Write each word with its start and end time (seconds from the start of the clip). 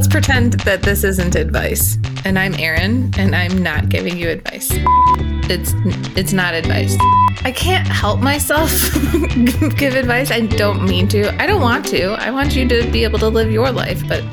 let's 0.00 0.08
pretend 0.08 0.54
that 0.60 0.80
this 0.80 1.04
isn't 1.04 1.34
advice. 1.34 1.98
And 2.24 2.38
I'm 2.38 2.54
Erin, 2.54 3.12
and 3.18 3.36
I'm 3.36 3.62
not 3.62 3.90
giving 3.90 4.16
you 4.16 4.30
advice. 4.30 4.70
It's 5.50 5.74
it's 6.16 6.32
not 6.32 6.54
advice. 6.54 6.96
I 7.44 7.52
can't 7.52 7.86
help 7.86 8.20
myself 8.20 8.70
give 9.76 9.96
advice. 9.96 10.30
I 10.30 10.46
don't 10.46 10.84
mean 10.84 11.06
to. 11.08 11.38
I 11.38 11.46
don't 11.46 11.60
want 11.60 11.84
to. 11.88 12.12
I 12.12 12.30
want 12.30 12.56
you 12.56 12.66
to 12.66 12.90
be 12.90 13.04
able 13.04 13.18
to 13.18 13.28
live 13.28 13.52
your 13.52 13.70
life, 13.70 14.02
but 14.08 14.24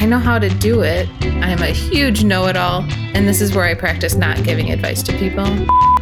I 0.00 0.06
know 0.06 0.18
how 0.18 0.40
to 0.40 0.48
do 0.48 0.80
it. 0.82 1.08
I'm 1.22 1.62
a 1.62 1.66
huge 1.70 2.24
know-it-all, 2.24 2.84
and 3.14 3.28
this 3.28 3.40
is 3.40 3.54
where 3.54 3.66
I 3.66 3.74
practice 3.74 4.16
not 4.16 4.42
giving 4.42 4.72
advice 4.72 5.04
to 5.04 5.16
people. 5.18 5.46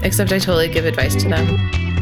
Except 0.03 0.33
I 0.33 0.39
totally 0.39 0.69
give 0.69 0.87
advice 0.87 1.15
to 1.17 1.29
them. 1.29 1.47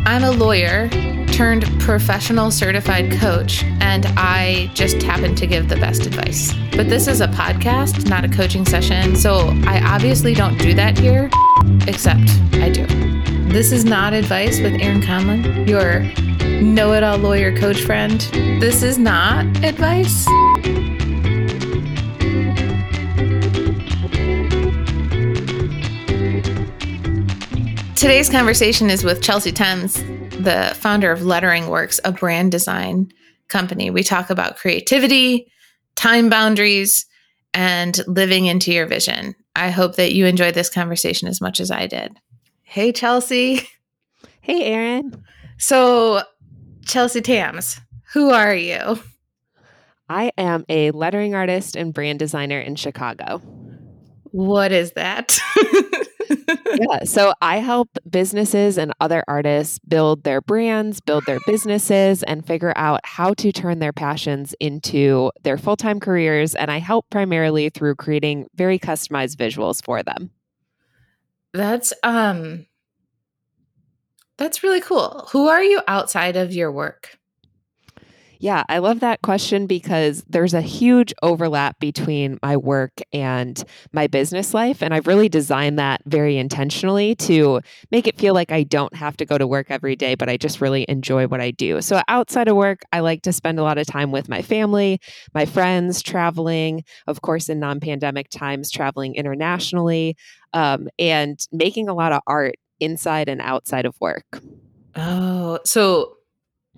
I'm 0.06 0.22
a 0.22 0.30
lawyer 0.30 0.88
turned 1.36 1.66
professional 1.78 2.50
certified 2.50 3.12
coach, 3.12 3.62
and 3.80 4.06
I 4.16 4.70
just 4.72 5.02
happen 5.02 5.34
to 5.34 5.46
give 5.46 5.68
the 5.68 5.77
best 5.77 6.06
advice. 6.06 6.54
But 6.74 6.88
this 6.88 7.06
is 7.06 7.20
a 7.20 7.28
podcast, 7.28 8.08
not 8.08 8.24
a 8.24 8.28
coaching 8.28 8.64
session, 8.64 9.14
so 9.14 9.52
I 9.66 9.82
obviously 9.84 10.32
don't 10.32 10.56
do 10.56 10.72
that 10.72 10.98
here, 10.98 11.28
except 11.86 12.30
I 12.54 12.70
do. 12.70 12.86
This 13.52 13.70
is 13.70 13.84
not 13.84 14.14
advice 14.14 14.60
with 14.60 14.80
Erin 14.80 15.02
Conlon, 15.02 15.68
your 15.68 16.04
know 16.62 16.94
it 16.94 17.02
all 17.02 17.18
lawyer 17.18 17.55
coach 17.55 17.82
friend. 17.82 18.18
This 18.58 18.82
is 18.82 18.96
not 18.96 19.44
advice. 19.62 20.24
Today's 27.94 28.30
conversation 28.30 28.88
is 28.88 29.05
with 29.05 29.20
Chelsea 29.20 29.52
Thames, 29.52 30.02
the 30.42 30.74
founder 30.78 31.10
of 31.10 31.24
Lettering 31.24 31.68
Works, 31.68 32.00
a 32.04 32.12
brand 32.12 32.52
design 32.52 33.10
company. 33.48 33.90
We 33.90 34.02
talk 34.02 34.30
about 34.30 34.56
creativity, 34.56 35.50
time 35.94 36.28
boundaries, 36.28 37.06
and 37.55 37.98
living 38.06 38.46
into 38.46 38.72
your 38.72 38.86
vision. 38.86 39.34
I 39.55 39.70
hope 39.70 39.96
that 39.96 40.12
you 40.12 40.27
enjoyed 40.27 40.55
this 40.55 40.69
conversation 40.69 41.28
as 41.28 41.41
much 41.41 41.61
as 41.61 41.70
I 41.70 41.86
did. 41.86 42.16
Hey, 42.62 42.92
Chelsea. 42.92 43.69
Hey, 44.41 44.64
Erin. 44.64 45.24
So, 45.58 46.22
Chelsea 46.84 47.20
Thames, 47.20 47.80
who 48.12 48.30
are 48.30 48.55
you? 48.55 49.00
I 50.08 50.30
am 50.39 50.64
a 50.68 50.92
lettering 50.92 51.34
artist 51.34 51.74
and 51.74 51.92
brand 51.92 52.20
designer 52.20 52.61
in 52.61 52.77
Chicago. 52.77 53.39
What 54.30 54.70
is 54.70 54.92
that? 54.92 55.39
yeah. 56.48 57.05
So 57.05 57.33
I 57.41 57.58
help 57.58 57.89
businesses 58.08 58.78
and 58.78 58.92
other 59.00 59.25
artists 59.28 59.78
build 59.80 60.25
their 60.25 60.41
brands, 60.41 61.00
build 61.00 61.25
their 61.27 61.41
businesses, 61.47 62.22
and 62.22 62.47
figure 62.47 62.72
out 62.77 63.00
how 63.05 63.34
to 63.34 63.52
turn 63.52 63.78
their 63.78 63.92
passions 63.92 64.55
into 64.61 65.30
their 65.42 65.58
full 65.58 65.77
time 65.77 66.00
careers. 66.00 66.55
And 66.55 66.70
I 66.70 66.78
help 66.78 67.06
primarily 67.11 67.70
through 67.70 67.97
creating 67.97 68.47
very 68.55 68.78
customized 68.78 69.36
visuals 69.36 69.84
for 69.84 70.02
them. 70.02 70.30
That's 71.52 71.92
um 72.02 72.67
that's 74.36 74.62
really 74.62 74.80
cool. 74.80 75.27
Who 75.33 75.48
are 75.48 75.62
you 75.62 75.80
outside 75.89 76.36
of 76.36 76.52
your 76.52 76.70
work? 76.70 77.19
Yeah, 78.39 78.65
I 78.69 78.79
love 78.79 79.01
that 79.01 79.23
question 79.23 79.67
because 79.67 80.25
there's 80.29 80.55
a 80.55 80.61
huge 80.61 81.15
overlap 81.23 81.79
between 81.79 82.39
my 82.42 82.56
work 82.56 82.92
and 83.12 83.62
my 83.92 84.06
business 84.06 84.53
life. 84.53 84.83
And 84.83 84.92
I've 84.92 85.06
really 85.06 85.29
designed 85.29 85.79
that 85.79 86.03
very 86.06 86.37
intentionally 86.37 87.14
to 87.17 87.61
make 87.91 88.07
it 88.07 88.19
feel 88.19 88.34
like 88.34 88.53
I 88.53 88.62
don't 88.62 88.95
have 88.95 89.17
to 89.19 89.25
go 89.25 89.39
to 89.39 89.47
work 89.47 89.67
every 89.70 89.97
day, 89.97 90.14
but 90.14 90.29
I 90.29 90.37
just 90.37 90.61
really 90.61 90.84
enjoy 90.89 91.27
what 91.27 91.41
I 91.41 91.51
do. 91.51 91.81
So 91.81 92.03
outside 92.09 92.48
of 92.48 92.57
work, 92.57 92.83
I 92.92 93.01
like 93.01 93.23
to 93.23 93.33
spend 93.33 93.59
a 93.59 93.62
lot 93.62 93.79
of 93.79 93.87
time 93.87 94.12
with 94.12 94.29
my 94.29 94.42
family, 94.42 95.01
my 95.34 95.47
friends, 95.47 96.03
traveling, 96.03 96.84
of 97.07 97.23
course, 97.23 97.48
in 97.48 97.61
non 97.61 97.81
pandemic 97.81 98.29
times, 98.31 98.70
traveling 98.70 99.14
internationally, 99.14 100.17
um, 100.53 100.89
and 100.98 101.39
making 101.52 101.89
a 101.89 101.95
lot 101.95 102.13
of 102.13 102.20
art 102.27 102.57
inside 102.80 103.29
and 103.29 103.41
outside 103.41 103.86
of 103.86 103.95
work. 104.01 104.41
Oh, 104.95 105.58
so 105.64 106.15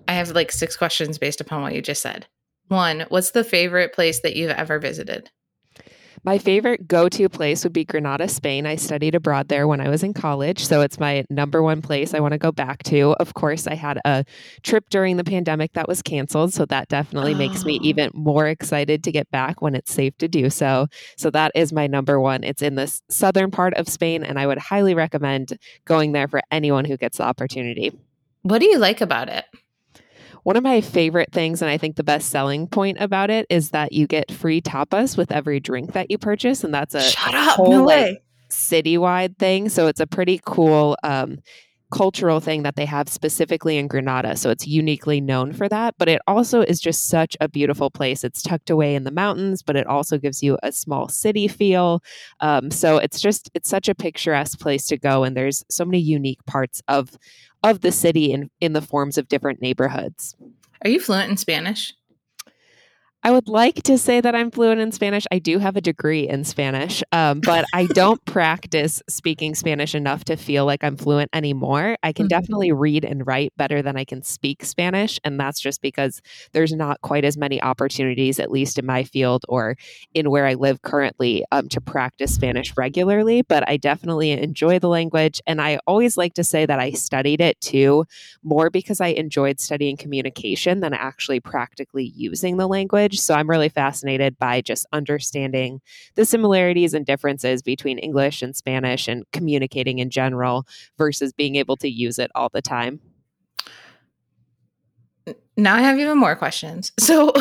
I 0.09 0.13
have 0.13 0.31
like 0.31 0.51
six 0.51 0.75
questions 0.75 1.19
based 1.19 1.39
upon 1.39 1.61
what 1.61 1.75
you 1.75 1.83
just 1.83 2.01
said. 2.01 2.25
One, 2.67 3.05
what's 3.09 3.29
the 3.29 3.43
favorite 3.43 3.93
place 3.93 4.21
that 4.21 4.35
you've 4.35 4.49
ever 4.49 4.79
visited? 4.79 5.29
My 6.23 6.39
favorite 6.39 6.87
go 6.87 7.07
to 7.09 7.29
place 7.29 7.63
would 7.63 7.73
be 7.73 7.85
Granada, 7.85 8.27
Spain. 8.27 8.65
I 8.65 8.75
studied 8.75 9.13
abroad 9.13 9.49
there 9.49 9.67
when 9.67 9.79
I 9.79 9.87
was 9.87 10.01
in 10.01 10.15
college. 10.15 10.65
So 10.65 10.81
it's 10.81 10.99
my 10.99 11.25
number 11.29 11.61
one 11.61 11.83
place 11.83 12.15
I 12.15 12.21
want 12.21 12.31
to 12.31 12.39
go 12.39 12.51
back 12.51 12.81
to. 12.83 13.15
Of 13.19 13.35
course, 13.35 13.67
I 13.67 13.75
had 13.75 13.99
a 14.03 14.25
trip 14.63 14.89
during 14.89 15.17
the 15.17 15.23
pandemic 15.23 15.73
that 15.73 15.87
was 15.87 16.01
canceled. 16.01 16.55
So 16.55 16.65
that 16.65 16.87
definitely 16.87 17.35
oh. 17.35 17.37
makes 17.37 17.63
me 17.63 17.77
oh. 17.79 17.85
even 17.85 18.09
more 18.15 18.47
excited 18.47 19.03
to 19.03 19.11
get 19.11 19.29
back 19.29 19.61
when 19.61 19.75
it's 19.75 19.93
safe 19.93 20.17
to 20.17 20.27
do 20.27 20.49
so. 20.49 20.87
So 21.17 21.29
that 21.29 21.51
is 21.53 21.71
my 21.71 21.85
number 21.85 22.19
one. 22.19 22.43
It's 22.43 22.63
in 22.63 22.73
the 22.73 22.91
southern 23.09 23.51
part 23.51 23.75
of 23.75 23.87
Spain. 23.87 24.23
And 24.23 24.39
I 24.39 24.47
would 24.47 24.57
highly 24.57 24.95
recommend 24.95 25.59
going 25.85 26.13
there 26.13 26.27
for 26.27 26.41
anyone 26.49 26.85
who 26.85 26.97
gets 26.97 27.19
the 27.19 27.25
opportunity. 27.25 27.93
What 28.41 28.57
do 28.57 28.65
you 28.65 28.79
like 28.79 29.01
about 29.01 29.29
it? 29.29 29.45
One 30.43 30.55
of 30.55 30.63
my 30.63 30.81
favorite 30.81 31.31
things, 31.31 31.61
and 31.61 31.69
I 31.69 31.77
think 31.77 31.95
the 31.95 32.03
best 32.03 32.29
selling 32.29 32.67
point 32.67 32.97
about 32.99 33.29
it, 33.29 33.45
is 33.49 33.71
that 33.71 33.91
you 33.91 34.07
get 34.07 34.31
free 34.31 34.61
tapas 34.61 35.17
with 35.17 35.31
every 35.31 35.59
drink 35.59 35.93
that 35.93 36.09
you 36.09 36.17
purchase, 36.17 36.63
and 36.63 36.73
that's 36.73 36.95
a 36.95 37.01
shut 37.01 37.35
up, 37.35 37.57
whole, 37.57 37.69
no 37.69 37.83
way, 37.83 38.09
like, 38.09 38.23
citywide 38.49 39.37
thing. 39.37 39.69
So 39.69 39.87
it's 39.87 39.99
a 39.99 40.07
pretty 40.07 40.41
cool 40.45 40.97
um, 41.03 41.39
cultural 41.91 42.39
thing 42.39 42.63
that 42.63 42.75
they 42.75 42.85
have 42.85 43.09
specifically 43.09 43.77
in 43.77 43.87
Granada. 43.87 44.35
So 44.35 44.49
it's 44.49 44.67
uniquely 44.67 45.21
known 45.21 45.53
for 45.53 45.67
that. 45.69 45.95
But 45.97 46.09
it 46.09 46.21
also 46.27 46.61
is 46.61 46.79
just 46.79 47.07
such 47.07 47.35
a 47.41 47.47
beautiful 47.47 47.89
place. 47.89 48.23
It's 48.23 48.41
tucked 48.41 48.69
away 48.69 48.95
in 48.95 49.03
the 49.03 49.11
mountains, 49.11 49.61
but 49.63 49.75
it 49.75 49.87
also 49.87 50.17
gives 50.17 50.43
you 50.43 50.57
a 50.63 50.71
small 50.71 51.07
city 51.07 51.47
feel. 51.47 52.03
Um, 52.39 52.71
so 52.71 52.97
it's 52.97 53.19
just 53.19 53.49
it's 53.53 53.69
such 53.69 53.89
a 53.89 53.95
picturesque 53.95 54.59
place 54.59 54.87
to 54.87 54.97
go, 54.97 55.23
and 55.23 55.35
there's 55.35 55.65
so 55.69 55.85
many 55.85 55.99
unique 55.99 56.45
parts 56.45 56.81
of 56.87 57.17
of 57.63 57.81
the 57.81 57.91
city 57.91 58.31
in 58.31 58.49
in 58.61 58.73
the 58.73 58.81
forms 58.81 59.17
of 59.17 59.27
different 59.27 59.61
neighborhoods. 59.61 60.35
Are 60.83 60.89
you 60.89 60.99
fluent 60.99 61.29
in 61.29 61.37
Spanish? 61.37 61.93
I 63.21 63.31
would 63.31 63.49
like 63.49 63.83
to 63.83 63.97
say 63.97 64.21
that 64.21 64.33
I'm 64.33 64.49
fluent 64.49 64.79
in 64.79 64.93
Spanish. 64.93 65.25
I 65.29 65.39
do 65.39 65.59
have 65.59 65.75
a 65.75 65.81
degree 65.81 66.25
in 66.25 66.45
Spanish, 66.45 67.03
um, 67.11 67.41
but 67.41 67.65
I 67.73 67.85
don't 67.93 68.23
practice 68.23 69.01
speaking 69.09 69.55
Spanish 69.55 69.93
enough 69.93 70.23
to 70.25 70.37
feel 70.37 70.65
like 70.65 70.85
I'm 70.85 70.95
fluent 70.95 71.29
anymore. 71.33 71.97
I 72.01 72.13
can 72.13 72.23
mm-hmm. 72.23 72.29
definitely 72.29 72.71
read 72.71 73.03
and 73.03 73.27
write 73.27 73.51
better 73.57 73.81
than 73.81 73.97
I 73.97 74.05
can 74.05 74.23
speak 74.23 74.63
Spanish. 74.63 75.19
And 75.25 75.37
that's 75.37 75.59
just 75.59 75.81
because 75.81 76.21
there's 76.53 76.71
not 76.71 77.01
quite 77.01 77.25
as 77.25 77.35
many 77.35 77.61
opportunities, 77.61 78.39
at 78.39 78.51
least 78.51 78.79
in 78.79 78.85
my 78.85 79.03
field 79.03 79.43
or 79.49 79.75
in 80.13 80.29
where 80.29 80.45
I 80.45 80.53
live 80.53 80.81
currently, 80.81 81.43
um, 81.51 81.67
to 81.69 81.81
practice 81.81 82.33
Spanish 82.33 82.77
regularly. 82.77 83.41
But 83.41 83.67
I 83.67 83.75
definitely 83.75 84.31
enjoy 84.31 84.79
the 84.79 84.87
language. 84.87 85.41
And 85.45 85.61
I 85.61 85.79
always 85.85 86.15
like 86.15 86.35
to 86.35 86.43
say 86.45 86.65
that 86.65 86.79
I 86.79 86.91
studied 86.91 87.41
it 87.41 87.59
too, 87.59 88.05
more 88.43 88.69
because 88.69 89.01
I 89.01 89.07
enjoyed 89.07 89.59
studying 89.59 89.97
communication 89.97 90.79
than 90.79 90.93
actually 90.93 91.41
practically 91.41 92.13
using 92.15 92.55
the 92.55 92.67
language 92.67 93.08
language. 93.09 93.19
So 93.19 93.33
I'm 93.33 93.49
really 93.49 93.69
fascinated 93.69 94.37
by 94.37 94.61
just 94.61 94.85
understanding 94.91 95.81
the 96.15 96.25
similarities 96.25 96.93
and 96.93 97.05
differences 97.05 97.61
between 97.61 97.99
English 97.99 98.41
and 98.41 98.55
Spanish 98.55 99.07
and 99.07 99.25
communicating 99.31 99.99
in 99.99 100.09
general 100.09 100.65
versus 100.97 101.33
being 101.33 101.55
able 101.55 101.77
to 101.77 101.89
use 101.89 102.19
it 102.19 102.31
all 102.35 102.49
the 102.53 102.61
time. 102.61 102.99
Now 105.57 105.75
I 105.75 105.81
have 105.81 105.99
even 105.99 106.17
more 106.17 106.35
questions. 106.35 106.91
So, 107.09 107.33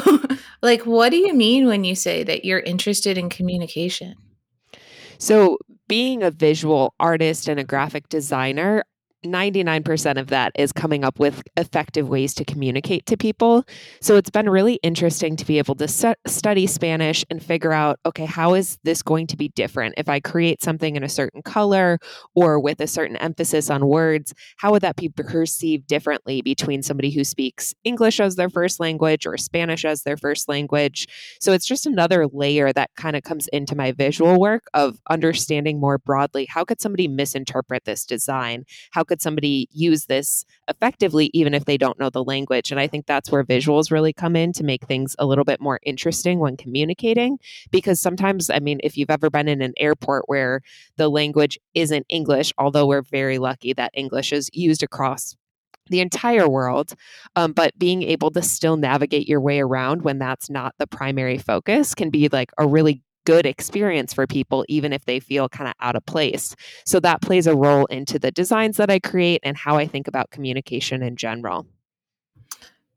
like, 0.63 0.87
what 0.87 1.11
do 1.11 1.17
you 1.17 1.35
mean 1.35 1.67
when 1.67 1.85
you 1.85 1.95
say 1.95 2.25
that 2.25 2.45
you're 2.45 2.61
interested 2.61 3.17
in 3.17 3.29
communication? 3.29 4.15
So, 5.19 5.59
being 5.89 6.23
a 6.23 6.31
visual 6.31 6.95
artist 6.99 7.49
and 7.49 7.61
a 7.61 7.65
graphic 7.65 8.09
designer, 8.09 8.85
99% 9.25 10.19
of 10.19 10.29
that 10.29 10.53
is 10.57 10.73
coming 10.73 11.05
up 11.05 11.19
with 11.19 11.43
effective 11.57 12.09
ways 12.09 12.35
to 12.35 12.45
communicate 12.45 13.07
to 13.07 13.17
people. 13.17 13.65
So 14.01 14.17
it's 14.17 14.31
been 14.31 14.49
really 14.49 14.75
interesting 14.83 15.37
to 15.37 15.45
be 15.45 15.59
able 15.59 15.75
to 15.77 15.89
study 15.89 16.67
Spanish 16.67 17.25
and 17.31 17.43
figure 17.43 17.73
out 17.73 17.99
okay, 18.07 18.25
how 18.25 18.55
is 18.55 18.79
this 18.85 19.03
going 19.03 19.27
to 19.29 19.37
be 19.37 19.49
different? 19.51 19.95
If 19.97 20.09
I 20.09 20.21
create 20.21 20.63
something 20.63 20.97
in 20.97 21.03
a 21.03 21.09
certain 21.09 21.43
color 21.43 21.99
or 22.35 22.61
with 22.61 22.81
a 22.81 22.87
certain 22.87 23.17
emphasis 23.17 23.71
on 23.71 23.87
words, 23.87 24.35
how 24.59 24.73
would 24.73 24.83
that 24.83 24.97
be 24.97 25.09
perceived 25.09 25.87
differently 25.87 26.43
between 26.43 26.83
somebody 26.83 27.11
who 27.11 27.25
speaks 27.25 27.75
English 27.85 28.21
as 28.21 28.37
their 28.37 28.51
first 28.51 28.81
language 28.81 29.27
or 29.27 29.37
Spanish 29.37 29.85
as 29.85 30.03
their 30.03 30.17
first 30.17 30.49
language? 30.49 31.07
So 31.41 31.53
it's 31.53 31.67
just 31.67 31.87
another 31.87 32.27
layer 32.27 32.73
that 32.73 32.91
kind 32.97 33.17
of 33.17 33.23
comes 33.23 33.49
into 33.49 33.75
my 33.75 33.93
visual 33.93 34.39
work 34.41 34.65
of 34.75 35.01
understanding 35.11 35.81
more 35.81 35.99
broadly 35.99 36.47
how 36.49 36.65
could 36.65 36.81
somebody 36.81 37.09
misinterpret 37.09 37.85
this 37.85 38.05
design? 38.05 38.65
How 38.93 39.05
could 39.09 39.21
somebody 39.21 39.69
use 39.73 40.07
this 40.07 40.45
effectively, 40.69 41.31
even 41.33 41.55
if 41.55 41.65
they 41.65 41.77
don't 41.77 41.99
know 41.99 42.11
the 42.11 42.23
language? 42.23 42.71
And 42.71 42.79
I 42.79 42.87
think 42.87 43.07
that's 43.07 43.31
where 43.31 43.43
visuals 43.43 43.91
really 43.91 44.13
come 44.13 44.37
in 44.37 44.53
to 44.55 44.65
make 44.65 44.87
things 44.87 45.17
a 45.19 45.27
little 45.27 45.45
bit 45.45 45.61
more 45.61 45.81
interesting 45.85 46.39
when 46.39 46.57
communicating. 46.57 47.39
Because 47.71 48.01
sometimes, 48.01 48.51
I 48.51 48.61
mean, 48.61 48.81
if 48.85 48.97
you've 48.97 49.11
ever 49.11 49.31
been 49.31 49.49
in 49.49 49.63
an 49.63 49.75
airport 49.79 50.25
where 50.29 50.61
the 50.97 51.09
language 51.09 51.59
isn't 51.75 52.07
English, 52.09 52.53
although 52.59 52.87
we're 52.87 53.03
very 53.03 53.39
lucky 53.39 53.73
that 53.73 53.91
English 53.95 54.33
is 54.33 54.51
used 54.53 54.83
across 54.83 55.35
the 55.89 56.01
entire 56.01 56.49
world, 56.49 56.93
um, 57.37 57.53
but 57.53 57.79
being 57.79 58.03
able 58.03 58.31
to 58.31 58.43
still 58.43 58.77
navigate 58.77 59.29
your 59.29 59.41
way 59.41 59.61
around 59.61 60.03
when 60.03 60.19
that's 60.19 60.51
not 60.51 60.75
the 60.79 60.87
primary 60.87 61.39
focus 61.39 61.95
can 61.95 62.11
be 62.11 62.29
like 62.29 62.51
a 62.59 62.67
really 62.67 63.03
good 63.29 63.45
experience 63.45 64.15
for 64.15 64.27
people, 64.27 64.65
even 64.71 64.91
if 64.91 65.05
they 65.05 65.21
feel 65.21 65.51
kind 65.51 65.69
of 65.69 65.75
out 65.81 65.95
of 65.95 66.07
place. 66.07 66.57
So 66.87 66.99
that 67.01 67.21
plays 67.21 67.47
a 67.47 67.55
role 67.55 67.85
into 67.87 68.19
the 68.19 68.31
designs 68.31 68.79
that 68.79 68.91
I 68.91 68.99
create 68.99 69.41
and 69.43 69.55
how 69.55 69.77
I 69.77 69.87
think 69.87 70.09
about 70.09 70.31
communication 70.31 71.03
in 71.03 71.15
general. 71.15 71.67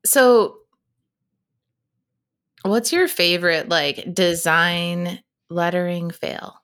So, 0.05 0.59
what's 2.63 2.93
your 2.93 3.09
favorite 3.09 3.67
like 3.67 4.13
design 4.13 5.19
lettering 5.49 6.11
fail? 6.11 6.60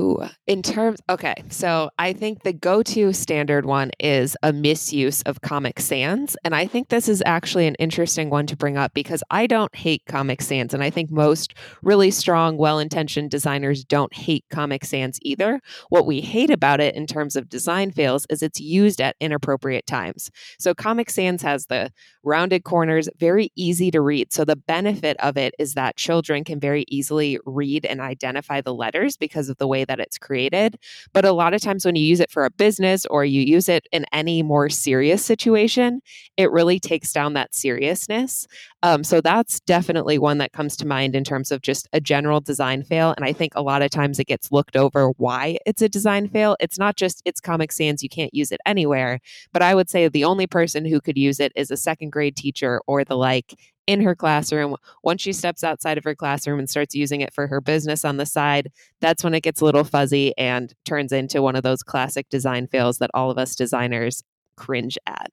Ooh, 0.00 0.24
in 0.48 0.62
terms, 0.62 1.00
okay, 1.08 1.34
so 1.50 1.90
I 1.98 2.12
think 2.12 2.42
the 2.42 2.52
go 2.52 2.82
to 2.82 3.12
standard 3.12 3.64
one 3.64 3.92
is 4.00 4.36
a 4.42 4.52
misuse 4.52 5.22
of 5.22 5.40
Comic 5.40 5.78
Sans. 5.78 6.36
And 6.42 6.54
I 6.54 6.66
think 6.66 6.88
this 6.88 7.08
is 7.08 7.22
actually 7.24 7.68
an 7.68 7.76
interesting 7.76 8.28
one 8.28 8.46
to 8.48 8.56
bring 8.56 8.76
up 8.76 8.92
because 8.92 9.22
I 9.30 9.46
don't 9.46 9.74
hate 9.74 10.02
Comic 10.06 10.42
Sans. 10.42 10.74
And 10.74 10.82
I 10.82 10.90
think 10.90 11.12
most 11.12 11.54
really 11.82 12.10
strong, 12.10 12.56
well 12.56 12.80
intentioned 12.80 13.30
designers 13.30 13.84
don't 13.84 14.12
hate 14.12 14.44
Comic 14.50 14.84
Sans 14.84 15.16
either. 15.22 15.60
What 15.90 16.06
we 16.06 16.20
hate 16.22 16.50
about 16.50 16.80
it 16.80 16.96
in 16.96 17.06
terms 17.06 17.36
of 17.36 17.48
design 17.48 17.92
fails 17.92 18.26
is 18.30 18.42
it's 18.42 18.60
used 18.60 19.00
at 19.00 19.16
inappropriate 19.20 19.86
times. 19.86 20.30
So 20.58 20.74
Comic 20.74 21.08
Sans 21.08 21.40
has 21.42 21.66
the 21.66 21.92
rounded 22.24 22.64
corners, 22.64 23.08
very 23.18 23.52
easy 23.54 23.92
to 23.92 24.00
read. 24.00 24.32
So 24.32 24.44
the 24.44 24.56
benefit 24.56 25.16
of 25.20 25.36
it 25.36 25.54
is 25.58 25.74
that 25.74 25.96
children 25.96 26.42
can 26.42 26.58
very 26.58 26.84
easily 26.88 27.38
read 27.44 27.84
and 27.86 28.00
identify 28.00 28.60
the 28.60 28.74
letters 28.74 29.16
because 29.16 29.48
of 29.48 29.56
the 29.58 29.67
way 29.68 29.84
that 29.84 30.00
it's 30.00 30.18
created. 30.18 30.78
But 31.12 31.24
a 31.24 31.32
lot 31.32 31.54
of 31.54 31.60
times 31.60 31.84
when 31.84 31.96
you 31.96 32.04
use 32.04 32.20
it 32.20 32.30
for 32.30 32.44
a 32.44 32.50
business 32.50 33.06
or 33.06 33.24
you 33.24 33.42
use 33.42 33.68
it 33.68 33.86
in 33.92 34.04
any 34.12 34.42
more 34.42 34.68
serious 34.68 35.24
situation, 35.24 36.00
it 36.36 36.50
really 36.50 36.80
takes 36.80 37.12
down 37.12 37.34
that 37.34 37.54
seriousness. 37.54 38.46
Um, 38.82 39.04
so 39.04 39.20
that's 39.20 39.60
definitely 39.60 40.18
one 40.18 40.38
that 40.38 40.52
comes 40.52 40.76
to 40.78 40.86
mind 40.86 41.14
in 41.14 41.24
terms 41.24 41.50
of 41.50 41.62
just 41.62 41.88
a 41.92 42.00
general 42.00 42.40
design 42.40 42.82
fail. 42.84 43.12
And 43.16 43.24
I 43.24 43.32
think 43.32 43.52
a 43.54 43.62
lot 43.62 43.82
of 43.82 43.90
times 43.90 44.18
it 44.18 44.26
gets 44.26 44.52
looked 44.52 44.76
over 44.76 45.10
why 45.16 45.58
it's 45.66 45.82
a 45.82 45.88
design 45.88 46.28
fail. 46.28 46.56
It's 46.60 46.78
not 46.78 46.96
just 46.96 47.22
it's 47.24 47.40
Comic 47.40 47.72
Sans, 47.72 48.02
you 48.02 48.08
can't 48.08 48.34
use 48.34 48.52
it 48.52 48.60
anywhere. 48.66 49.20
But 49.52 49.62
I 49.62 49.74
would 49.74 49.90
say 49.90 50.08
the 50.08 50.24
only 50.24 50.46
person 50.46 50.84
who 50.84 51.00
could 51.00 51.18
use 51.18 51.40
it 51.40 51.52
is 51.56 51.70
a 51.70 51.76
second 51.76 52.10
grade 52.10 52.36
teacher 52.36 52.80
or 52.86 53.04
the 53.04 53.16
like 53.16 53.54
in 53.88 54.02
her 54.02 54.14
classroom. 54.14 54.76
Once 55.02 55.22
she 55.22 55.32
steps 55.32 55.64
outside 55.64 55.96
of 55.96 56.04
her 56.04 56.14
classroom 56.14 56.58
and 56.58 56.68
starts 56.68 56.94
using 56.94 57.22
it 57.22 57.32
for 57.32 57.46
her 57.46 57.58
business 57.58 58.04
on 58.04 58.18
the 58.18 58.26
side, 58.26 58.70
that's 59.00 59.24
when 59.24 59.32
it 59.32 59.42
gets 59.42 59.62
a 59.62 59.64
little 59.64 59.82
fuzzy 59.82 60.36
and 60.36 60.74
turns 60.84 61.10
into 61.10 61.40
one 61.40 61.56
of 61.56 61.62
those 61.62 61.82
classic 61.82 62.28
design 62.28 62.66
fails 62.66 62.98
that 62.98 63.10
all 63.14 63.30
of 63.30 63.38
us 63.38 63.56
designers 63.56 64.22
cringe 64.56 64.98
at. 65.06 65.32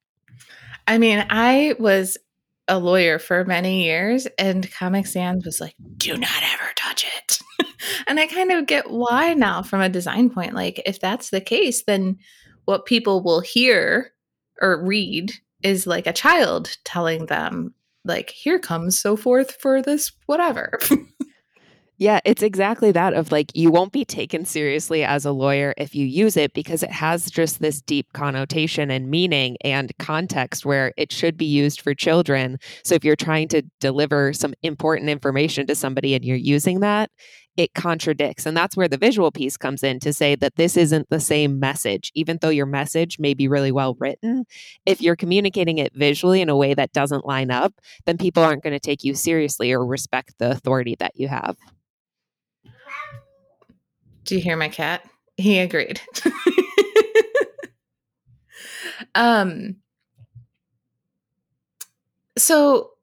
I 0.87 0.97
mean, 0.97 1.25
I 1.29 1.75
was 1.79 2.17
a 2.69 2.79
lawyer 2.79 3.19
for 3.19 3.43
many 3.43 3.83
years, 3.83 4.25
and 4.39 4.71
Comic 4.71 5.05
Sans 5.05 5.45
was 5.45 5.59
like, 5.59 5.75
do 5.97 6.15
not 6.15 6.43
ever 6.53 6.71
touch 6.77 7.05
it. 7.17 7.39
and 8.07 8.19
I 8.21 8.25
kind 8.25 8.53
of 8.53 8.67
get 8.67 8.89
why 8.89 9.33
now 9.33 9.63
from 9.63 9.81
a 9.81 9.89
design 9.89 10.29
point. 10.29 10.53
Like, 10.53 10.81
if 10.85 11.01
that's 11.01 11.29
the 11.29 11.41
case, 11.41 11.83
then 11.83 12.19
what 12.63 12.85
people 12.85 13.21
will 13.21 13.41
hear 13.41 14.13
or 14.61 14.81
read 14.81 15.33
is 15.61 15.85
like 15.85 16.07
a 16.07 16.13
child 16.13 16.77
telling 16.85 17.25
them 17.25 17.73
like 18.05 18.29
here 18.29 18.59
comes 18.59 18.97
so 18.97 19.15
forth 19.15 19.57
for 19.59 19.81
this 19.81 20.11
whatever 20.27 20.79
Yeah, 21.97 22.19
it's 22.25 22.43
exactly 22.43 22.91
that 22.91 23.13
of 23.13 23.31
like 23.31 23.51
you 23.55 23.71
won't 23.71 23.93
be 23.93 24.03
taken 24.03 24.43
seriously 24.43 25.05
as 25.05 25.23
a 25.23 25.31
lawyer 25.31 25.73
if 25.77 25.95
you 25.95 26.05
use 26.05 26.35
it 26.35 26.53
because 26.53 26.83
it 26.83 26.91
has 26.91 27.31
just 27.31 27.61
this 27.61 27.81
deep 27.81 28.11
connotation 28.11 28.91
and 28.91 29.09
meaning 29.09 29.55
and 29.61 29.97
context 29.97 30.65
where 30.65 30.93
it 30.97 31.13
should 31.13 31.37
be 31.37 31.45
used 31.45 31.79
for 31.79 31.93
children. 31.93 32.57
So 32.83 32.95
if 32.95 33.05
you're 33.05 33.15
trying 33.15 33.47
to 33.49 33.61
deliver 33.79 34.33
some 34.33 34.53
important 34.61 35.09
information 35.09 35.67
to 35.67 35.75
somebody 35.75 36.13
and 36.15 36.25
you're 36.25 36.35
using 36.35 36.81
that, 36.81 37.11
it 37.57 37.73
contradicts. 37.73 38.45
And 38.45 38.55
that's 38.55 38.75
where 38.75 38.87
the 38.87 38.97
visual 38.97 39.31
piece 39.31 39.57
comes 39.57 39.83
in 39.83 39.99
to 40.01 40.11
say 40.11 40.35
that 40.35 40.55
this 40.55 40.75
isn't 40.75 41.09
the 41.09 41.19
same 41.19 41.59
message, 41.59 42.11
even 42.13 42.37
though 42.41 42.49
your 42.49 42.65
message 42.65 43.19
may 43.19 43.33
be 43.33 43.47
really 43.47 43.71
well 43.71 43.95
written. 43.99 44.45
If 44.85 45.01
you're 45.01 45.15
communicating 45.15 45.77
it 45.77 45.93
visually 45.93 46.41
in 46.41 46.49
a 46.49 46.57
way 46.57 46.73
that 46.73 46.91
doesn't 46.91 47.25
line 47.25 47.51
up, 47.51 47.73
then 48.05 48.17
people 48.17 48.43
aren't 48.43 48.63
going 48.63 48.73
to 48.73 48.79
take 48.79 49.03
you 49.03 49.13
seriously 49.13 49.71
or 49.71 49.85
respect 49.85 50.35
the 50.37 50.51
authority 50.51 50.95
that 50.99 51.13
you 51.15 51.27
have. 51.27 51.55
Do 54.25 54.35
you 54.35 54.41
hear 54.41 54.57
my 54.57 54.69
cat? 54.69 55.07
He 55.37 55.59
agreed. 55.59 56.01
um, 59.15 59.77
so 62.37 62.94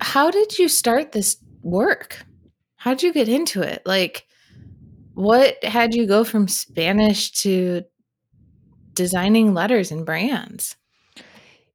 how 0.00 0.30
did 0.30 0.58
you 0.58 0.68
start 0.68 1.12
this 1.12 1.36
work? 1.62 2.24
How 2.76 2.94
did 2.94 3.02
you 3.02 3.12
get 3.12 3.28
into 3.28 3.62
it? 3.62 3.82
Like, 3.84 4.26
what 5.14 5.62
had 5.64 5.94
you 5.94 6.06
go 6.06 6.24
from 6.24 6.48
Spanish 6.48 7.32
to 7.42 7.82
designing 8.94 9.54
letters 9.54 9.90
and 9.90 10.06
brands? 10.06 10.76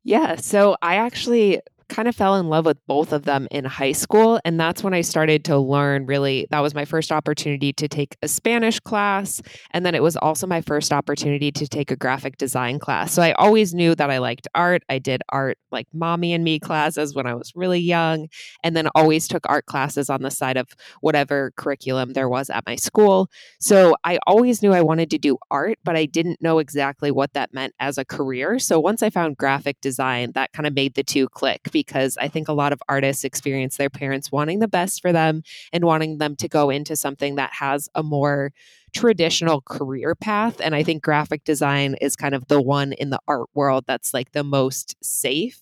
Yeah, 0.04 0.36
so 0.36 0.76
I 0.82 0.96
actually 0.96 1.62
kind 1.94 2.08
of 2.08 2.16
fell 2.16 2.36
in 2.36 2.50
love 2.50 2.66
with 2.66 2.78
both 2.88 3.14
of 3.14 3.24
them 3.24 3.48
in 3.52 3.66
high 3.66 3.92
school. 3.92 4.40
And 4.44 4.60
that's 4.60 4.84
when 4.84 4.94
I 4.94 5.02
started 5.02 5.46
to 5.46 5.58
learn 5.58 6.08
really, 6.08 6.48
that 6.50 6.60
was 6.60 6.74
my 6.74 6.86
first 6.86 7.12
opportunity 7.12 7.72
to 7.74 7.88
take 7.88 8.18
a 8.24 8.28
Spanish 8.28 8.80
class. 8.80 9.42
And 9.72 9.86
then 9.86 9.94
it 9.94 10.02
was 10.02 10.18
also 10.18 10.48
my 10.48 10.62
first 10.62 10.92
opportunity 10.92 11.52
to 11.52 11.68
take 11.68 11.92
a 11.92 11.96
graphic 11.96 12.38
design 12.38 12.80
class. 12.80 13.14
So 13.14 13.22
I 13.22 13.34
always 13.34 13.74
knew 13.76 13.94
that 13.96 14.10
I 14.10 14.18
liked 14.18 14.48
art. 14.56 14.82
I 14.90 14.98
did 14.98 15.22
art 15.30 15.58
like 15.72 15.88
mommy 15.94 16.34
and 16.34 16.44
me 16.44 16.60
classes 16.60 17.16
when 17.16 17.28
I 17.28 17.34
was 17.34 17.52
really 17.56 17.80
young, 17.80 18.28
and 18.64 18.76
then 18.76 18.88
always 18.96 19.28
took 19.28 19.44
art 19.50 19.66
classes 19.66 20.10
on 20.10 20.22
the 20.22 20.32
side 20.32 20.56
of 20.58 20.70
whatever 21.02 21.52
curriculum 21.58 22.14
there 22.14 22.30
was 22.30 22.50
at 22.50 22.66
my 22.66 22.76
school. 22.76 23.30
So 23.60 23.96
I 24.04 24.20
always 24.28 24.62
knew 24.62 24.72
I 24.72 24.82
wanted 24.82 25.10
to 25.12 25.18
do 25.18 25.38
art, 25.50 25.80
but 25.84 25.96
I 25.96 26.06
didn't 26.06 26.42
know 26.42 26.60
exactly 26.60 27.12
what 27.12 27.34
that 27.34 27.54
meant 27.54 27.74
as 27.80 27.98
a 27.98 28.06
career. 28.06 28.60
So 28.60 28.80
once 28.80 29.02
I 29.02 29.10
found 29.10 29.38
graphic 29.38 29.82
design, 29.82 30.32
that 30.34 30.54
kind 30.54 30.68
of 30.68 30.76
made 30.76 30.94
the 30.94 31.04
two 31.04 31.28
click 31.30 31.70
because 31.86 32.18
I 32.18 32.28
think 32.28 32.48
a 32.48 32.54
lot 32.54 32.74
of 32.74 32.82
artists 32.88 33.24
experience 33.24 33.78
their 33.78 33.90
parents 33.90 34.32
wanting 34.32 34.60
the 34.60 34.68
best 34.68 35.02
for 35.02 35.12
them 35.12 35.44
and 35.72 35.84
wanting 35.84 36.18
them 36.18 36.36
to 36.38 36.48
go 36.48 36.70
into 36.70 36.96
something 36.96 37.36
that 37.36 37.52
has 37.54 37.90
a 37.96 38.04
more 38.04 38.52
traditional 38.94 39.62
career 39.62 40.16
path. 40.16 40.62
And 40.62 40.76
I 40.76 40.84
think 40.84 41.04
graphic 41.04 41.44
design 41.44 41.96
is 42.00 42.16
kind 42.16 42.36
of 42.36 42.48
the 42.48 42.62
one 42.62 42.94
in 42.94 43.10
the 43.10 43.20
art 43.28 43.50
world 43.54 43.86
that's 43.88 44.14
like 44.14 44.32
the 44.32 44.44
most 44.44 44.96
safe 45.04 45.62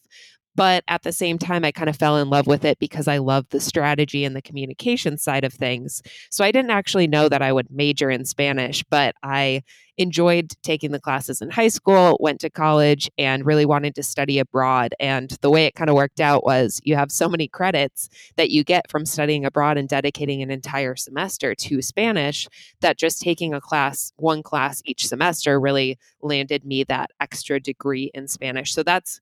but 0.55 0.83
at 0.87 1.03
the 1.03 1.11
same 1.11 1.37
time, 1.37 1.63
I 1.63 1.71
kind 1.71 1.89
of 1.89 1.95
fell 1.95 2.17
in 2.17 2.29
love 2.29 2.47
with 2.47 2.65
it 2.65 2.79
because 2.79 3.07
I 3.07 3.17
love 3.17 3.47
the 3.49 3.59
strategy 3.59 4.25
and 4.25 4.35
the 4.35 4.41
communication 4.41 5.17
side 5.17 5.43
of 5.43 5.53
things. 5.53 6.01
So 6.29 6.43
I 6.43 6.51
didn't 6.51 6.71
actually 6.71 7.07
know 7.07 7.29
that 7.29 7.41
I 7.41 7.53
would 7.53 7.71
major 7.71 8.09
in 8.09 8.25
Spanish, 8.25 8.83
but 8.89 9.15
I 9.23 9.63
enjoyed 9.97 10.51
taking 10.63 10.91
the 10.91 10.99
classes 10.99 11.41
in 11.41 11.49
high 11.49 11.67
school, 11.67 12.17
went 12.19 12.39
to 12.41 12.49
college, 12.49 13.09
and 13.17 13.45
really 13.45 13.65
wanted 13.65 13.95
to 13.95 14.03
study 14.03 14.39
abroad. 14.39 14.93
And 14.99 15.29
the 15.41 15.49
way 15.49 15.65
it 15.65 15.75
kind 15.75 15.89
of 15.89 15.95
worked 15.95 16.19
out 16.19 16.43
was 16.43 16.81
you 16.83 16.95
have 16.95 17.11
so 17.11 17.29
many 17.29 17.47
credits 17.47 18.09
that 18.35 18.49
you 18.49 18.63
get 18.63 18.89
from 18.89 19.05
studying 19.05 19.45
abroad 19.45 19.77
and 19.77 19.87
dedicating 19.87 20.41
an 20.41 20.51
entire 20.51 20.95
semester 20.95 21.53
to 21.55 21.81
Spanish 21.81 22.47
that 22.81 22.97
just 22.97 23.21
taking 23.21 23.53
a 23.53 23.61
class, 23.61 24.11
one 24.17 24.43
class 24.43 24.81
each 24.85 25.07
semester, 25.07 25.59
really 25.59 25.97
landed 26.21 26.65
me 26.65 26.83
that 26.85 27.11
extra 27.19 27.59
degree 27.59 28.11
in 28.13 28.27
Spanish. 28.27 28.73
So 28.73 28.83
that's 28.83 29.21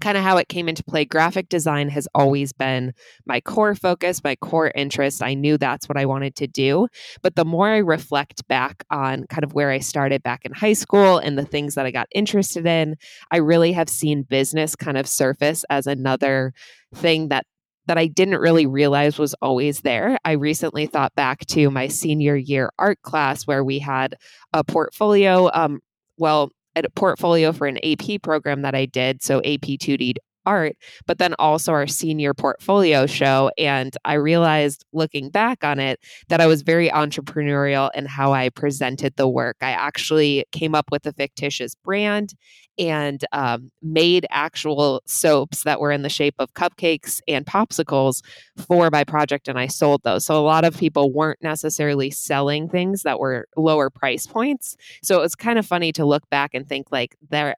kind 0.00 0.16
of 0.16 0.24
how 0.24 0.36
it 0.36 0.48
came 0.48 0.68
into 0.68 0.84
play. 0.84 1.04
Graphic 1.04 1.48
design 1.48 1.88
has 1.90 2.08
always 2.14 2.52
been 2.52 2.92
my 3.26 3.40
core 3.40 3.74
focus, 3.74 4.24
my 4.24 4.36
core 4.36 4.72
interest. 4.74 5.22
I 5.22 5.34
knew 5.34 5.58
that's 5.58 5.88
what 5.88 5.98
I 5.98 6.06
wanted 6.06 6.34
to 6.36 6.46
do. 6.46 6.88
But 7.22 7.36
the 7.36 7.44
more 7.44 7.68
I 7.68 7.78
reflect 7.78 8.46
back 8.48 8.84
on 8.90 9.26
kind 9.28 9.44
of 9.44 9.54
where 9.54 9.70
I 9.70 9.78
started 9.78 10.22
back 10.22 10.44
in 10.44 10.52
high 10.52 10.72
school 10.72 11.18
and 11.18 11.38
the 11.38 11.44
things 11.44 11.74
that 11.74 11.86
I 11.86 11.90
got 11.90 12.08
interested 12.14 12.66
in, 12.66 12.96
I 13.30 13.38
really 13.38 13.72
have 13.72 13.88
seen 13.88 14.22
business 14.22 14.74
kind 14.74 14.96
of 14.96 15.06
surface 15.06 15.64
as 15.70 15.86
another 15.86 16.52
thing 16.94 17.28
that 17.28 17.46
that 17.86 17.98
I 17.98 18.06
didn't 18.06 18.38
really 18.38 18.66
realize 18.66 19.18
was 19.18 19.34
always 19.42 19.80
there. 19.80 20.16
I 20.24 20.32
recently 20.32 20.86
thought 20.86 21.14
back 21.16 21.44
to 21.46 21.70
my 21.70 21.88
senior 21.88 22.36
year 22.36 22.70
art 22.78 23.02
class 23.02 23.48
where 23.48 23.64
we 23.64 23.80
had 23.80 24.14
a 24.52 24.62
portfolio 24.62 25.50
um, 25.52 25.80
well 26.16 26.52
a 26.76 26.82
portfolio 26.90 27.52
for 27.52 27.66
an 27.66 27.78
AP 27.78 28.22
program 28.22 28.62
that 28.62 28.74
I 28.74 28.86
did. 28.86 29.22
So 29.22 29.38
AP 29.38 29.78
2D 29.78 30.14
art, 30.46 30.76
but 31.06 31.18
then 31.18 31.34
also 31.38 31.72
our 31.72 31.86
senior 31.86 32.34
portfolio 32.34 33.06
show. 33.06 33.50
And 33.58 33.96
I 34.04 34.14
realized 34.14 34.84
looking 34.92 35.30
back 35.30 35.64
on 35.64 35.78
it 35.78 36.00
that 36.28 36.40
I 36.40 36.46
was 36.46 36.62
very 36.62 36.88
entrepreneurial 36.88 37.90
in 37.94 38.06
how 38.06 38.32
I 38.32 38.48
presented 38.48 39.14
the 39.16 39.28
work. 39.28 39.56
I 39.60 39.70
actually 39.70 40.44
came 40.52 40.74
up 40.74 40.90
with 40.90 41.06
a 41.06 41.12
fictitious 41.12 41.74
brand 41.74 42.34
and 42.78 43.22
um, 43.32 43.70
made 43.82 44.26
actual 44.30 45.02
soaps 45.06 45.64
that 45.64 45.80
were 45.80 45.92
in 45.92 46.00
the 46.00 46.08
shape 46.08 46.34
of 46.38 46.54
cupcakes 46.54 47.20
and 47.28 47.44
popsicles 47.44 48.22
for 48.56 48.88
my 48.90 49.04
project, 49.04 49.48
and 49.48 49.58
I 49.58 49.66
sold 49.66 50.02
those. 50.02 50.24
So 50.24 50.40
a 50.40 50.40
lot 50.40 50.64
of 50.64 50.78
people 50.78 51.12
weren't 51.12 51.42
necessarily 51.42 52.10
selling 52.10 52.70
things 52.70 53.02
that 53.02 53.20
were 53.20 53.46
lower 53.54 53.90
price 53.90 54.26
points. 54.26 54.76
So 55.02 55.18
it 55.18 55.20
was 55.20 55.34
kind 55.34 55.58
of 55.58 55.66
funny 55.66 55.92
to 55.92 56.06
look 56.06 56.28
back 56.30 56.54
and 56.54 56.66
think 56.66 56.86
like 56.90 57.16
there 57.28 57.54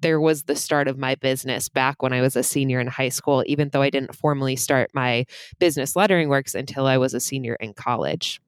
there 0.00 0.20
was 0.20 0.44
the 0.44 0.56
start 0.56 0.88
of 0.88 0.98
my 0.98 1.14
business 1.14 1.68
back 1.68 2.02
when 2.02 2.12
I 2.12 2.20
was 2.20 2.36
a 2.36 2.42
senior 2.42 2.80
in 2.80 2.86
high 2.86 3.08
school, 3.08 3.42
even 3.46 3.68
though 3.70 3.82
I 3.82 3.90
didn't 3.90 4.14
formally 4.14 4.56
start 4.56 4.90
my 4.92 5.26
business 5.58 5.96
lettering 5.96 6.28
works 6.28 6.54
until 6.54 6.86
I 6.86 6.98
was 6.98 7.14
a 7.14 7.20
senior 7.20 7.54
in 7.54 7.74
college. 7.74 8.40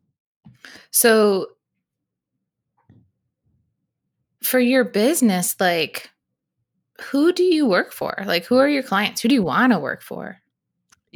So 0.91 1.49
for 4.43 4.61
your 4.61 4.85
business, 4.85 5.57
like 5.59 6.11
who 7.01 7.33
do 7.33 7.43
you 7.43 7.67
work 7.67 7.93
for? 7.93 8.23
Like 8.27 8.45
who 8.45 8.57
are 8.59 8.69
your 8.69 8.83
clients? 8.83 9.21
Who 9.21 9.29
do 9.29 9.35
you 9.35 9.43
want 9.43 9.73
to 9.73 9.79
work 9.79 10.03
for? 10.03 10.39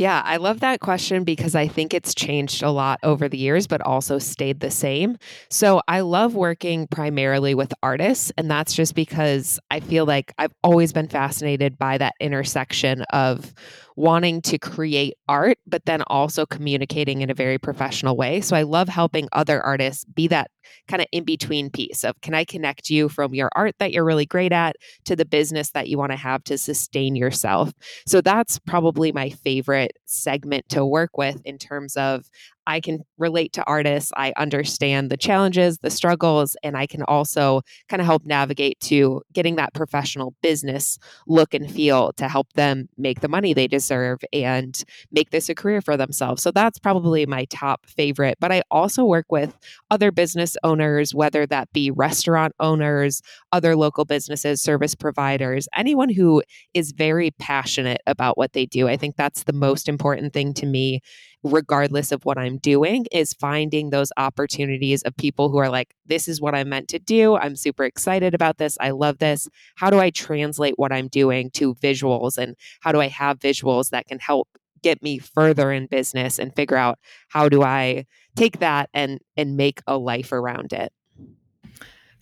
Yeah, 0.01 0.23
I 0.25 0.39
love 0.39 0.61
that 0.61 0.81
question 0.81 1.25
because 1.25 1.55
I 1.55 1.69
think 1.69 1.93
it's 1.93 2.15
changed 2.15 2.63
a 2.63 2.71
lot 2.71 3.01
over 3.03 3.29
the 3.29 3.37
years, 3.37 3.67
but 3.67 3.83
also 3.83 4.19
stayed 4.19 4.61
the 4.61 4.71
same. 4.71 5.19
So 5.51 5.83
I 5.89 6.01
love 6.01 6.35
working 6.35 6.87
primarily 6.87 7.55
with 7.55 7.75
artists. 7.83 8.33
And 8.39 8.51
that's 8.51 8.73
just 8.73 8.95
because 8.95 9.61
I 9.71 9.81
feel 9.81 10.07
like 10.07 10.33
I've 10.39 10.55
always 10.65 10.95
been 10.95 11.07
fascinated 11.07 11.77
by 11.77 11.99
that 11.99 12.15
intersection 12.19 13.03
of 13.13 13.53
wanting 13.95 14.41
to 14.41 14.59
create 14.59 15.19
art, 15.29 15.59
but 15.67 15.85
then 15.85 16.01
also 16.07 16.47
communicating 16.47 17.21
in 17.21 17.29
a 17.29 17.35
very 17.35 17.59
professional 17.59 18.17
way. 18.17 18.41
So 18.41 18.57
I 18.57 18.63
love 18.63 18.89
helping 18.89 19.29
other 19.33 19.61
artists 19.61 20.07
be 20.07 20.29
that 20.29 20.51
kind 20.89 21.01
of 21.01 21.09
in 21.13 21.25
between 21.25 21.71
piece 21.71 22.05
of 22.05 22.21
can 22.21 22.35
I 22.35 22.45
connect 22.45 22.91
you 22.91 23.09
from 23.09 23.35
your 23.35 23.51
art 23.55 23.75
that 23.79 23.93
you're 23.93 24.05
really 24.05 24.27
great 24.27 24.53
at 24.53 24.77
to 25.05 25.17
the 25.17 25.25
business 25.25 25.71
that 25.73 25.89
you 25.89 25.99
want 25.99 26.13
to 26.13 26.17
have 26.17 26.45
to 26.45 26.59
sustain 26.59 27.17
yourself. 27.17 27.73
So 28.07 28.21
that's 28.21 28.59
probably 28.59 29.13
my 29.13 29.31
favorite 29.31 29.93
segment 30.05 30.69
to 30.71 30.85
work 30.85 31.17
with 31.17 31.41
in 31.45 31.59
terms 31.59 31.97
of 31.97 32.29
I 32.67 32.81
can 32.81 33.01
relate 33.19 33.53
to 33.55 33.65
artists. 33.65 34.13
I 34.17 34.33
understand 34.37 35.11
the 35.11 35.17
challenges, 35.17 35.79
the 35.79 35.91
struggles, 35.91 36.57
and 36.63 36.77
I 36.77 36.87
can 36.87 37.03
also 37.03 37.63
kind 37.89 38.01
of 38.01 38.07
help 38.07 38.25
navigate 38.25 38.79
to 38.83 39.23
getting 39.33 39.57
that 39.57 39.75
professional 39.75 40.35
business 40.41 40.99
look 41.27 41.53
and 41.53 41.69
feel 41.69 42.13
to 42.13 42.29
help 42.29 42.53
them 42.53 42.89
make 42.97 43.21
the 43.21 43.29
money 43.29 43.55
they 43.55 43.67
deserve 43.67 44.21
and 44.33 44.85
make 45.11 45.31
this 45.31 45.49
a 45.49 45.55
career 45.55 45.81
for 45.81 45.97
themselves. 45.97 46.43
So 46.43 46.53
that's 46.53 46.79
probably 46.79 47.27
my 47.27 47.47
top 47.47 47.87
favorite. 47.87 48.39
But 48.41 48.53
I 48.53 48.63
also 48.71 49.05
work 49.05 49.27
with 49.31 49.57
other 49.91 50.13
business 50.13 50.57
owners, 50.63 51.15
whether 51.15 51.47
that 51.47 51.73
be 51.73 51.91
restaurant 51.91 52.55
owners, 52.61 53.23
other 53.53 53.77
local 53.77 54.05
businesses, 54.05 54.63
service 54.63 54.95
providers, 54.95 55.69
anyone 55.75 56.09
who 56.09 56.43
is 56.75 56.93
very 56.93 57.31
passionate 57.33 58.01
about 58.07 58.39
what 58.39 58.53
they 58.53 58.67
do. 58.67 58.89
I 58.89 58.97
think 58.97 59.17
that's 59.17 59.45
the 59.45 59.53
most 59.53 59.89
important 59.89 60.33
thing 60.33 60.55
to 60.55 60.67
me 60.67 61.01
regardless 61.43 62.13
of 62.13 62.25
what 62.25 62.39
I'm 62.39 62.59
doing, 62.59 63.07
is 63.13 63.33
finding 63.33 63.91
those 63.91 64.13
opportunities 64.17 65.03
of 65.03 65.17
people 65.17 65.49
who 65.49 65.59
are 65.59 65.71
like, 65.71 65.95
this 66.07 66.29
is 66.29 66.41
what 66.41 66.55
I'm 66.55 66.69
meant 66.69 66.89
to 66.89 66.99
do. 66.99 67.37
I'm 67.37 67.57
super 67.57 67.85
excited 67.85 68.35
about 68.35 68.59
this. 68.59 68.77
I 68.81 68.91
love 68.91 69.19
this. 69.19 69.49
How 69.77 69.91
do 69.91 69.99
I 69.99 70.11
translate 70.11 70.75
what 70.77 70.93
I'm 70.93 71.09
doing 71.09 71.51
to 71.53 71.75
visuals? 71.77 72.37
And 72.37 72.57
how 72.81 72.93
do 72.93 73.01
I 73.01 73.09
have 73.09 73.39
visuals 73.39 73.91
that 73.91 74.07
can 74.07 74.19
help 74.19 74.49
get 74.83 75.03
me 75.03 75.19
further 75.19 75.73
in 75.73 75.87
business 75.87 76.39
and 76.39 76.55
figure 76.55 76.77
out 76.77 76.99
how 77.29 77.49
do 77.49 77.63
I 77.63 78.07
take 78.37 78.61
that 78.61 78.91
and 78.95 79.21
and 79.37 79.57
make 79.57 79.81
a 79.87 79.97
life 79.97 80.33
around 80.33 80.73
it? 80.73 80.93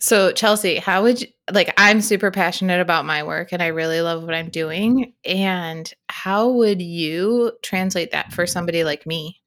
So, 0.01 0.31
Chelsea, 0.31 0.77
how 0.77 1.03
would 1.03 1.21
you 1.21 1.27
like? 1.51 1.73
I'm 1.77 1.99
super 1.99 2.31
passionate 2.31 2.79
about 2.79 3.05
my 3.05 3.23
work 3.23 3.51
and 3.51 3.61
I 3.61 3.67
really 3.67 4.01
love 4.01 4.23
what 4.23 4.33
I'm 4.33 4.49
doing. 4.49 5.13
And 5.25 5.91
how 6.07 6.49
would 6.49 6.81
you 6.81 7.51
translate 7.61 8.11
that 8.11 8.31
for 8.31 8.47
somebody 8.47 8.85
like 8.85 9.05
me? 9.05 9.41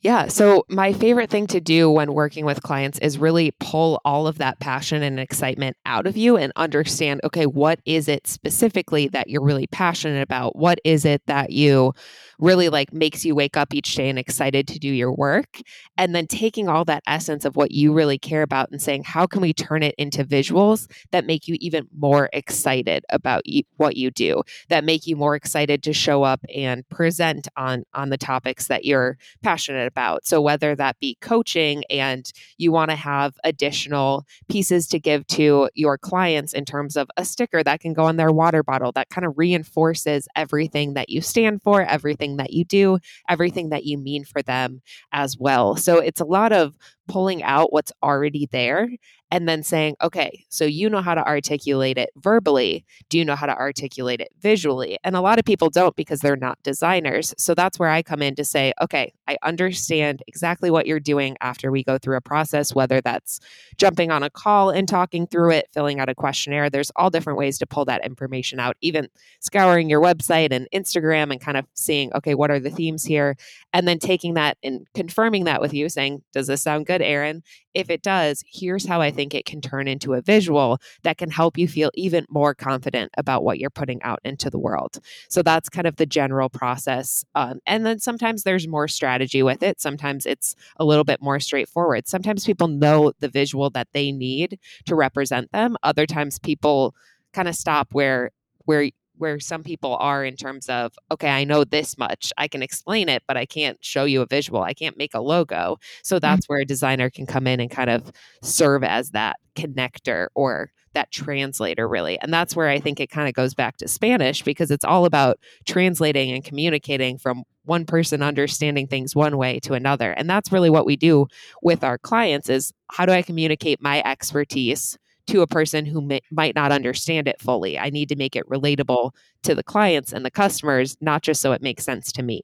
Yeah. 0.00 0.28
So, 0.28 0.64
my 0.68 0.92
favorite 0.92 1.28
thing 1.28 1.48
to 1.48 1.60
do 1.60 1.90
when 1.90 2.14
working 2.14 2.44
with 2.44 2.62
clients 2.62 3.00
is 3.00 3.18
really 3.18 3.50
pull 3.58 4.00
all 4.04 4.28
of 4.28 4.38
that 4.38 4.60
passion 4.60 5.02
and 5.02 5.18
excitement 5.18 5.76
out 5.86 6.06
of 6.06 6.16
you 6.16 6.36
and 6.36 6.52
understand 6.54 7.20
okay, 7.24 7.46
what 7.46 7.80
is 7.84 8.06
it 8.06 8.28
specifically 8.28 9.08
that 9.08 9.28
you're 9.28 9.42
really 9.42 9.66
passionate 9.66 10.22
about? 10.22 10.54
What 10.54 10.78
is 10.84 11.04
it 11.04 11.22
that 11.26 11.50
you 11.50 11.94
really 12.38 12.68
like 12.68 12.92
makes 12.92 13.24
you 13.24 13.34
wake 13.34 13.56
up 13.56 13.74
each 13.74 13.94
day 13.94 14.08
and 14.08 14.18
excited 14.18 14.68
to 14.68 14.78
do 14.78 14.88
your 14.88 15.12
work. 15.12 15.60
And 15.96 16.14
then 16.14 16.26
taking 16.26 16.68
all 16.68 16.84
that 16.84 17.02
essence 17.06 17.44
of 17.44 17.56
what 17.56 17.72
you 17.72 17.92
really 17.92 18.18
care 18.18 18.42
about 18.42 18.70
and 18.70 18.80
saying, 18.80 19.04
how 19.04 19.26
can 19.26 19.40
we 19.40 19.52
turn 19.52 19.82
it 19.82 19.94
into 19.98 20.24
visuals 20.24 20.90
that 21.10 21.26
make 21.26 21.48
you 21.48 21.56
even 21.60 21.88
more 21.96 22.28
excited 22.32 23.04
about 23.10 23.42
what 23.76 23.96
you 23.96 24.10
do, 24.10 24.42
that 24.68 24.84
make 24.84 25.06
you 25.06 25.16
more 25.16 25.34
excited 25.34 25.82
to 25.82 25.92
show 25.92 26.22
up 26.22 26.40
and 26.54 26.88
present 26.88 27.48
on 27.56 27.84
on 27.94 28.10
the 28.10 28.18
topics 28.18 28.68
that 28.68 28.84
you're 28.84 29.16
passionate 29.42 29.86
about. 29.86 30.26
So 30.26 30.40
whether 30.40 30.74
that 30.76 30.98
be 31.00 31.16
coaching 31.20 31.84
and 31.90 32.30
you 32.56 32.72
want 32.72 32.90
to 32.90 32.96
have 32.96 33.34
additional 33.44 34.24
pieces 34.48 34.86
to 34.88 34.98
give 34.98 35.26
to 35.28 35.68
your 35.74 35.98
clients 35.98 36.52
in 36.52 36.64
terms 36.64 36.96
of 36.96 37.08
a 37.16 37.24
sticker 37.24 37.62
that 37.62 37.80
can 37.80 37.92
go 37.92 38.04
on 38.04 38.16
their 38.16 38.32
water 38.32 38.62
bottle 38.62 38.92
that 38.92 39.08
kind 39.10 39.26
of 39.26 39.36
reinforces 39.36 40.28
everything 40.36 40.94
that 40.94 41.08
you 41.08 41.20
stand 41.20 41.62
for, 41.62 41.82
everything 41.82 42.27
everything 42.28 42.36
that 42.38 42.52
you 42.52 42.64
do, 42.64 42.98
everything 43.28 43.70
that 43.70 43.84
you 43.84 43.98
mean 43.98 44.24
for 44.24 44.42
them 44.42 44.80
as 45.12 45.36
well. 45.38 45.76
So 45.76 45.98
it's 45.98 46.20
a 46.20 46.24
lot 46.24 46.52
of 46.52 46.74
pulling 47.08 47.42
out 47.42 47.72
what's 47.72 47.92
already 48.02 48.48
there 48.52 48.88
and 49.30 49.48
then 49.48 49.62
saying, 49.62 49.96
okay, 50.02 50.44
so 50.48 50.64
you 50.64 50.88
know 50.88 51.02
how 51.02 51.14
to 51.14 51.26
articulate 51.26 51.98
it 51.98 52.10
verbally. 52.16 52.84
Do 53.10 53.18
you 53.18 53.24
know 53.24 53.36
how 53.36 53.46
to 53.46 53.56
articulate 53.56 54.20
it 54.20 54.30
visually? 54.40 54.98
And 55.04 55.16
a 55.16 55.20
lot 55.20 55.38
of 55.38 55.44
people 55.44 55.68
don't 55.68 55.94
because 55.96 56.20
they're 56.20 56.36
not 56.36 56.62
designers. 56.62 57.34
So 57.36 57.54
that's 57.54 57.78
where 57.78 57.90
I 57.90 58.02
come 58.02 58.22
in 58.22 58.34
to 58.36 58.44
say, 58.44 58.72
okay, 58.80 59.12
I 59.26 59.36
understand 59.42 60.22
exactly 60.26 60.70
what 60.70 60.86
you're 60.86 61.00
doing 61.00 61.36
after 61.40 61.70
we 61.70 61.84
go 61.84 61.98
through 61.98 62.16
a 62.16 62.22
process, 62.22 62.74
whether 62.74 63.00
that's 63.00 63.40
jumping 63.76 64.10
on 64.10 64.22
a 64.22 64.30
call 64.30 64.70
and 64.70 64.88
talking 64.88 65.26
through 65.26 65.50
it, 65.50 65.68
filling 65.74 66.00
out 66.00 66.08
a 66.08 66.14
questionnaire. 66.14 66.70
There's 66.70 66.92
all 66.96 67.10
different 67.10 67.38
ways 67.38 67.58
to 67.58 67.66
pull 67.66 67.84
that 67.84 68.06
information 68.06 68.58
out, 68.60 68.76
even 68.80 69.08
scouring 69.40 69.90
your 69.90 70.00
website 70.00 70.52
and 70.52 70.66
Instagram 70.74 71.30
and 71.30 71.40
kind 71.40 71.58
of 71.58 71.66
seeing, 71.74 72.12
okay, 72.14 72.34
what 72.34 72.50
are 72.50 72.60
the 72.60 72.70
themes 72.70 73.04
here? 73.04 73.36
And 73.74 73.86
then 73.86 73.98
taking 73.98 74.34
that 74.34 74.56
and 74.62 74.86
confirming 74.94 75.44
that 75.44 75.60
with 75.60 75.74
you, 75.74 75.88
saying, 75.88 76.22
does 76.32 76.46
this 76.46 76.62
sound 76.62 76.86
good, 76.86 77.02
Erin? 77.02 77.42
If 77.74 77.90
it 77.90 78.02
does, 78.02 78.42
here's 78.50 78.86
how 78.86 79.00
I 79.00 79.10
think 79.18 79.34
it 79.34 79.46
can 79.46 79.60
turn 79.60 79.88
into 79.88 80.14
a 80.14 80.22
visual 80.22 80.78
that 81.02 81.18
can 81.18 81.28
help 81.28 81.58
you 81.58 81.66
feel 81.66 81.90
even 81.94 82.24
more 82.30 82.54
confident 82.54 83.10
about 83.18 83.42
what 83.42 83.58
you're 83.58 83.68
putting 83.68 84.00
out 84.04 84.20
into 84.22 84.48
the 84.48 84.60
world. 84.60 85.00
So 85.28 85.42
that's 85.42 85.68
kind 85.68 85.88
of 85.88 85.96
the 85.96 86.06
general 86.06 86.48
process. 86.48 87.24
Um, 87.34 87.58
and 87.66 87.84
then 87.84 87.98
sometimes 87.98 88.44
there's 88.44 88.68
more 88.68 88.86
strategy 88.86 89.42
with 89.42 89.60
it. 89.60 89.80
Sometimes 89.80 90.24
it's 90.24 90.54
a 90.76 90.84
little 90.84 91.02
bit 91.02 91.20
more 91.20 91.40
straightforward. 91.40 92.06
Sometimes 92.06 92.44
people 92.44 92.68
know 92.68 93.12
the 93.18 93.28
visual 93.28 93.70
that 93.70 93.88
they 93.92 94.12
need 94.12 94.60
to 94.86 94.94
represent 94.94 95.50
them. 95.50 95.76
Other 95.82 96.06
times 96.06 96.38
people 96.38 96.94
kind 97.32 97.48
of 97.48 97.56
stop 97.56 97.88
where 97.90 98.30
where 98.66 98.88
where 99.18 99.38
some 99.40 99.62
people 99.62 99.96
are 99.96 100.24
in 100.24 100.36
terms 100.36 100.68
of 100.68 100.92
okay 101.10 101.30
i 101.30 101.44
know 101.44 101.64
this 101.64 101.98
much 101.98 102.32
i 102.38 102.48
can 102.48 102.62
explain 102.62 103.08
it 103.08 103.22
but 103.26 103.36
i 103.36 103.44
can't 103.44 103.78
show 103.84 104.04
you 104.04 104.22
a 104.22 104.26
visual 104.26 104.62
i 104.62 104.74
can't 104.74 104.96
make 104.96 105.14
a 105.14 105.20
logo 105.20 105.76
so 106.02 106.16
mm-hmm. 106.16 106.20
that's 106.22 106.46
mm-hmm. 106.46 106.54
where 106.54 106.60
a 106.60 106.66
designer 106.66 107.10
can 107.10 107.26
come 107.26 107.46
in 107.46 107.60
and 107.60 107.70
kind 107.70 107.90
of 107.90 108.10
serve 108.42 108.82
as 108.84 109.10
that 109.10 109.36
connector 109.56 110.28
or 110.34 110.70
that 110.94 111.10
translator 111.10 111.86
really 111.86 112.18
and 112.20 112.32
that's 112.32 112.56
where 112.56 112.68
i 112.68 112.78
think 112.80 112.98
it 113.00 113.10
kind 113.10 113.28
of 113.28 113.34
goes 113.34 113.54
back 113.54 113.76
to 113.76 113.86
spanish 113.88 114.42
because 114.42 114.70
it's 114.70 114.84
all 114.84 115.04
about 115.04 115.38
translating 115.66 116.32
and 116.32 116.44
communicating 116.44 117.18
from 117.18 117.44
one 117.64 117.84
person 117.84 118.22
understanding 118.22 118.86
things 118.86 119.14
one 119.14 119.36
way 119.36 119.60
to 119.60 119.74
another 119.74 120.12
and 120.12 120.28
that's 120.30 120.50
really 120.50 120.70
what 120.70 120.86
we 120.86 120.96
do 120.96 121.26
with 121.62 121.84
our 121.84 121.98
clients 121.98 122.48
is 122.48 122.72
how 122.90 123.04
do 123.04 123.12
i 123.12 123.22
communicate 123.22 123.82
my 123.82 124.02
expertise 124.04 124.96
to 125.28 125.42
a 125.42 125.46
person 125.46 125.86
who 125.86 126.00
may, 126.00 126.20
might 126.30 126.54
not 126.54 126.72
understand 126.72 127.28
it 127.28 127.40
fully. 127.40 127.78
I 127.78 127.90
need 127.90 128.08
to 128.08 128.16
make 128.16 128.34
it 128.34 128.48
relatable 128.48 129.12
to 129.42 129.54
the 129.54 129.62
clients 129.62 130.12
and 130.12 130.24
the 130.24 130.30
customers, 130.30 130.96
not 131.00 131.22
just 131.22 131.40
so 131.40 131.52
it 131.52 131.62
makes 131.62 131.84
sense 131.84 132.12
to 132.12 132.22
me. 132.22 132.42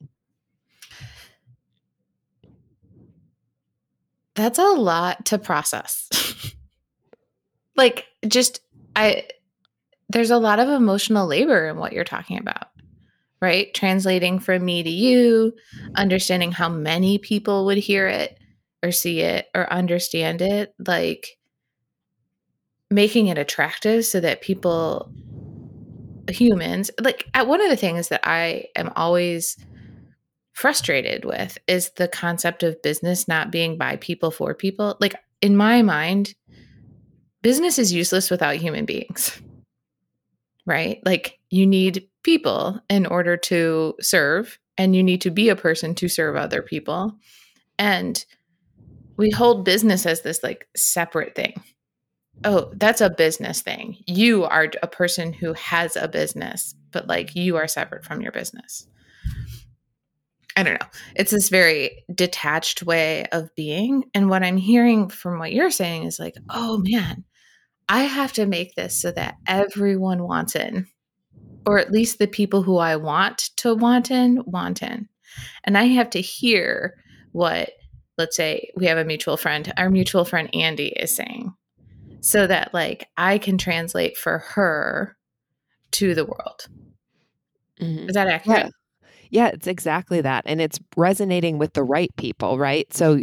That's 4.35 4.59
a 4.59 4.63
lot 4.63 5.27
to 5.27 5.39
process. 5.39 6.09
like 7.77 8.07
just 8.27 8.61
I 8.97 9.25
there's 10.09 10.31
a 10.31 10.39
lot 10.39 10.59
of 10.59 10.69
emotional 10.69 11.27
labor 11.27 11.69
in 11.69 11.77
what 11.77 11.93
you're 11.93 12.05
talking 12.05 12.39
about. 12.39 12.69
Right? 13.41 13.75
Translating 13.75 14.39
from 14.39 14.65
me 14.65 14.83
to 14.83 14.91
you, 14.91 15.53
understanding 15.97 16.51
how 16.51 16.69
many 16.69 17.19
people 17.19 17.67
would 17.67 17.77
hear 17.77 18.09
it 18.09 18.39
or 18.83 18.91
see 18.91 19.21
it 19.21 19.49
or 19.55 19.71
understand 19.71 20.41
it, 20.41 20.75
like 20.87 21.37
making 22.91 23.29
it 23.29 23.39
attractive 23.39 24.05
so 24.05 24.21
that 24.21 24.41
people 24.41 25.11
humans 26.31 26.91
like 27.03 27.27
one 27.45 27.61
of 27.61 27.69
the 27.69 27.77
things 27.77 28.09
that 28.09 28.21
i 28.25 28.65
am 28.77 28.91
always 28.97 29.59
frustrated 30.53 31.25
with 31.25 31.59
is 31.67 31.91
the 31.97 32.09
concept 32.09 32.63
of 32.63 32.81
business 32.83 33.29
not 33.29 33.53
being 33.53 33.77
by 33.77 33.97
people 33.97 34.31
for 34.31 34.55
people 34.55 34.97
like 35.01 35.15
in 35.43 35.55
my 35.55 35.83
mind 35.83 36.35
business 37.43 37.79
is 37.79 37.93
useless 37.93 38.31
without 38.31 38.57
human 38.57 38.87
beings 38.87 39.43
right? 40.67 41.01
Like 41.05 41.39
you 41.51 41.67
need 41.67 42.09
people 42.23 42.81
in 42.89 43.07
order 43.07 43.37
to 43.37 43.95
serve, 44.01 44.59
and 44.77 44.97
you 44.97 45.03
need 45.03 45.21
to 45.21 45.31
be 45.31 45.49
a 45.49 45.57
person 45.57 45.95
to 45.97 46.09
serve 46.09 46.37
other 46.37 46.63
people. 46.63 47.15
And 47.79 48.25
we 49.17 49.31
hold 49.31 49.65
business 49.65 50.07
as 50.07 50.23
this 50.23 50.43
like 50.43 50.67
separate 50.75 51.35
thing. 51.35 51.63
Oh, 52.43 52.71
that's 52.75 53.01
a 53.01 53.11
business 53.11 53.63
thing. 53.63 53.99
You 54.07 54.45
are 54.45 54.69
a 54.83 54.89
person 54.89 55.33
who 55.33 55.53
has 55.55 55.97
a 55.97 56.09
business, 56.09 56.75
but 56.91 57.07
like 57.07 57.35
you 57.35 57.57
are 57.57 57.69
separate 57.69 58.05
from 58.05 58.21
your 58.21 58.33
business. 58.33 58.87
I 60.57 60.63
don't 60.63 60.81
know. 60.81 60.89
It's 61.17 61.33
this 61.33 61.49
very 61.49 62.05
detached 62.15 62.83
way 62.83 63.27
of 63.33 63.55
being. 63.57 64.05
And 64.15 64.31
what 64.31 64.45
I'm 64.45 64.57
hearing 64.57 65.09
from 65.09 65.39
what 65.39 65.53
you're 65.53 65.71
saying 65.71 66.05
is 66.05 66.21
like, 66.21 66.37
oh 66.49 66.79
man, 66.79 67.25
I 67.89 68.03
have 68.05 68.33
to 68.35 68.47
make 68.47 68.75
this 68.75 69.01
so 69.01 69.11
that 69.13 69.37
everyone 69.47 70.23
wants 70.23 70.55
in, 70.55 70.87
or 71.67 71.79
at 71.79 71.91
least 71.91 72.19
the 72.19 72.27
people 72.27 72.63
who 72.63 72.79
I 72.79 72.97
want 72.97 73.51
to 73.57 73.75
want 73.75 74.11
in, 74.11 74.43
want 74.47 74.83
in. 74.83 75.09
And 75.65 75.77
I 75.77 75.85
have 75.85 76.11
to 76.11 76.21
hear 76.21 76.95
what, 77.33 77.71
let's 78.17 78.37
say, 78.37 78.71
we 78.77 78.87
have 78.87 78.99
a 78.99 79.05
mutual 79.05 79.37
friend, 79.37 79.73
our 79.77 79.91
mutual 79.91 80.25
friend 80.25 80.49
Andy 80.55 80.89
is 80.89 81.15
saying, 81.15 81.53
so 82.25 82.47
that 82.47 82.73
like 82.73 83.07
I 83.19 83.37
can 83.37 83.59
translate 83.59 84.17
for 84.17 84.39
her 84.39 85.15
to 85.93 86.15
the 86.15 86.25
world. 86.25 86.67
Mm-hmm. 87.81 88.09
Is 88.09 88.15
that 88.15 88.29
accurate? 88.29 88.59
Yeah. 88.65 88.69
Yeah, 89.31 89.49
it's 89.49 89.67
exactly 89.67 90.21
that. 90.21 90.45
And 90.47 90.61
it's 90.61 90.79
resonating 90.97 91.59
with 91.59 91.73
the 91.73 91.83
right 91.83 92.11
people, 92.17 92.57
right? 92.57 92.87
So 92.95 93.21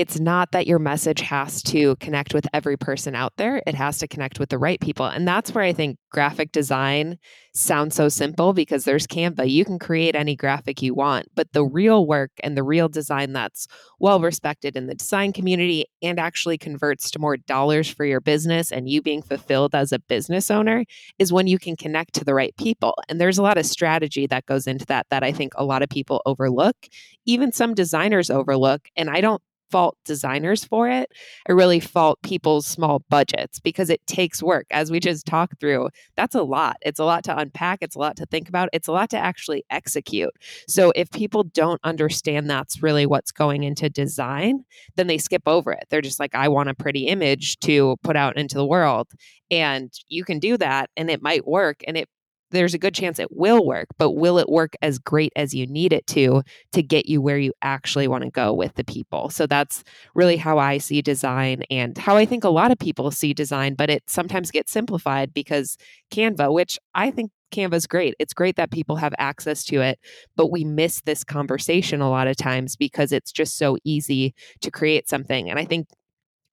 it's 0.00 0.18
not 0.18 0.52
that 0.52 0.66
your 0.66 0.78
message 0.78 1.20
has 1.20 1.62
to 1.64 1.94
connect 1.96 2.32
with 2.32 2.46
every 2.54 2.78
person 2.78 3.14
out 3.14 3.34
there, 3.36 3.62
it 3.66 3.74
has 3.74 3.98
to 3.98 4.08
connect 4.08 4.40
with 4.40 4.48
the 4.48 4.56
right 4.56 4.80
people. 4.80 5.04
And 5.04 5.28
that's 5.28 5.52
where 5.54 5.62
I 5.62 5.74
think 5.74 5.98
graphic 6.10 6.52
design 6.52 7.18
sounds 7.52 7.96
so 7.96 8.08
simple 8.08 8.54
because 8.54 8.84
there's 8.84 9.06
Canva. 9.06 9.50
You 9.50 9.62
can 9.66 9.78
create 9.78 10.16
any 10.16 10.34
graphic 10.36 10.80
you 10.80 10.94
want, 10.94 11.26
but 11.34 11.52
the 11.52 11.64
real 11.64 12.06
work 12.06 12.30
and 12.42 12.56
the 12.56 12.62
real 12.62 12.88
design 12.88 13.34
that's 13.34 13.66
well 13.98 14.20
respected 14.20 14.74
in 14.74 14.86
the 14.86 14.94
design 14.94 15.34
community 15.34 15.84
and 16.00 16.18
actually 16.18 16.56
converts 16.56 17.10
to 17.10 17.18
more 17.18 17.36
dollars 17.36 17.90
for 17.90 18.06
your 18.06 18.22
business 18.22 18.72
and 18.72 18.88
you 18.88 19.02
being 19.02 19.20
fulfilled 19.20 19.74
as 19.74 19.92
a 19.92 19.98
business 19.98 20.50
owner 20.50 20.82
is 21.18 21.30
when 21.30 21.46
you 21.46 21.58
can 21.58 21.76
connect 21.76 22.14
to 22.14 22.24
the 22.24 22.34
right 22.34 22.56
people. 22.56 22.94
And 23.10 23.20
there's 23.20 23.38
a 23.38 23.42
lot 23.42 23.58
of 23.58 23.66
strategy 23.66 24.26
that 24.28 24.46
goes 24.46 24.66
into 24.66 24.86
that 24.86 25.06
that 25.10 25.22
I 25.22 25.32
think 25.32 25.52
a 25.56 25.64
lot 25.64 25.82
of 25.82 25.90
people 25.90 26.22
overlook, 26.24 26.76
even 27.26 27.52
some 27.52 27.74
designers 27.74 28.30
overlook. 28.30 28.88
And 28.96 29.10
I 29.10 29.20
don't 29.20 29.42
fault 29.70 29.96
designers 30.04 30.64
for 30.64 30.88
it. 30.88 31.10
I 31.48 31.52
really 31.52 31.80
fault 31.80 32.20
people's 32.22 32.66
small 32.66 33.02
budgets 33.08 33.60
because 33.60 33.90
it 33.90 34.06
takes 34.06 34.42
work. 34.42 34.66
As 34.70 34.90
we 34.90 35.00
just 35.00 35.26
talked 35.26 35.60
through, 35.60 35.88
that's 36.16 36.34
a 36.34 36.42
lot. 36.42 36.76
It's 36.82 36.98
a 36.98 37.04
lot 37.04 37.24
to 37.24 37.36
unpack, 37.36 37.78
it's 37.80 37.96
a 37.96 37.98
lot 37.98 38.16
to 38.16 38.26
think 38.26 38.48
about, 38.48 38.68
it's 38.72 38.88
a 38.88 38.92
lot 38.92 39.10
to 39.10 39.18
actually 39.18 39.64
execute. 39.70 40.32
So 40.68 40.92
if 40.94 41.10
people 41.10 41.44
don't 41.44 41.80
understand 41.84 42.50
that's 42.50 42.82
really 42.82 43.06
what's 43.06 43.32
going 43.32 43.62
into 43.62 43.88
design, 43.88 44.64
then 44.96 45.06
they 45.06 45.18
skip 45.18 45.42
over 45.46 45.72
it. 45.72 45.84
They're 45.90 46.00
just 46.00 46.20
like, 46.20 46.34
I 46.34 46.48
want 46.48 46.68
a 46.68 46.74
pretty 46.74 47.06
image 47.06 47.58
to 47.60 47.96
put 48.02 48.16
out 48.16 48.36
into 48.36 48.56
the 48.56 48.66
world. 48.66 49.08
And 49.50 49.92
you 50.08 50.24
can 50.24 50.38
do 50.38 50.56
that 50.58 50.90
and 50.96 51.10
it 51.10 51.22
might 51.22 51.46
work 51.46 51.82
and 51.86 51.96
it 51.96 52.08
there's 52.50 52.74
a 52.74 52.78
good 52.78 52.94
chance 52.94 53.18
it 53.18 53.36
will 53.36 53.64
work, 53.64 53.88
but 53.98 54.12
will 54.12 54.38
it 54.38 54.48
work 54.48 54.74
as 54.82 54.98
great 54.98 55.32
as 55.36 55.54
you 55.54 55.66
need 55.66 55.92
it 55.92 56.06
to 56.08 56.42
to 56.72 56.82
get 56.82 57.06
you 57.06 57.20
where 57.20 57.38
you 57.38 57.52
actually 57.62 58.08
want 58.08 58.24
to 58.24 58.30
go 58.30 58.52
with 58.52 58.74
the 58.74 58.84
people? 58.84 59.30
So 59.30 59.46
that's 59.46 59.84
really 60.14 60.36
how 60.36 60.58
I 60.58 60.78
see 60.78 61.02
design 61.02 61.64
and 61.70 61.96
how 61.96 62.16
I 62.16 62.26
think 62.26 62.44
a 62.44 62.50
lot 62.50 62.70
of 62.70 62.78
people 62.78 63.10
see 63.10 63.32
design, 63.34 63.74
but 63.74 63.90
it 63.90 64.02
sometimes 64.06 64.50
gets 64.50 64.72
simplified 64.72 65.32
because 65.32 65.76
Canva, 66.12 66.52
which 66.52 66.78
I 66.94 67.10
think 67.10 67.30
Canva 67.50 67.74
is 67.74 67.86
great. 67.86 68.14
It's 68.18 68.34
great 68.34 68.56
that 68.56 68.70
people 68.70 68.96
have 68.96 69.14
access 69.18 69.64
to 69.64 69.80
it, 69.80 69.98
but 70.36 70.50
we 70.50 70.64
miss 70.64 71.00
this 71.02 71.24
conversation 71.24 72.00
a 72.00 72.10
lot 72.10 72.28
of 72.28 72.36
times 72.36 72.76
because 72.76 73.12
it's 73.12 73.32
just 73.32 73.56
so 73.58 73.76
easy 73.84 74.34
to 74.62 74.70
create 74.70 75.08
something. 75.08 75.50
And 75.50 75.58
I 75.58 75.64
think 75.64 75.88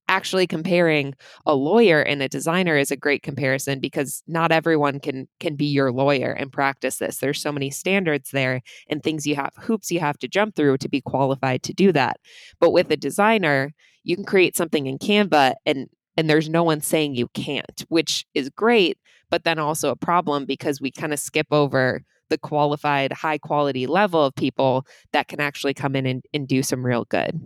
actually 0.07 0.47
comparing 0.47 1.13
a 1.45 1.55
lawyer 1.55 2.01
and 2.01 2.21
a 2.21 2.29
designer 2.29 2.77
is 2.77 2.91
a 2.91 2.97
great 2.97 3.23
comparison 3.23 3.79
because 3.79 4.23
not 4.27 4.51
everyone 4.51 4.99
can 4.99 5.27
can 5.39 5.55
be 5.55 5.65
your 5.65 5.91
lawyer 5.91 6.31
and 6.31 6.51
practice 6.51 6.97
this. 6.97 7.17
There's 7.17 7.41
so 7.41 7.51
many 7.51 7.69
standards 7.69 8.31
there 8.31 8.61
and 8.89 9.03
things 9.03 9.27
you 9.27 9.35
have 9.35 9.53
hoops 9.57 9.91
you 9.91 9.99
have 9.99 10.17
to 10.19 10.27
jump 10.27 10.55
through 10.55 10.77
to 10.77 10.89
be 10.89 11.01
qualified 11.01 11.63
to 11.63 11.73
do 11.73 11.91
that. 11.91 12.17
But 12.59 12.71
with 12.71 12.91
a 12.91 12.97
designer 12.97 13.73
you 14.07 14.15
can 14.15 14.25
create 14.25 14.55
something 14.55 14.87
in 14.87 14.97
canva 14.97 15.53
and 15.65 15.89
and 16.15 16.29
there's 16.29 16.49
no 16.49 16.63
one 16.63 16.81
saying 16.81 17.13
you 17.13 17.27
can't 17.29 17.85
which 17.89 18.25
is 18.33 18.49
great 18.49 18.97
but 19.29 19.43
then 19.43 19.59
also 19.59 19.89
a 19.89 19.95
problem 19.95 20.45
because 20.45 20.79
we 20.79 20.89
kind 20.89 21.13
of 21.13 21.19
skip 21.19 21.47
over 21.51 22.01
the 22.29 22.37
qualified 22.37 23.11
high 23.11 23.37
quality 23.37 23.85
level 23.85 24.23
of 24.23 24.33
people 24.35 24.85
that 25.11 25.27
can 25.27 25.39
actually 25.39 25.73
come 25.73 25.95
in 25.95 26.05
and, 26.05 26.23
and 26.33 26.47
do 26.47 26.63
some 26.63 26.85
real 26.85 27.05
good 27.05 27.39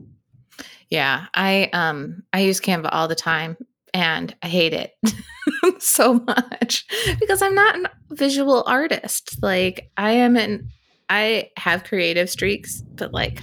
yeah, 0.89 1.27
I 1.33 1.69
um 1.73 2.23
I 2.33 2.41
use 2.41 2.59
Canva 2.59 2.89
all 2.91 3.07
the 3.07 3.15
time 3.15 3.57
and 3.93 4.35
I 4.41 4.47
hate 4.47 4.73
it 4.73 4.93
so 5.79 6.15
much 6.15 6.85
because 7.19 7.41
I'm 7.41 7.55
not 7.55 7.75
a 7.75 7.89
visual 8.11 8.63
artist. 8.67 9.41
Like 9.41 9.91
I 9.97 10.11
am 10.11 10.35
an 10.37 10.69
I 11.09 11.49
have 11.57 11.83
creative 11.83 12.29
streaks, 12.29 12.81
but 12.81 13.13
like 13.13 13.41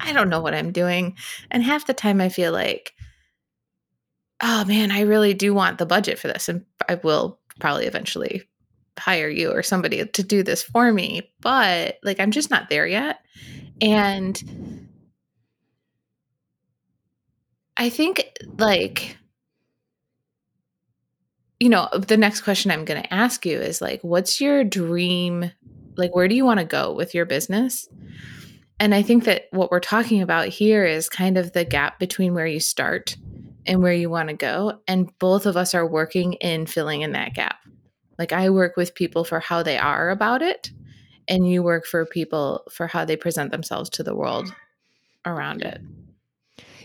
I 0.00 0.12
don't 0.12 0.30
know 0.30 0.40
what 0.40 0.54
I'm 0.54 0.72
doing. 0.72 1.16
And 1.50 1.62
half 1.62 1.86
the 1.86 1.94
time 1.94 2.20
I 2.20 2.28
feel 2.28 2.52
like 2.52 2.92
oh 4.40 4.64
man, 4.64 4.90
I 4.90 5.02
really 5.02 5.34
do 5.34 5.54
want 5.54 5.78
the 5.78 5.86
budget 5.86 6.18
for 6.18 6.28
this 6.28 6.48
and 6.48 6.64
I 6.88 6.96
will 6.96 7.38
probably 7.60 7.86
eventually 7.86 8.42
hire 8.98 9.28
you 9.28 9.50
or 9.50 9.62
somebody 9.62 10.04
to 10.04 10.22
do 10.22 10.42
this 10.42 10.62
for 10.62 10.92
me, 10.92 11.30
but 11.40 11.98
like 12.02 12.20
I'm 12.20 12.30
just 12.30 12.50
not 12.50 12.68
there 12.68 12.86
yet. 12.86 13.20
And 13.80 14.81
I 17.82 17.90
think 17.90 18.38
like 18.58 19.16
you 21.58 21.68
know, 21.68 21.88
the 21.92 22.16
next 22.16 22.42
question 22.42 22.70
I'm 22.70 22.84
going 22.84 23.02
to 23.02 23.12
ask 23.12 23.44
you 23.44 23.58
is 23.58 23.80
like 23.80 24.00
what's 24.02 24.40
your 24.40 24.62
dream 24.62 25.50
like 25.96 26.14
where 26.14 26.28
do 26.28 26.36
you 26.36 26.44
want 26.44 26.60
to 26.60 26.64
go 26.64 26.92
with 26.92 27.12
your 27.12 27.26
business? 27.26 27.88
And 28.78 28.94
I 28.94 29.02
think 29.02 29.24
that 29.24 29.46
what 29.50 29.72
we're 29.72 29.80
talking 29.80 30.22
about 30.22 30.46
here 30.46 30.84
is 30.84 31.08
kind 31.08 31.36
of 31.36 31.54
the 31.54 31.64
gap 31.64 31.98
between 31.98 32.34
where 32.34 32.46
you 32.46 32.60
start 32.60 33.16
and 33.66 33.82
where 33.82 33.92
you 33.92 34.08
want 34.08 34.28
to 34.28 34.36
go 34.36 34.78
and 34.86 35.10
both 35.18 35.44
of 35.44 35.56
us 35.56 35.74
are 35.74 35.86
working 35.86 36.34
in 36.34 36.66
filling 36.66 37.02
in 37.02 37.10
that 37.12 37.34
gap. 37.34 37.58
Like 38.16 38.32
I 38.32 38.48
work 38.50 38.76
with 38.76 38.94
people 38.94 39.24
for 39.24 39.40
how 39.40 39.64
they 39.64 39.76
are 39.76 40.10
about 40.10 40.40
it 40.40 40.70
and 41.26 41.50
you 41.50 41.64
work 41.64 41.86
for 41.86 42.06
people 42.06 42.62
for 42.70 42.86
how 42.86 43.04
they 43.04 43.16
present 43.16 43.50
themselves 43.50 43.90
to 43.90 44.04
the 44.04 44.14
world 44.14 44.54
around 45.26 45.62
it. 45.62 45.80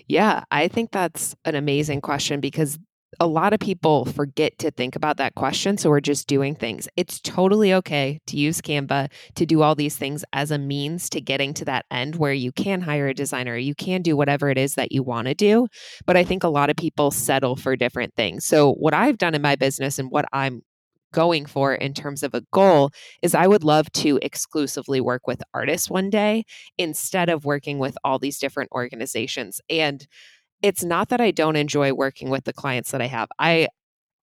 Yeah, 0.08 0.44
I 0.52 0.68
think 0.68 0.92
that's 0.92 1.36
an 1.46 1.56
amazing 1.56 2.02
question 2.02 2.40
because 2.40 2.80
a 3.20 3.28
lot 3.28 3.54
of 3.54 3.60
people 3.60 4.06
forget 4.06 4.58
to 4.60 4.70
think 4.70 4.96
about 4.96 5.18
that 5.18 5.34
question. 5.36 5.78
So 5.78 5.90
we're 5.90 6.02
just 6.02 6.28
doing 6.28 6.56
things. 6.56 6.88
It's 6.98 7.22
totally 7.22 7.74
okay 7.74 8.20
to 8.28 8.38
use 8.38 8.62
Canva 8.62 9.10
to 9.36 9.46
do 9.46 9.62
all 9.62 9.76
these 9.76 9.96
things 9.96 10.26
as 10.34 10.52
a 10.52 10.58
means 10.58 11.10
to 11.12 11.22
getting 11.22 11.54
to 11.56 11.66
that 11.66 11.86
end 11.90 12.18
where 12.18 12.34
you 12.34 12.52
can 12.52 12.82
hire 12.82 13.08
a 13.08 13.14
designer, 13.14 13.56
you 13.56 13.76
can 13.76 14.02
do 14.02 14.18
whatever 14.18 14.50
it 14.50 14.58
is 14.58 14.76
that 14.76 14.92
you 14.92 15.04
want 15.04 15.28
to 15.28 15.34
do. 15.34 15.68
But 16.06 16.18
I 16.18 16.24
think 16.24 16.44
a 16.44 16.50
lot 16.50 16.70
of 16.70 16.76
people 16.76 17.12
settle 17.12 17.56
for 17.56 17.76
different 17.76 18.14
things. 18.16 18.46
So, 18.46 18.74
what 18.74 18.94
I've 18.94 19.18
done 19.18 19.36
in 19.36 19.42
my 19.42 19.56
business 19.56 20.00
and 20.00 20.12
what 20.12 20.26
I'm 20.34 20.62
going 21.14 21.46
for 21.46 21.74
in 21.74 21.94
terms 21.94 22.24
of 22.24 22.34
a 22.34 22.44
goal 22.52 22.92
is 23.22 23.36
I 23.36 23.48
would 23.48 23.64
love 23.64 23.92
to 23.94 24.20
exclusively 24.22 25.02
work 25.02 25.28
with 25.28 25.44
artists 25.54 25.90
one 25.90 26.10
day 26.10 26.44
instead 26.78 27.30
of 27.30 27.46
working 27.46 27.80
with 27.80 27.98
all 28.04 28.20
these 28.20 28.40
different 28.40 28.72
organizations. 28.72 29.62
And 29.70 30.06
it's 30.62 30.84
not 30.84 31.10
that 31.10 31.22
I 31.22 31.32
don't 31.32 31.56
enjoy 31.56 31.94
working 31.94 32.30
with 32.30 32.44
the 32.46 32.54
clients 32.54 32.92
that 32.92 33.02
I 33.02 33.08
have. 33.08 33.30
I 33.40 33.68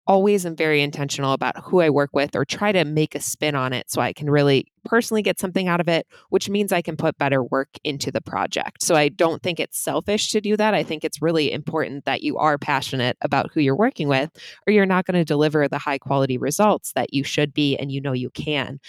always 0.06 0.44
am 0.44 0.56
very 0.56 0.82
intentional 0.82 1.32
about 1.32 1.64
who 1.64 1.80
I 1.80 1.90
work 1.90 2.10
with 2.12 2.36
or 2.36 2.44
try 2.44 2.72
to 2.72 2.84
make 2.84 3.14
a 3.14 3.20
spin 3.20 3.54
on 3.54 3.72
it 3.72 3.90
so 3.90 4.00
I 4.00 4.12
can 4.12 4.28
really 4.28 4.66
personally 4.84 5.22
get 5.22 5.40
something 5.40 5.68
out 5.68 5.80
of 5.80 5.88
it, 5.88 6.06
which 6.30 6.48
means 6.48 6.72
I 6.72 6.82
can 6.82 6.96
put 6.96 7.18
better 7.18 7.42
work 7.42 7.68
into 7.84 8.10
the 8.10 8.20
project. 8.20 8.82
So 8.82 8.94
I 8.94 9.08
don't 9.08 9.42
think 9.42 9.60
it's 9.60 9.78
selfish 9.78 10.30
to 10.30 10.40
do 10.40 10.56
that. 10.56 10.74
I 10.74 10.82
think 10.82 11.04
it's 11.04 11.22
really 11.22 11.52
important 11.52 12.04
that 12.04 12.22
you 12.22 12.38
are 12.38 12.58
passionate 12.58 13.16
about 13.20 13.50
who 13.52 13.60
you're 13.60 13.76
working 13.76 14.08
with, 14.08 14.30
or 14.66 14.72
you're 14.72 14.86
not 14.86 15.06
going 15.06 15.18
to 15.18 15.24
deliver 15.24 15.68
the 15.68 15.78
high 15.78 15.98
quality 15.98 16.38
results 16.38 16.92
that 16.92 17.12
you 17.12 17.24
should 17.24 17.52
be 17.52 17.76
and 17.76 17.90
you 17.90 18.00
know 18.00 18.12
you 18.12 18.30
can. 18.30 18.80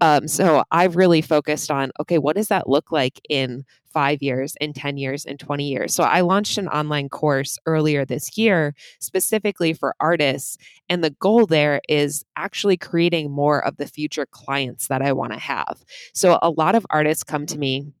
Um, 0.00 0.28
so 0.28 0.64
I've 0.70 0.96
really 0.96 1.22
focused 1.22 1.70
on 1.70 1.90
okay, 2.00 2.18
what 2.18 2.36
does 2.36 2.48
that 2.48 2.68
look 2.68 2.90
like 2.92 3.20
in 3.28 3.64
five 3.94 4.22
years, 4.22 4.56
in 4.60 4.72
10 4.72 4.98
years, 4.98 5.24
in 5.24 5.38
20 5.38 5.66
years. 5.66 5.94
So 5.94 6.02
I 6.02 6.20
launched 6.20 6.58
an 6.58 6.68
online 6.68 7.08
course 7.08 7.56
earlier 7.64 8.04
this 8.04 8.36
year 8.36 8.74
specifically 8.98 9.72
for 9.72 9.94
artists. 10.00 10.58
And 10.88 11.02
the 11.02 11.10
goal 11.10 11.46
there 11.46 11.80
is 11.88 12.24
actually 12.36 12.76
creating 12.76 13.30
more 13.30 13.64
of 13.64 13.76
the 13.76 13.86
future 13.86 14.26
clients 14.26 14.88
that 14.88 15.00
I 15.00 15.12
want 15.12 15.32
to 15.32 15.38
have. 15.44 15.84
So 16.12 16.38
a 16.42 16.50
lot 16.50 16.74
of 16.74 16.86
artists 16.90 17.24
come 17.24 17.46
to 17.46 17.58
me 17.58 17.92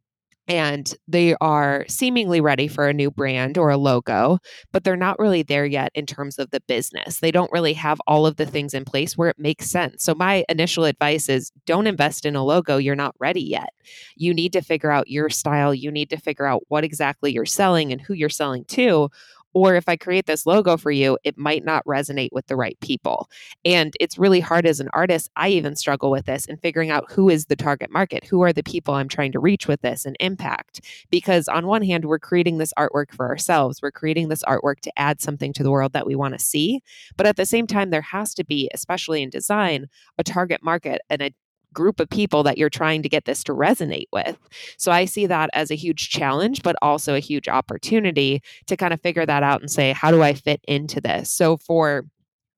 and 0.46 0.94
they 1.08 1.34
are 1.40 1.86
seemingly 1.88 2.40
ready 2.40 2.68
for 2.68 2.86
a 2.86 2.92
new 2.92 3.10
brand 3.10 3.56
or 3.56 3.70
a 3.70 3.78
logo, 3.78 4.38
but 4.72 4.84
they're 4.84 4.96
not 4.96 5.18
really 5.18 5.42
there 5.42 5.64
yet 5.64 5.90
in 5.94 6.04
terms 6.04 6.38
of 6.38 6.50
the 6.50 6.60
business. 6.68 7.20
They 7.20 7.30
don't 7.30 7.50
really 7.50 7.72
have 7.72 7.98
all 8.06 8.26
of 8.26 8.36
the 8.36 8.44
things 8.44 8.74
in 8.74 8.84
place 8.84 9.16
where 9.16 9.30
it 9.30 9.38
makes 9.38 9.70
sense. 9.70 10.04
So, 10.04 10.14
my 10.14 10.44
initial 10.50 10.84
advice 10.84 11.30
is 11.30 11.50
don't 11.64 11.86
invest 11.86 12.26
in 12.26 12.36
a 12.36 12.44
logo 12.44 12.76
you're 12.76 12.94
not 12.94 13.14
ready 13.18 13.40
yet. 13.40 13.70
You 14.16 14.34
need 14.34 14.52
to 14.52 14.60
figure 14.60 14.90
out 14.90 15.08
your 15.08 15.30
style, 15.30 15.74
you 15.74 15.90
need 15.90 16.10
to 16.10 16.18
figure 16.18 16.46
out 16.46 16.62
what 16.68 16.84
exactly 16.84 17.32
you're 17.32 17.46
selling 17.46 17.90
and 17.90 18.00
who 18.00 18.12
you're 18.12 18.28
selling 18.28 18.64
to, 18.66 19.08
or 19.54 19.76
if 19.76 19.88
I 19.88 19.96
create 19.96 20.26
this 20.26 20.46
logo 20.46 20.76
for 20.76 20.90
you, 20.90 21.16
it 21.24 21.38
might 21.38 21.64
not 21.64 21.84
resonate 21.86 22.30
with 22.32 22.46
the 22.48 22.56
right 22.56 22.78
people. 22.80 23.30
And 23.64 23.94
it's 24.00 24.18
really 24.18 24.40
hard 24.40 24.66
as 24.66 24.80
an 24.80 24.90
artist. 24.92 25.30
I 25.36 25.48
even 25.50 25.76
struggle 25.76 26.10
with 26.10 26.26
this 26.26 26.46
and 26.46 26.60
figuring 26.60 26.90
out 26.90 27.10
who 27.10 27.28
is 27.28 27.46
the 27.46 27.56
target 27.56 27.90
market, 27.90 28.24
who 28.24 28.42
are 28.42 28.52
the 28.52 28.62
people 28.62 28.94
I'm 28.94 29.08
trying 29.08 29.32
to 29.32 29.40
reach 29.40 29.66
with 29.66 29.80
this 29.80 30.04
and 30.04 30.16
impact. 30.20 30.80
Because 31.10 31.48
on 31.48 31.66
one 31.66 31.82
hand, 31.82 32.04
we're 32.04 32.18
creating 32.18 32.58
this 32.58 32.72
artwork 32.78 33.12
for 33.12 33.28
ourselves, 33.28 33.80
we're 33.80 33.90
creating 33.92 34.28
this 34.28 34.42
artwork 34.42 34.80
to 34.80 34.92
add 34.98 35.20
something 35.20 35.52
to 35.54 35.62
the 35.62 35.70
world 35.70 35.92
that 35.92 36.06
we 36.06 36.14
want 36.14 36.34
to 36.34 36.44
see. 36.44 36.82
But 37.16 37.26
at 37.26 37.36
the 37.36 37.46
same 37.46 37.66
time, 37.66 37.90
there 37.90 38.02
has 38.02 38.34
to 38.34 38.44
be, 38.44 38.68
especially 38.74 39.22
in 39.22 39.30
design, 39.30 39.86
a 40.18 40.24
target 40.24 40.62
market 40.62 41.00
and 41.08 41.22
a 41.22 41.30
group 41.74 42.00
of 42.00 42.08
people 42.08 42.42
that 42.44 42.56
you're 42.56 42.70
trying 42.70 43.02
to 43.02 43.08
get 43.08 43.24
this 43.24 43.44
to 43.44 43.52
resonate 43.52 44.08
with. 44.12 44.38
So 44.78 44.90
I 44.90 45.04
see 45.04 45.26
that 45.26 45.50
as 45.52 45.70
a 45.70 45.74
huge 45.74 46.08
challenge, 46.08 46.62
but 46.62 46.76
also 46.80 47.14
a 47.14 47.20
huge 47.20 47.48
opportunity 47.48 48.42
to 48.66 48.76
kind 48.76 48.94
of 48.94 49.00
figure 49.00 49.26
that 49.26 49.42
out 49.42 49.60
and 49.60 49.70
say, 49.70 49.92
how 49.92 50.10
do 50.10 50.22
I 50.22 50.32
fit 50.32 50.60
into 50.66 51.00
this? 51.00 51.30
So 51.30 51.56
for 51.56 52.06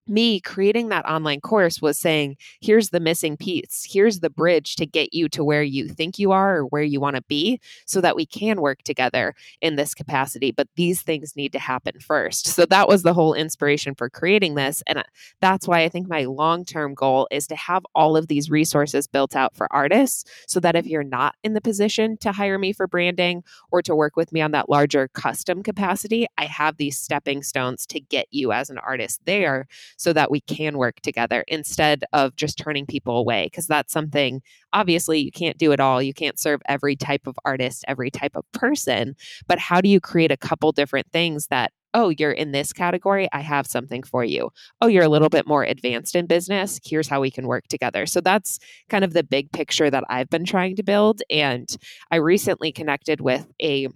me 0.09 0.41
creating 0.41 0.89
that 0.89 1.05
online 1.07 1.41
course 1.41 1.83
was 1.83 1.99
saying, 1.99 2.37
here's 2.61 2.91
the 2.91 3.01
missing 3.01 3.37
piece. 3.37 3.87
Here's 3.89 4.21
the 4.21 4.31
bridge 4.31 4.77
to 4.77 4.87
get 4.87 5.13
you 5.13 5.29
to 5.31 5.45
where 5.45 5.63
you 5.63 5.89
think 5.89 6.19
you 6.19 6.33
are 6.33 6.59
or 6.59 6.63
where 6.65 6.83
you 6.83 7.01
want 7.01 7.17
to 7.17 7.23
be 7.23 7.61
so 7.87 8.01
that 8.01 8.17
we 8.17 8.27
can 8.27 8.61
work 8.61 8.83
together 8.83 9.35
in 9.61 9.77
this 9.77 9.95
capacity. 9.95 10.53
But 10.53 10.69
these 10.77 11.03
things 11.03 11.37
need 11.37 11.53
to 11.53 11.59
happen 11.59 11.99
first. 12.01 12.47
So 12.57 12.65
that 12.67 12.89
was 12.89 13.03
the 13.03 13.15
whole 13.15 13.35
inspiration 13.35 13.95
for 13.95 14.09
creating 14.09 14.55
this. 14.55 14.83
And 14.87 14.99
uh, 14.99 15.03
that's 15.41 15.69
why 15.69 15.83
I 15.83 15.89
think 15.89 16.09
my 16.09 16.25
long 16.25 16.65
term 16.65 16.95
goal 16.95 17.29
is 17.31 17.47
to 17.49 17.57
have 17.57 17.85
all 17.95 18.17
of 18.17 18.29
these 18.29 18.51
resources 18.51 19.07
built 19.07 19.37
out 19.37 19.55
for 19.55 19.67
artists 19.73 20.25
so 20.47 20.61
that 20.61 20.77
if 20.77 20.87
you're 20.87 21.03
not 21.03 21.35
in 21.43 21.55
the 21.55 21.61
position 21.61 22.17
to 22.19 22.33
hire 22.33 22.59
me 22.59 22.73
for 22.73 22.87
branding 22.87 23.43
or 23.71 23.83
to 23.83 23.95
work 23.95 24.17
with 24.17 24.33
me 24.33 24.41
on 24.41 24.53
that 24.53 24.69
larger 24.69 25.09
custom 25.09 25.63
capacity, 25.63 26.27
I 26.39 26.47
have 26.47 26.77
these 26.77 26.99
stepping 26.99 27.43
stones 27.43 27.87
to 27.87 28.01
get 28.01 28.27
you 28.31 28.53
as 28.53 28.71
an 28.71 28.79
artist 28.79 29.21
there 29.27 29.67
so 29.97 30.13
that 30.13 30.31
we 30.31 30.41
can 30.43 30.79
work 30.79 31.01
together 31.01 31.45
instead 31.49 32.05
of 32.13 32.37
just 32.37 32.59
turning 32.59 32.87
people 32.87 33.17
away. 33.17 33.47
Because 33.47 33.67
that's 33.67 33.93
something, 33.93 34.43
obviously, 34.73 35.19
you 35.21 35.33
can't 35.33 35.59
do 35.59 35.73
it 35.73 35.81
all. 35.81 36.03
You 36.03 36.15
can't 36.15 36.39
serve 36.39 36.61
every 36.67 36.97
type 36.97 37.27
of 37.27 37.39
artist, 37.45 37.85
every 37.89 38.11
type 38.11 38.37
of 38.37 38.45
person. 38.53 39.17
But 39.47 39.59
how 39.59 39.81
do 39.81 39.89
you 39.89 40.01
create 40.01 40.33
a 40.33 40.37
couple 40.37 40.73
different 40.73 41.11
things 41.13 41.49
that 41.49 41.73
oh, 41.97 42.11
you're 42.11 42.31
in 42.31 42.53
this 42.53 42.75
category, 42.75 43.27
I 43.33 43.41
have 43.41 43.67
something 43.67 44.03
for 44.03 44.23
you. 44.23 44.51
Oh, 44.83 44.87
you're 44.87 45.03
a 45.03 45.09
little 45.09 45.31
bit 45.31 45.47
more 45.47 45.65
advanced 45.65 46.15
in 46.15 46.27
business, 46.27 46.79
here's 46.85 47.09
how 47.09 47.23
we 47.23 47.31
can 47.31 47.47
work 47.47 47.67
together. 47.69 48.05
So 48.05 48.21
that's 48.21 48.59
kind 48.91 49.03
of 49.03 49.15
the 49.15 49.25
big 49.25 49.51
picture 49.51 49.89
that 49.89 50.05
I've 50.11 50.29
been 50.29 50.45
trying 50.45 50.77
to 50.77 50.83
build. 50.83 51.23
And 51.31 51.75
I 52.11 52.17
recently 52.17 52.71
connected 52.71 53.23
with 53.23 53.51
a 53.63 53.89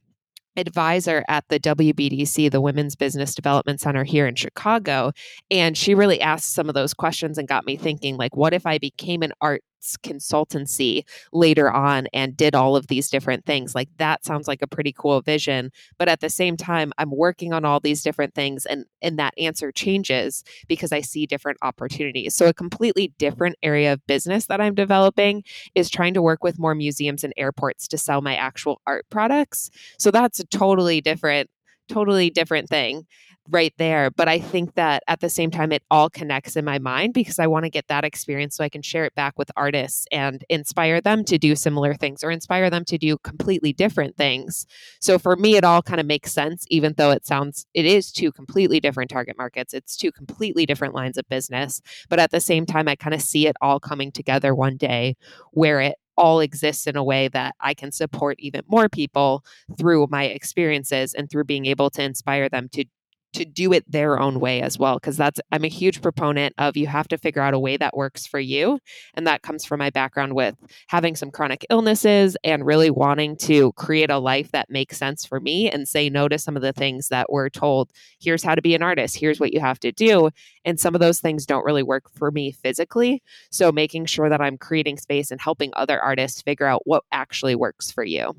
advisor 0.56 1.24
at 1.28 1.44
the 1.48 1.60
WBDC, 1.60 2.50
the 2.50 2.60
Women's 2.60 2.96
Business 2.96 3.34
Development 3.34 3.80
Center 3.80 4.04
here 4.04 4.26
in 4.26 4.34
Chicago. 4.34 5.12
And 5.50 5.76
she 5.76 5.94
really 5.94 6.20
asked 6.20 6.52
some 6.52 6.68
of 6.68 6.74
those 6.74 6.94
questions 6.94 7.38
and 7.38 7.48
got 7.48 7.64
me 7.66 7.76
thinking, 7.76 8.16
like, 8.16 8.36
what 8.36 8.54
if 8.54 8.66
I 8.66 8.78
became 8.78 9.22
an 9.22 9.32
art 9.40 9.62
consultancy 10.02 11.04
later 11.32 11.70
on 11.70 12.06
and 12.12 12.36
did 12.36 12.54
all 12.54 12.76
of 12.76 12.86
these 12.88 13.08
different 13.08 13.44
things. 13.46 13.74
Like 13.74 13.88
that 13.98 14.24
sounds 14.24 14.46
like 14.48 14.62
a 14.62 14.66
pretty 14.66 14.92
cool 14.96 15.20
vision, 15.20 15.70
but 15.98 16.08
at 16.08 16.20
the 16.20 16.30
same 16.30 16.56
time 16.56 16.92
I'm 16.98 17.10
working 17.10 17.52
on 17.52 17.64
all 17.64 17.80
these 17.80 18.02
different 18.02 18.34
things 18.34 18.66
and 18.66 18.84
and 19.02 19.18
that 19.18 19.34
answer 19.38 19.72
changes 19.72 20.44
because 20.68 20.92
I 20.92 21.00
see 21.00 21.26
different 21.26 21.58
opportunities. 21.62 22.34
So 22.34 22.46
a 22.46 22.54
completely 22.54 23.12
different 23.18 23.56
area 23.62 23.92
of 23.92 24.06
business 24.06 24.46
that 24.46 24.60
I'm 24.60 24.74
developing 24.74 25.44
is 25.74 25.90
trying 25.90 26.14
to 26.14 26.22
work 26.22 26.44
with 26.44 26.58
more 26.58 26.74
museums 26.74 27.24
and 27.24 27.32
airports 27.36 27.88
to 27.88 27.98
sell 27.98 28.20
my 28.20 28.36
actual 28.36 28.80
art 28.86 29.06
products. 29.10 29.70
So 29.98 30.10
that's 30.10 30.40
a 30.40 30.46
totally 30.46 31.00
different 31.00 31.50
totally 31.88 32.30
different 32.30 32.68
thing 32.68 33.04
right 33.50 33.72
there. 33.78 34.10
But 34.10 34.28
I 34.28 34.38
think 34.38 34.74
that 34.74 35.02
at 35.08 35.20
the 35.20 35.28
same 35.28 35.50
time, 35.50 35.72
it 35.72 35.82
all 35.90 36.10
connects 36.10 36.56
in 36.56 36.64
my 36.64 36.78
mind 36.78 37.14
because 37.14 37.38
I 37.38 37.46
want 37.46 37.64
to 37.64 37.70
get 37.70 37.88
that 37.88 38.04
experience 38.04 38.56
so 38.56 38.64
I 38.64 38.68
can 38.68 38.82
share 38.82 39.04
it 39.04 39.14
back 39.14 39.38
with 39.38 39.50
artists 39.56 40.06
and 40.12 40.44
inspire 40.48 41.00
them 41.00 41.24
to 41.24 41.38
do 41.38 41.54
similar 41.54 41.94
things 41.94 42.22
or 42.22 42.30
inspire 42.30 42.70
them 42.70 42.84
to 42.86 42.98
do 42.98 43.18
completely 43.18 43.72
different 43.72 44.16
things. 44.16 44.66
So 45.00 45.18
for 45.18 45.36
me, 45.36 45.56
it 45.56 45.64
all 45.64 45.82
kind 45.82 46.00
of 46.00 46.06
makes 46.06 46.32
sense, 46.32 46.64
even 46.70 46.94
though 46.96 47.10
it 47.10 47.26
sounds, 47.26 47.66
it 47.74 47.84
is 47.84 48.12
two 48.12 48.32
completely 48.32 48.80
different 48.80 49.10
target 49.10 49.36
markets. 49.36 49.74
It's 49.74 49.96
two 49.96 50.12
completely 50.12 50.66
different 50.66 50.94
lines 50.94 51.18
of 51.18 51.28
business. 51.28 51.80
But 52.08 52.20
at 52.20 52.30
the 52.30 52.40
same 52.40 52.66
time, 52.66 52.88
I 52.88 52.96
kind 52.96 53.14
of 53.14 53.22
see 53.22 53.46
it 53.46 53.56
all 53.60 53.80
coming 53.80 54.12
together 54.12 54.54
one 54.54 54.76
day 54.76 55.16
where 55.52 55.80
it 55.80 55.96
all 56.16 56.40
exists 56.40 56.86
in 56.86 56.96
a 56.96 57.04
way 57.04 57.28
that 57.28 57.54
I 57.60 57.72
can 57.72 57.90
support 57.90 58.36
even 58.38 58.62
more 58.68 58.88
people 58.90 59.42
through 59.78 60.08
my 60.10 60.24
experiences 60.24 61.14
and 61.14 61.30
through 61.30 61.44
being 61.44 61.64
able 61.64 61.88
to 61.90 62.02
inspire 62.02 62.48
them 62.48 62.68
to 62.72 62.84
to 63.32 63.44
do 63.44 63.72
it 63.72 63.90
their 63.90 64.18
own 64.18 64.40
way 64.40 64.60
as 64.60 64.78
well 64.78 64.96
because 64.96 65.16
that's 65.16 65.40
i'm 65.52 65.64
a 65.64 65.68
huge 65.68 66.02
proponent 66.02 66.54
of 66.58 66.76
you 66.76 66.86
have 66.86 67.08
to 67.08 67.18
figure 67.18 67.42
out 67.42 67.54
a 67.54 67.58
way 67.58 67.76
that 67.76 67.96
works 67.96 68.26
for 68.26 68.40
you 68.40 68.78
and 69.14 69.26
that 69.26 69.42
comes 69.42 69.64
from 69.64 69.78
my 69.78 69.90
background 69.90 70.34
with 70.34 70.56
having 70.88 71.14
some 71.14 71.30
chronic 71.30 71.64
illnesses 71.70 72.36
and 72.44 72.66
really 72.66 72.90
wanting 72.90 73.36
to 73.36 73.72
create 73.72 74.10
a 74.10 74.18
life 74.18 74.50
that 74.52 74.70
makes 74.70 74.96
sense 74.96 75.24
for 75.24 75.40
me 75.40 75.70
and 75.70 75.88
say 75.88 76.08
no 76.08 76.28
to 76.28 76.38
some 76.38 76.56
of 76.56 76.62
the 76.62 76.72
things 76.72 77.08
that 77.08 77.30
we're 77.30 77.48
told 77.48 77.90
here's 78.20 78.42
how 78.42 78.54
to 78.54 78.62
be 78.62 78.74
an 78.74 78.82
artist. 78.82 79.16
Here's 79.16 79.40
what 79.40 79.52
you 79.52 79.60
have 79.60 79.80
to 79.80 79.92
do. 79.92 80.30
And 80.64 80.78
some 80.78 80.94
of 80.94 81.00
those 81.00 81.20
things 81.20 81.46
don't 81.46 81.64
really 81.64 81.82
work 81.82 82.10
for 82.14 82.30
me 82.30 82.52
physically 82.52 83.22
so 83.50 83.72
making 83.72 84.06
sure 84.06 84.28
that 84.28 84.40
i'm 84.40 84.58
creating 84.58 84.98
space 84.98 85.30
and 85.30 85.40
helping 85.40 85.70
other 85.74 86.00
artists 86.00 86.42
figure 86.42 86.66
out 86.66 86.82
what 86.84 87.04
actually 87.12 87.54
works 87.54 87.90
for 87.90 88.04
you. 88.04 88.34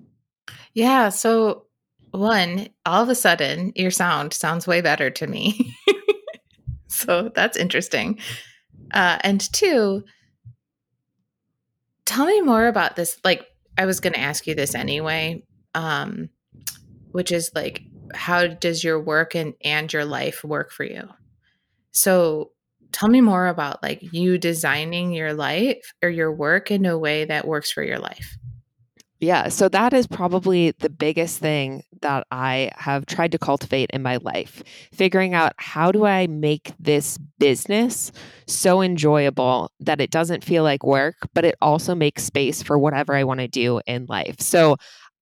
Yeah 0.74 1.10
so 1.10 1.66
one, 2.12 2.68
all 2.86 3.04
of 3.04 3.10
a 3.10 3.16
sudden, 3.16 3.72
your 3.76 3.92
sound 3.92 4.34
sounds 4.34 4.68
way 4.68 4.82
better 4.82 5.10
to 5.10 5.28
me. 5.28 5.76
so 6.88 7.32
that's 7.34 7.58
interesting. 7.58 8.20
Uh, 8.94 9.18
and 9.22 9.52
two, 9.54 10.04
tell 12.06 12.26
me 12.26 12.42
more 12.42 12.68
about 12.68 12.96
this. 12.96 13.18
Like, 13.24 13.46
I 13.78 13.86
was 13.86 14.02
going 14.02 14.14
to 14.14 14.20
ask 14.20 14.46
you 14.46 14.56
this 14.56 14.76
anyway, 14.76 15.46
um, 15.74 16.30
which 17.12 17.32
is 17.32 17.52
like, 17.56 17.84
how 18.14 18.48
does 18.48 18.84
your 18.84 19.00
work 19.00 19.36
and, 19.36 19.54
and 19.64 19.92
your 19.92 20.04
life 20.06 20.44
work 20.44 20.72
for 20.72 20.84
you? 20.84 21.08
So, 21.92 22.52
tell 22.92 23.08
me 23.08 23.22
more 23.22 23.48
about 23.48 23.82
like 23.82 24.02
you 24.14 24.38
designing 24.38 25.14
your 25.14 25.34
life 25.34 25.94
or 26.04 26.10
your 26.10 26.32
work 26.32 26.72
in 26.72 26.86
a 26.86 26.98
way 26.98 27.24
that 27.24 27.48
works 27.48 27.72
for 27.72 27.82
your 27.82 28.00
life. 28.00 28.38
Yeah, 29.22 29.50
so 29.50 29.70
that 29.70 29.94
is 29.94 30.08
probably 30.08 30.72
the 30.80 30.90
biggest 30.90 31.38
thing 31.38 31.84
that 32.02 32.26
I 32.32 32.72
have 32.76 33.06
tried 33.06 33.32
to 33.34 33.38
cultivate 33.38 33.92
in 33.92 34.02
my 34.02 34.18
life. 34.18 34.64
Figuring 34.92 35.36
out 35.36 35.54
how 35.58 35.92
do 35.92 36.06
I 36.06 36.26
make 36.26 36.74
this 36.80 37.20
business 37.38 38.12
so 38.48 38.82
enjoyable 38.82 39.70
that 39.80 40.02
it 40.02 40.10
doesn't 40.10 40.44
feel 40.44 40.64
like 40.64 40.84
work, 40.84 41.18
but 41.36 41.46
it 41.46 41.54
also 41.62 41.94
makes 41.94 42.24
space 42.24 42.64
for 42.64 42.80
whatever 42.80 43.14
I 43.14 43.24
want 43.24 43.42
to 43.42 43.48
do 43.48 43.80
in 43.86 44.08
life. 44.10 44.42
So 44.42 44.78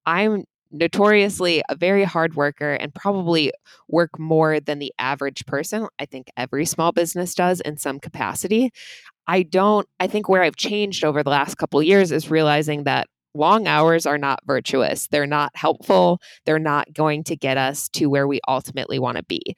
I'm 0.06 0.46
notoriously 0.72 1.62
a 1.68 1.76
very 1.76 2.06
hard 2.06 2.36
worker 2.36 2.76
and 2.76 2.94
probably 2.96 3.52
work 3.90 4.18
more 4.18 4.62
than 4.62 4.80
the 4.80 4.94
average 4.98 5.46
person. 5.46 5.88
I 6.00 6.06
think 6.06 6.28
every 6.38 6.64
small 6.66 6.94
business 6.94 7.34
does 7.36 7.60
in 7.62 7.76
some 7.76 8.00
capacity. 8.00 8.72
I 9.28 9.44
don't 9.44 9.88
I 10.00 10.08
think 10.08 10.30
where 10.30 10.44
I've 10.44 10.58
changed 10.58 11.06
over 11.06 11.24
the 11.24 11.30
last 11.32 11.58
couple 11.58 11.82
years 11.84 12.12
is 12.12 12.32
realizing 12.32 12.84
that 12.86 13.08
long 13.34 13.68
hours 13.68 14.06
are 14.06 14.18
not 14.18 14.40
virtuous. 14.46 15.08
They're 15.08 15.28
not 15.28 15.52
helpful. 15.56 16.22
They're 16.46 16.60
not 16.60 16.94
going 16.94 17.24
to 17.26 17.36
get 17.36 17.58
us 17.58 17.90
to 17.90 18.08
where 18.08 18.28
we 18.28 18.40
ultimately 18.48 19.00
want 19.00 19.18
to 19.18 19.24
be. 19.24 19.56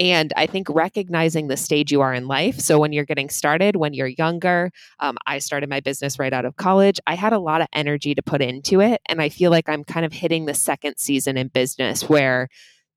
And 0.00 0.32
I 0.36 0.46
think 0.46 0.68
recognizing 0.68 1.46
the 1.46 1.56
stage 1.56 1.92
you 1.92 2.00
are 2.00 2.12
in 2.12 2.26
life. 2.26 2.58
So, 2.58 2.80
when 2.80 2.92
you're 2.92 3.04
getting 3.04 3.28
started, 3.28 3.76
when 3.76 3.94
you're 3.94 4.08
younger, 4.08 4.72
um, 4.98 5.16
I 5.26 5.38
started 5.38 5.70
my 5.70 5.80
business 5.80 6.18
right 6.18 6.32
out 6.32 6.44
of 6.44 6.56
college. 6.56 6.98
I 7.06 7.14
had 7.14 7.32
a 7.32 7.38
lot 7.38 7.60
of 7.60 7.68
energy 7.72 8.14
to 8.14 8.22
put 8.22 8.42
into 8.42 8.80
it. 8.80 9.00
And 9.06 9.22
I 9.22 9.28
feel 9.28 9.52
like 9.52 9.68
I'm 9.68 9.84
kind 9.84 10.04
of 10.04 10.12
hitting 10.12 10.46
the 10.46 10.54
second 10.54 10.96
season 10.96 11.36
in 11.36 11.48
business 11.48 12.08
where 12.08 12.48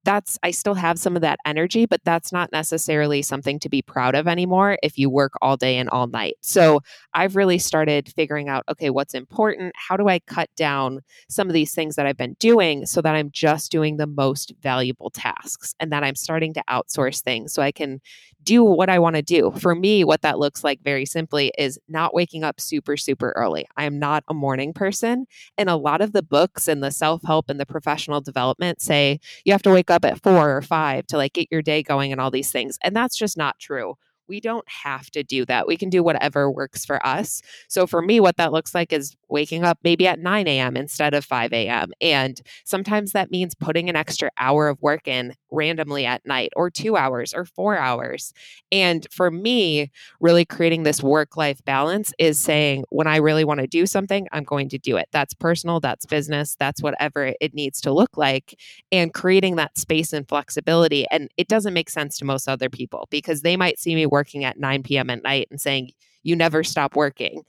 that's 0.08 0.39
I 0.41 0.52
still 0.52 0.74
have 0.74 0.98
some 0.98 1.17
of 1.17 1.22
that 1.22 1.38
energy, 1.46 1.86
but 1.86 2.00
that's 2.06 2.32
not 2.32 2.54
necessarily 2.54 3.22
something 3.22 3.60
to 3.60 3.67
be 3.67 3.82
proud 3.82 4.15
of 4.15 4.26
anymore 4.26 4.78
if 4.82 4.98
you 4.98 5.10
work 5.10 5.34
all 5.41 5.58
day 5.58 5.76
and 5.78 5.89
all 5.89 6.08
night. 6.08 6.36
So 6.39 6.80
I've 7.13 7.36
really 7.36 7.58
started 7.58 8.13
figuring 8.15 8.48
out 8.48 8.63
okay, 8.72 8.89
what's 8.89 9.13
important? 9.13 9.74
How 9.76 9.98
do 9.98 10.08
I 10.08 10.20
cut 10.20 10.50
down 10.56 11.02
some 11.28 11.48
of 11.48 11.54
these 11.54 11.76
things 11.76 11.98
that 11.98 12.06
I've 12.06 12.15
been 12.15 12.38
doing 12.39 12.86
so 12.86 13.02
that 13.02 13.15
I'm 13.15 13.32
just 13.32 13.70
doing 13.70 13.98
the 13.98 14.08
most 14.08 14.54
valuable 14.62 15.10
tasks 15.10 15.76
and 15.78 15.91
that 15.91 16.06
I'm 16.06 16.15
starting 16.15 16.54
to 16.54 16.63
outsource 16.70 17.22
things 17.22 17.52
so 17.52 17.62
I 17.62 17.74
can 17.74 18.00
do 18.43 18.63
what 18.63 18.89
I 18.89 18.98
want 18.98 19.17
to 19.17 19.22
do. 19.22 19.52
For 19.60 19.76
me, 19.76 20.06
what 20.06 20.22
that 20.22 20.39
looks 20.39 20.63
like 20.63 20.80
very 20.82 21.06
simply 21.06 21.52
is 21.58 21.78
not 21.89 22.13
waking 22.13 22.46
up 22.46 22.62
super, 22.62 22.96
super 22.96 23.34
early. 23.36 23.67
I 23.76 23.84
am 23.84 24.00
not 24.00 24.24
a 24.30 24.34
morning 24.34 24.74
person. 24.74 25.26
And 25.58 25.70
a 25.70 25.76
lot 25.76 26.00
of 26.00 26.13
the 26.13 26.24
books 26.24 26.70
and 26.70 26.82
the 26.82 26.91
self 26.91 27.22
help 27.26 27.50
and 27.50 27.60
the 27.60 27.65
professional 27.65 28.22
development 28.22 28.82
say 28.82 29.20
you 29.43 29.52
have 29.52 29.63
to 29.63 29.72
wake 29.72 29.91
up 29.91 29.97
at 30.06 30.22
four 30.22 30.56
or 30.56 30.62
five 30.62 31.08
to 31.08 31.18
like 31.18 31.34
get 31.34 31.48
your 31.52 31.62
day 31.62 31.84
going 31.84 32.12
and 32.12 32.22
all 32.22 32.32
these 32.32 32.52
things. 32.52 32.78
And 32.84 32.96
that's 32.96 33.18
just 33.18 33.38
not 33.38 33.60
true 33.60 33.96
we 34.28 34.40
don't 34.40 34.68
have 34.70 35.10
to 35.12 35.24
do 35.24 35.46
that. 35.46 35.68
We 35.68 35.78
can 35.78 35.90
do 35.90 36.04
whatever 36.04 36.52
works 36.52 36.86
for 36.86 37.06
us. 37.06 37.42
So 37.68 37.88
for 37.88 38.02
me, 38.02 38.20
what 38.20 38.38
that 38.38 38.52
looks 38.52 38.76
like 38.76 38.94
is 38.94 39.16
waking 39.30 39.63
up 39.63 39.80
maybe 39.84 40.08
at 40.08 40.20
9 40.20 40.48
a.m. 40.48 40.78
instead 40.78 41.13
of 41.13 41.26
5 41.26 41.54
a.m. 41.54 41.92
And 42.02 42.42
sometimes 42.66 43.12
that 43.12 43.32
means 43.32 43.56
putting 43.56 43.90
an 43.90 43.96
extra 43.96 44.30
hour 44.38 44.68
of 44.68 44.82
work 44.82 45.08
in 45.08 45.34
randomly 45.52 46.06
at 46.06 46.26
night 46.26 46.52
or 46.56 46.70
two 46.70 46.98
hours 46.98 47.34
or 47.34 47.46
four 47.46 47.78
hours. 47.78 48.34
And 48.72 49.08
for 49.12 49.32
me, 49.32 49.92
really 50.20 50.46
creating 50.46 50.84
this 50.84 51.02
work 51.02 51.38
life 51.38 51.63
balance 51.66 52.13
is 52.20 52.38
saying 52.40 52.84
when 52.90 53.08
I 53.08 53.18
really 53.18 53.46
want 53.46 53.62
to 53.62 53.68
do 53.68 53.86
something, 53.86 54.28
I'm 54.32 54.44
going 54.44 54.70
to 54.70 54.78
do 54.78 54.98
it. 54.98 55.08
That's 55.12 55.34
personal, 55.34 55.80
that's 55.80 56.06
business, 56.06 56.56
that's 56.60 56.82
whatever 56.82 57.34
it 57.40 57.54
needs 57.54 57.82
to 57.82 57.94
look 57.94 58.18
like. 58.18 58.60
And 58.92 59.13
creating 59.13 59.56
that 59.56 59.78
space 59.78 60.13
and 60.13 60.28
flexibility. 60.28 61.06
And 61.12 61.30
it 61.38 61.48
doesn't 61.48 61.74
make 61.74 61.90
sense 61.90 62.18
to 62.18 62.26
most 62.26 62.48
other 62.48 62.70
people 62.70 63.08
because 63.10 63.42
they 63.42 63.56
might 63.58 63.80
see 63.80 63.96
me 63.96 64.06
working 64.06 64.17
at 64.44 64.60
9 64.60 64.84
p.m. 64.84 65.10
at 65.10 65.24
night 65.24 65.48
and 65.52 65.60
saying, 65.60 65.92
you 66.24 66.36
never 66.36 66.64
stop 66.64 66.96
working. 66.96 67.44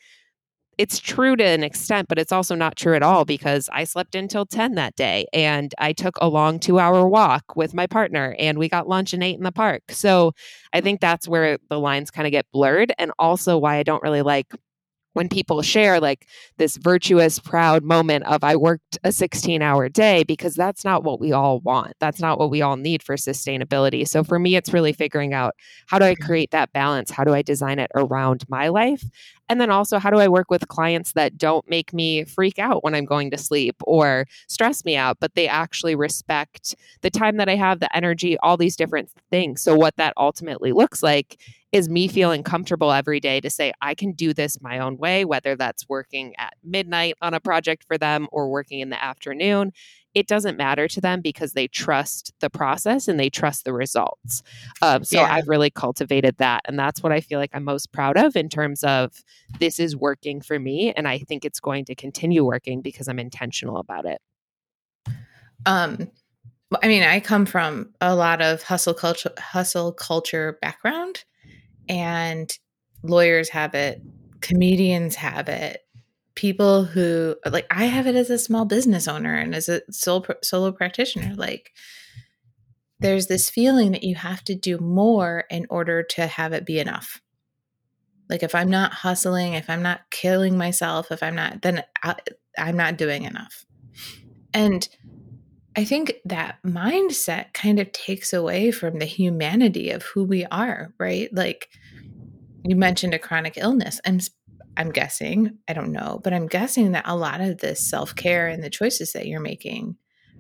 It's 0.78 1.00
true 1.00 1.34
to 1.34 1.44
an 1.44 1.64
extent, 1.64 2.06
but 2.08 2.20
it's 2.20 2.30
also 2.30 2.54
not 2.54 2.76
true 2.76 2.94
at 2.94 3.02
all 3.02 3.24
because 3.24 3.68
I 3.72 3.82
slept 3.82 4.14
until 4.14 4.46
10 4.46 4.76
that 4.76 4.94
day 4.94 5.26
and 5.32 5.74
I 5.78 5.92
took 5.92 6.16
a 6.20 6.28
long 6.28 6.60
two 6.60 6.78
hour 6.78 7.08
walk 7.08 7.56
with 7.56 7.74
my 7.74 7.88
partner 7.88 8.36
and 8.38 8.58
we 8.58 8.68
got 8.68 8.88
lunch 8.88 9.12
and 9.12 9.24
ate 9.24 9.36
in 9.36 9.42
the 9.42 9.50
park. 9.50 9.82
So 9.90 10.34
I 10.72 10.80
think 10.80 11.00
that's 11.00 11.26
where 11.26 11.58
the 11.68 11.80
lines 11.80 12.12
kind 12.12 12.28
of 12.28 12.30
get 12.30 12.46
blurred 12.52 12.92
and 12.96 13.10
also 13.18 13.58
why 13.58 13.76
I 13.78 13.82
don't 13.82 14.04
really 14.04 14.22
like 14.22 14.54
when 15.18 15.28
people 15.28 15.60
share 15.62 15.98
like 15.98 16.28
this 16.58 16.76
virtuous, 16.76 17.40
proud 17.40 17.82
moment 17.82 18.24
of 18.26 18.44
I 18.44 18.54
worked 18.54 19.00
a 19.02 19.10
16 19.10 19.60
hour 19.60 19.88
day, 19.88 20.22
because 20.22 20.54
that's 20.54 20.84
not 20.84 21.02
what 21.02 21.18
we 21.18 21.32
all 21.32 21.58
want. 21.58 21.94
That's 21.98 22.20
not 22.20 22.38
what 22.38 22.50
we 22.50 22.62
all 22.62 22.76
need 22.76 23.02
for 23.02 23.16
sustainability. 23.16 24.06
So 24.06 24.22
for 24.22 24.38
me, 24.38 24.54
it's 24.54 24.72
really 24.72 24.92
figuring 24.92 25.34
out 25.34 25.56
how 25.88 25.98
do 25.98 26.04
I 26.04 26.14
create 26.14 26.52
that 26.52 26.72
balance? 26.72 27.10
How 27.10 27.24
do 27.24 27.34
I 27.34 27.42
design 27.42 27.80
it 27.80 27.90
around 27.96 28.44
my 28.48 28.68
life? 28.68 29.02
And 29.48 29.60
then 29.60 29.70
also, 29.70 29.98
how 29.98 30.10
do 30.10 30.18
I 30.18 30.28
work 30.28 30.52
with 30.52 30.68
clients 30.68 31.14
that 31.14 31.36
don't 31.36 31.68
make 31.68 31.92
me 31.92 32.22
freak 32.22 32.60
out 32.60 32.84
when 32.84 32.94
I'm 32.94 33.06
going 33.06 33.32
to 33.32 33.38
sleep 33.38 33.74
or 33.84 34.26
stress 34.46 34.84
me 34.84 34.94
out, 34.96 35.16
but 35.20 35.34
they 35.34 35.48
actually 35.48 35.96
respect 35.96 36.76
the 37.00 37.10
time 37.10 37.38
that 37.38 37.48
I 37.48 37.56
have, 37.56 37.80
the 37.80 37.94
energy, 37.96 38.38
all 38.38 38.56
these 38.56 38.76
different 38.76 39.10
things. 39.30 39.62
So, 39.62 39.74
what 39.74 39.96
that 39.96 40.12
ultimately 40.16 40.70
looks 40.70 41.02
like 41.02 41.40
is 41.70 41.88
me 41.88 42.08
feeling 42.08 42.42
comfortable 42.42 42.92
every 42.92 43.20
day 43.20 43.40
to 43.40 43.50
say, 43.50 43.72
I 43.82 43.94
can 43.94 44.12
do 44.12 44.32
this 44.32 44.60
my 44.60 44.78
own 44.78 44.96
way, 44.96 45.24
whether 45.24 45.54
that's 45.54 45.88
working 45.88 46.34
at 46.38 46.54
midnight 46.64 47.14
on 47.20 47.34
a 47.34 47.40
project 47.40 47.84
for 47.84 47.98
them 47.98 48.26
or 48.32 48.48
working 48.48 48.80
in 48.80 48.88
the 48.88 49.02
afternoon. 49.02 49.72
It 50.14 50.26
doesn't 50.26 50.56
matter 50.56 50.88
to 50.88 51.00
them 51.00 51.20
because 51.20 51.52
they 51.52 51.68
trust 51.68 52.32
the 52.40 52.48
process 52.48 53.06
and 53.06 53.20
they 53.20 53.28
trust 53.28 53.64
the 53.64 53.74
results. 53.74 54.42
Um, 54.80 55.04
so 55.04 55.20
yeah. 55.20 55.32
I've 55.32 55.46
really 55.46 55.70
cultivated 55.70 56.38
that. 56.38 56.62
And 56.64 56.78
that's 56.78 57.02
what 57.02 57.12
I 57.12 57.20
feel 57.20 57.38
like 57.38 57.50
I'm 57.52 57.64
most 57.64 57.92
proud 57.92 58.16
of 58.16 58.34
in 58.34 58.48
terms 58.48 58.82
of 58.82 59.12
this 59.60 59.78
is 59.78 59.94
working 59.94 60.40
for 60.40 60.58
me. 60.58 60.92
And 60.96 61.06
I 61.06 61.18
think 61.18 61.44
it's 61.44 61.60
going 61.60 61.84
to 61.84 61.94
continue 61.94 62.44
working 62.44 62.80
because 62.80 63.08
I'm 63.08 63.18
intentional 63.18 63.76
about 63.76 64.06
it. 64.06 64.20
Um, 65.66 66.10
I 66.82 66.88
mean, 66.88 67.02
I 67.02 67.20
come 67.20 67.44
from 67.44 67.90
a 68.00 68.14
lot 68.14 68.40
of 68.40 68.62
hustle 68.62 68.94
culture, 68.94 69.32
hustle 69.38 69.92
culture 69.92 70.58
background 70.62 71.24
and 71.88 72.56
lawyers 73.02 73.48
have 73.50 73.74
it, 73.74 74.02
comedians 74.40 75.14
have 75.16 75.48
it, 75.48 75.82
people 76.38 76.84
who 76.84 77.34
like 77.50 77.66
I 77.68 77.86
have 77.86 78.06
it 78.06 78.14
as 78.14 78.30
a 78.30 78.38
small 78.38 78.64
business 78.64 79.08
owner 79.08 79.34
and 79.34 79.56
as 79.56 79.68
a 79.68 79.82
solo 79.90 80.24
solo 80.40 80.70
practitioner 80.70 81.34
like 81.34 81.72
there's 83.00 83.26
this 83.26 83.50
feeling 83.50 83.90
that 83.90 84.04
you 84.04 84.14
have 84.14 84.44
to 84.44 84.54
do 84.54 84.78
more 84.78 85.44
in 85.50 85.66
order 85.68 86.04
to 86.04 86.28
have 86.28 86.52
it 86.52 86.64
be 86.64 86.78
enough. 86.78 87.20
Like 88.28 88.44
if 88.44 88.54
I'm 88.54 88.70
not 88.70 88.92
hustling, 88.92 89.54
if 89.54 89.68
I'm 89.68 89.82
not 89.82 90.10
killing 90.10 90.56
myself, 90.56 91.10
if 91.10 91.24
I'm 91.24 91.34
not 91.34 91.62
then 91.62 91.82
I, 92.04 92.14
I'm 92.56 92.76
not 92.76 92.98
doing 92.98 93.24
enough. 93.24 93.64
And 94.54 94.88
I 95.76 95.84
think 95.84 96.14
that 96.24 96.58
mindset 96.66 97.52
kind 97.54 97.78
of 97.78 97.92
takes 97.92 98.32
away 98.32 98.70
from 98.70 98.98
the 98.98 99.04
humanity 99.04 99.90
of 99.90 100.02
who 100.02 100.24
we 100.24 100.44
are, 100.46 100.92
right? 100.98 101.32
Like 101.32 101.68
you 102.64 102.74
mentioned 102.74 103.14
a 103.14 103.18
chronic 103.18 103.54
illness. 103.56 104.00
I'm 104.04 104.20
I'm 104.76 104.90
guessing, 104.90 105.58
I 105.68 105.72
don't 105.72 105.90
know, 105.90 106.20
but 106.22 106.32
I'm 106.32 106.46
guessing 106.46 106.92
that 106.92 107.08
a 107.08 107.16
lot 107.16 107.40
of 107.40 107.58
this 107.58 107.80
self-care 107.88 108.46
and 108.46 108.62
the 108.62 108.70
choices 108.70 109.12
that 109.12 109.26
you're 109.26 109.40
making 109.40 109.96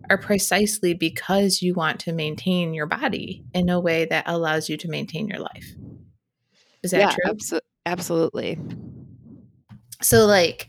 are 0.08 0.18
precisely 0.18 0.94
because 0.94 1.60
you 1.60 1.74
want 1.74 2.00
to 2.00 2.12
maintain 2.12 2.72
your 2.72 2.86
body 2.86 3.44
in 3.52 3.68
a 3.68 3.80
way 3.80 4.04
that 4.04 4.28
allows 4.28 4.68
you 4.68 4.76
to 4.76 4.88
maintain 4.88 5.26
your 5.26 5.40
life. 5.40 5.74
Is 6.82 6.92
that 6.92 7.00
yeah, 7.00 7.10
true? 7.10 7.34
Abso- 7.34 7.60
absolutely. 7.84 8.58
So 10.00 10.26
like 10.26 10.67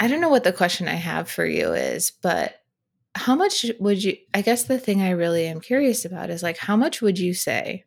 I 0.00 0.08
don't 0.08 0.22
know 0.22 0.30
what 0.30 0.44
the 0.44 0.52
question 0.52 0.88
I 0.88 0.94
have 0.94 1.30
for 1.30 1.44
you 1.44 1.74
is, 1.74 2.10
but 2.10 2.54
how 3.14 3.34
much 3.34 3.66
would 3.78 4.02
you 4.02 4.16
I 4.32 4.40
guess 4.40 4.64
the 4.64 4.78
thing 4.78 5.02
I 5.02 5.10
really 5.10 5.46
am 5.46 5.60
curious 5.60 6.06
about 6.06 6.30
is 6.30 6.42
like 6.42 6.56
how 6.56 6.74
much 6.74 7.02
would 7.02 7.18
you 7.18 7.34
say 7.34 7.84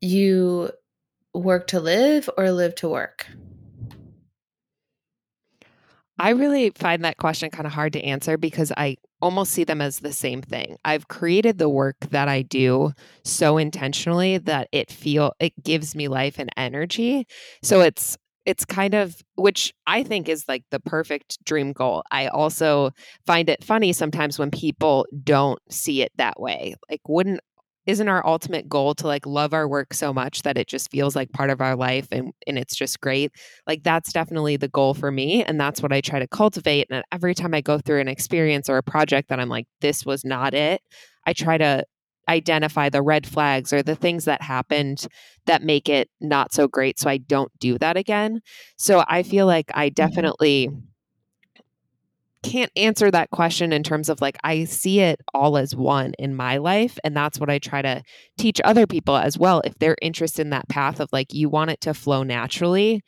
you 0.00 0.70
work 1.32 1.68
to 1.68 1.80
live 1.80 2.28
or 2.36 2.50
live 2.50 2.74
to 2.76 2.88
work? 2.88 3.26
I 6.18 6.30
really 6.30 6.68
find 6.74 7.02
that 7.04 7.16
question 7.16 7.48
kind 7.50 7.66
of 7.66 7.72
hard 7.72 7.94
to 7.94 8.04
answer 8.04 8.36
because 8.36 8.70
I 8.76 8.98
almost 9.22 9.52
see 9.52 9.64
them 9.64 9.80
as 9.80 10.00
the 10.00 10.12
same 10.12 10.42
thing. 10.42 10.76
I've 10.84 11.08
created 11.08 11.56
the 11.56 11.68
work 11.70 11.96
that 12.10 12.28
I 12.28 12.42
do 12.42 12.92
so 13.24 13.56
intentionally 13.56 14.36
that 14.36 14.68
it 14.70 14.90
feel 14.90 15.32
it 15.40 15.54
gives 15.62 15.94
me 15.94 16.08
life 16.08 16.38
and 16.38 16.50
energy. 16.58 17.26
So 17.62 17.80
it's 17.80 18.18
it's 18.46 18.64
kind 18.64 18.94
of 18.94 19.20
which 19.36 19.72
I 19.86 20.02
think 20.02 20.28
is 20.28 20.44
like 20.48 20.64
the 20.70 20.80
perfect 20.80 21.42
dream 21.44 21.72
goal. 21.72 22.02
I 22.10 22.28
also 22.28 22.90
find 23.26 23.48
it 23.48 23.62
funny 23.64 23.92
sometimes 23.92 24.38
when 24.38 24.50
people 24.50 25.06
don't 25.22 25.60
see 25.70 26.02
it 26.02 26.12
that 26.16 26.40
way. 26.40 26.74
Like 26.90 27.00
wouldn't 27.08 27.40
isn't 27.86 28.08
our 28.08 28.24
ultimate 28.26 28.68
goal 28.68 28.94
to 28.94 29.06
like 29.06 29.26
love 29.26 29.52
our 29.54 29.66
work 29.66 29.94
so 29.94 30.12
much 30.12 30.42
that 30.42 30.58
it 30.58 30.68
just 30.68 30.90
feels 30.90 31.16
like 31.16 31.32
part 31.32 31.50
of 31.50 31.60
our 31.60 31.74
life 31.76 32.06
and 32.12 32.32
and 32.46 32.58
it's 32.58 32.76
just 32.76 33.00
great. 33.00 33.32
Like 33.66 33.82
that's 33.82 34.12
definitely 34.12 34.56
the 34.56 34.68
goal 34.68 34.94
for 34.94 35.10
me 35.10 35.44
and 35.44 35.60
that's 35.60 35.82
what 35.82 35.92
I 35.92 36.00
try 36.00 36.18
to 36.18 36.28
cultivate 36.28 36.86
and 36.90 37.04
every 37.12 37.34
time 37.34 37.54
I 37.54 37.60
go 37.60 37.78
through 37.78 38.00
an 38.00 38.08
experience 38.08 38.68
or 38.68 38.76
a 38.78 38.82
project 38.82 39.28
that 39.28 39.40
I'm 39.40 39.48
like 39.48 39.66
this 39.80 40.06
was 40.06 40.24
not 40.24 40.54
it, 40.54 40.82
I 41.26 41.32
try 41.32 41.58
to 41.58 41.84
identify 42.28 42.88
the 42.88 43.02
red 43.02 43.26
flags 43.26 43.72
or 43.72 43.82
the 43.82 43.96
things 43.96 44.24
that 44.24 44.42
happened 44.42 45.06
that 45.46 45.62
make 45.62 45.88
it 45.88 46.08
not 46.20 46.52
so 46.52 46.68
great 46.68 46.98
so 46.98 47.10
I 47.10 47.18
don't 47.18 47.50
do 47.58 47.78
that 47.78 47.96
again. 47.96 48.40
So 48.76 49.04
I 49.08 49.22
feel 49.22 49.46
like 49.46 49.70
I 49.74 49.88
mm-hmm. 49.88 49.94
definitely 49.94 50.70
can't 52.42 52.72
answer 52.74 53.10
that 53.10 53.30
question 53.30 53.72
in 53.72 53.82
terms 53.82 54.08
of 54.08 54.20
like 54.20 54.38
I 54.42 54.64
see 54.64 55.00
it 55.00 55.20
all 55.34 55.58
as 55.58 55.76
one 55.76 56.14
in 56.18 56.34
my 56.34 56.56
life 56.56 56.98
and 57.04 57.14
that's 57.14 57.38
what 57.38 57.50
I 57.50 57.58
try 57.58 57.82
to 57.82 58.02
teach 58.38 58.60
other 58.64 58.86
people 58.86 59.16
as 59.16 59.36
well 59.36 59.60
if 59.64 59.78
they're 59.78 59.98
interested 60.00 60.42
in 60.42 60.50
that 60.50 60.68
path 60.68 61.00
of 61.00 61.10
like 61.12 61.34
you 61.34 61.50
want 61.50 61.70
it 61.70 61.82
to 61.82 61.92
flow 61.92 62.22
naturally 62.22 63.02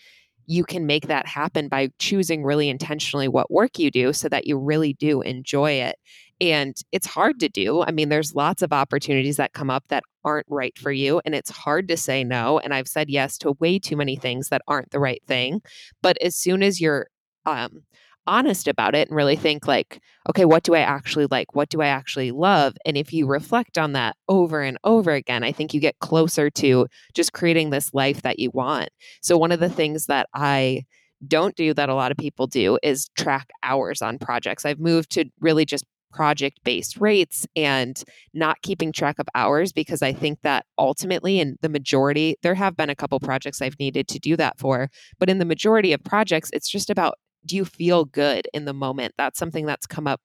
you 0.46 0.64
can 0.64 0.86
make 0.86 1.06
that 1.06 1.26
happen 1.26 1.68
by 1.68 1.88
choosing 1.98 2.42
really 2.42 2.68
intentionally 2.68 3.28
what 3.28 3.50
work 3.50 3.78
you 3.78 3.90
do 3.90 4.12
so 4.12 4.28
that 4.28 4.46
you 4.46 4.58
really 4.58 4.92
do 4.92 5.22
enjoy 5.22 5.72
it 5.72 5.96
and 6.42 6.76
it's 6.90 7.06
hard 7.06 7.38
to 7.38 7.48
do. 7.48 7.84
I 7.84 7.92
mean, 7.92 8.08
there's 8.08 8.34
lots 8.34 8.62
of 8.62 8.72
opportunities 8.72 9.36
that 9.36 9.52
come 9.52 9.70
up 9.70 9.84
that 9.88 10.02
aren't 10.24 10.46
right 10.48 10.76
for 10.76 10.90
you. 10.90 11.22
And 11.24 11.36
it's 11.36 11.50
hard 11.50 11.86
to 11.86 11.96
say 11.96 12.24
no. 12.24 12.58
And 12.58 12.74
I've 12.74 12.88
said 12.88 13.08
yes 13.08 13.38
to 13.38 13.52
way 13.60 13.78
too 13.78 13.94
many 13.94 14.16
things 14.16 14.48
that 14.48 14.60
aren't 14.66 14.90
the 14.90 14.98
right 14.98 15.22
thing. 15.28 15.62
But 16.02 16.20
as 16.20 16.34
soon 16.34 16.64
as 16.64 16.80
you're 16.80 17.06
um, 17.46 17.84
honest 18.26 18.66
about 18.66 18.96
it 18.96 19.06
and 19.06 19.16
really 19.16 19.36
think, 19.36 19.68
like, 19.68 20.00
okay, 20.28 20.44
what 20.44 20.64
do 20.64 20.74
I 20.74 20.80
actually 20.80 21.26
like? 21.30 21.54
What 21.54 21.68
do 21.68 21.80
I 21.80 21.86
actually 21.86 22.32
love? 22.32 22.74
And 22.84 22.96
if 22.96 23.12
you 23.12 23.28
reflect 23.28 23.78
on 23.78 23.92
that 23.92 24.16
over 24.28 24.62
and 24.62 24.78
over 24.82 25.12
again, 25.12 25.44
I 25.44 25.52
think 25.52 25.72
you 25.72 25.78
get 25.78 26.00
closer 26.00 26.50
to 26.50 26.88
just 27.14 27.32
creating 27.32 27.70
this 27.70 27.94
life 27.94 28.22
that 28.22 28.40
you 28.40 28.50
want. 28.52 28.88
So, 29.20 29.38
one 29.38 29.52
of 29.52 29.60
the 29.60 29.70
things 29.70 30.06
that 30.06 30.28
I 30.34 30.86
don't 31.28 31.54
do 31.54 31.72
that 31.74 31.88
a 31.88 31.94
lot 31.94 32.10
of 32.10 32.16
people 32.16 32.48
do 32.48 32.80
is 32.82 33.08
track 33.16 33.50
hours 33.62 34.02
on 34.02 34.18
projects. 34.18 34.64
I've 34.64 34.80
moved 34.80 35.10
to 35.12 35.26
really 35.40 35.64
just 35.64 35.84
project 36.12 36.60
based 36.64 36.98
rates 36.98 37.46
and 37.56 38.02
not 38.34 38.60
keeping 38.62 38.92
track 38.92 39.18
of 39.18 39.26
hours 39.34 39.72
because 39.72 40.02
I 40.02 40.12
think 40.12 40.40
that 40.42 40.66
ultimately, 40.78 41.40
in 41.40 41.56
the 41.62 41.68
majority, 41.68 42.36
there 42.42 42.54
have 42.54 42.76
been 42.76 42.90
a 42.90 42.94
couple 42.94 43.18
projects 43.20 43.62
I've 43.62 43.78
needed 43.78 44.08
to 44.08 44.18
do 44.18 44.36
that 44.36 44.58
for, 44.58 44.88
but 45.18 45.30
in 45.30 45.38
the 45.38 45.44
majority 45.44 45.92
of 45.92 46.02
projects, 46.04 46.50
it's 46.52 46.68
just 46.68 46.90
about 46.90 47.14
do 47.44 47.56
you 47.56 47.64
feel 47.64 48.04
good 48.04 48.46
in 48.54 48.66
the 48.66 48.72
moment? 48.72 49.14
That's 49.18 49.38
something 49.38 49.66
that's 49.66 49.86
come 49.86 50.06
up 50.06 50.20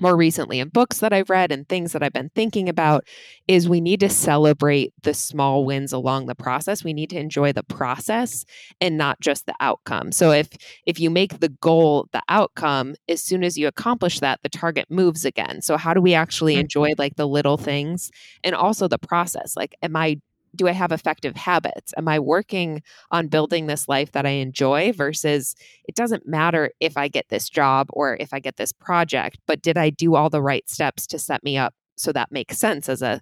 more 0.00 0.16
recently 0.16 0.60
in 0.60 0.68
books 0.68 0.98
that 0.98 1.12
I've 1.12 1.30
read 1.30 1.52
and 1.52 1.68
things 1.68 1.92
that 1.92 2.02
I've 2.02 2.12
been 2.12 2.30
thinking 2.34 2.68
about 2.68 3.04
is 3.46 3.68
we 3.68 3.80
need 3.80 4.00
to 4.00 4.08
celebrate 4.08 4.92
the 5.02 5.14
small 5.14 5.64
wins 5.64 5.92
along 5.92 6.26
the 6.26 6.34
process. 6.34 6.84
We 6.84 6.92
need 6.92 7.10
to 7.10 7.18
enjoy 7.18 7.52
the 7.52 7.62
process 7.62 8.44
and 8.80 8.96
not 8.96 9.20
just 9.20 9.46
the 9.46 9.54
outcome. 9.60 10.12
So 10.12 10.30
if 10.30 10.48
if 10.86 11.00
you 11.00 11.10
make 11.10 11.40
the 11.40 11.48
goal 11.48 12.08
the 12.12 12.22
outcome, 12.28 12.94
as 13.08 13.22
soon 13.22 13.44
as 13.44 13.56
you 13.56 13.66
accomplish 13.66 14.20
that, 14.20 14.40
the 14.42 14.48
target 14.48 14.90
moves 14.90 15.24
again. 15.24 15.62
So 15.62 15.76
how 15.76 15.94
do 15.94 16.00
we 16.00 16.14
actually 16.14 16.54
mm-hmm. 16.54 16.60
enjoy 16.60 16.88
like 16.98 17.16
the 17.16 17.28
little 17.28 17.56
things 17.56 18.10
and 18.44 18.54
also 18.54 18.88
the 18.88 18.98
process? 18.98 19.56
Like 19.56 19.74
am 19.82 19.96
I 19.96 20.20
do 20.54 20.68
I 20.68 20.72
have 20.72 20.92
effective 20.92 21.36
habits? 21.36 21.92
Am 21.96 22.08
I 22.08 22.18
working 22.18 22.82
on 23.10 23.28
building 23.28 23.66
this 23.66 23.88
life 23.88 24.12
that 24.12 24.26
I 24.26 24.30
enjoy 24.30 24.92
versus 24.92 25.54
it 25.84 25.94
doesn't 25.94 26.26
matter 26.26 26.70
if 26.80 26.96
I 26.96 27.08
get 27.08 27.28
this 27.28 27.48
job 27.48 27.88
or 27.90 28.16
if 28.20 28.32
I 28.32 28.40
get 28.40 28.56
this 28.56 28.72
project, 28.72 29.38
but 29.46 29.62
did 29.62 29.76
I 29.78 29.90
do 29.90 30.14
all 30.14 30.30
the 30.30 30.42
right 30.42 30.68
steps 30.68 31.06
to 31.08 31.18
set 31.18 31.42
me 31.44 31.56
up 31.56 31.74
so 31.96 32.12
that 32.12 32.32
makes 32.32 32.58
sense 32.58 32.88
as 32.88 33.02
a 33.02 33.20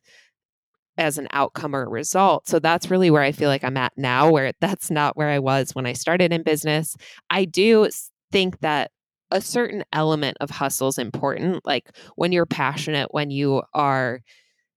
as 0.98 1.18
an 1.18 1.28
outcome 1.32 1.76
or 1.76 1.82
a 1.82 1.88
result. 1.88 2.48
So 2.48 2.58
that's 2.58 2.90
really 2.90 3.10
where 3.10 3.22
I 3.22 3.32
feel 3.32 3.50
like 3.50 3.64
I'm 3.64 3.76
at 3.76 3.92
now 3.96 4.30
where 4.30 4.52
that's 4.60 4.90
not 4.90 5.16
where 5.16 5.28
I 5.28 5.38
was 5.38 5.74
when 5.74 5.86
I 5.86 5.92
started 5.92 6.32
in 6.32 6.42
business. 6.42 6.96
I 7.28 7.44
do 7.44 7.88
think 8.32 8.60
that 8.60 8.90
a 9.30 9.40
certain 9.40 9.84
element 9.92 10.36
of 10.40 10.50
hustle 10.50 10.88
is 10.88 10.98
important 10.98 11.66
like 11.66 11.90
when 12.14 12.32
you're 12.32 12.46
passionate, 12.46 13.12
when 13.12 13.30
you 13.30 13.62
are 13.74 14.20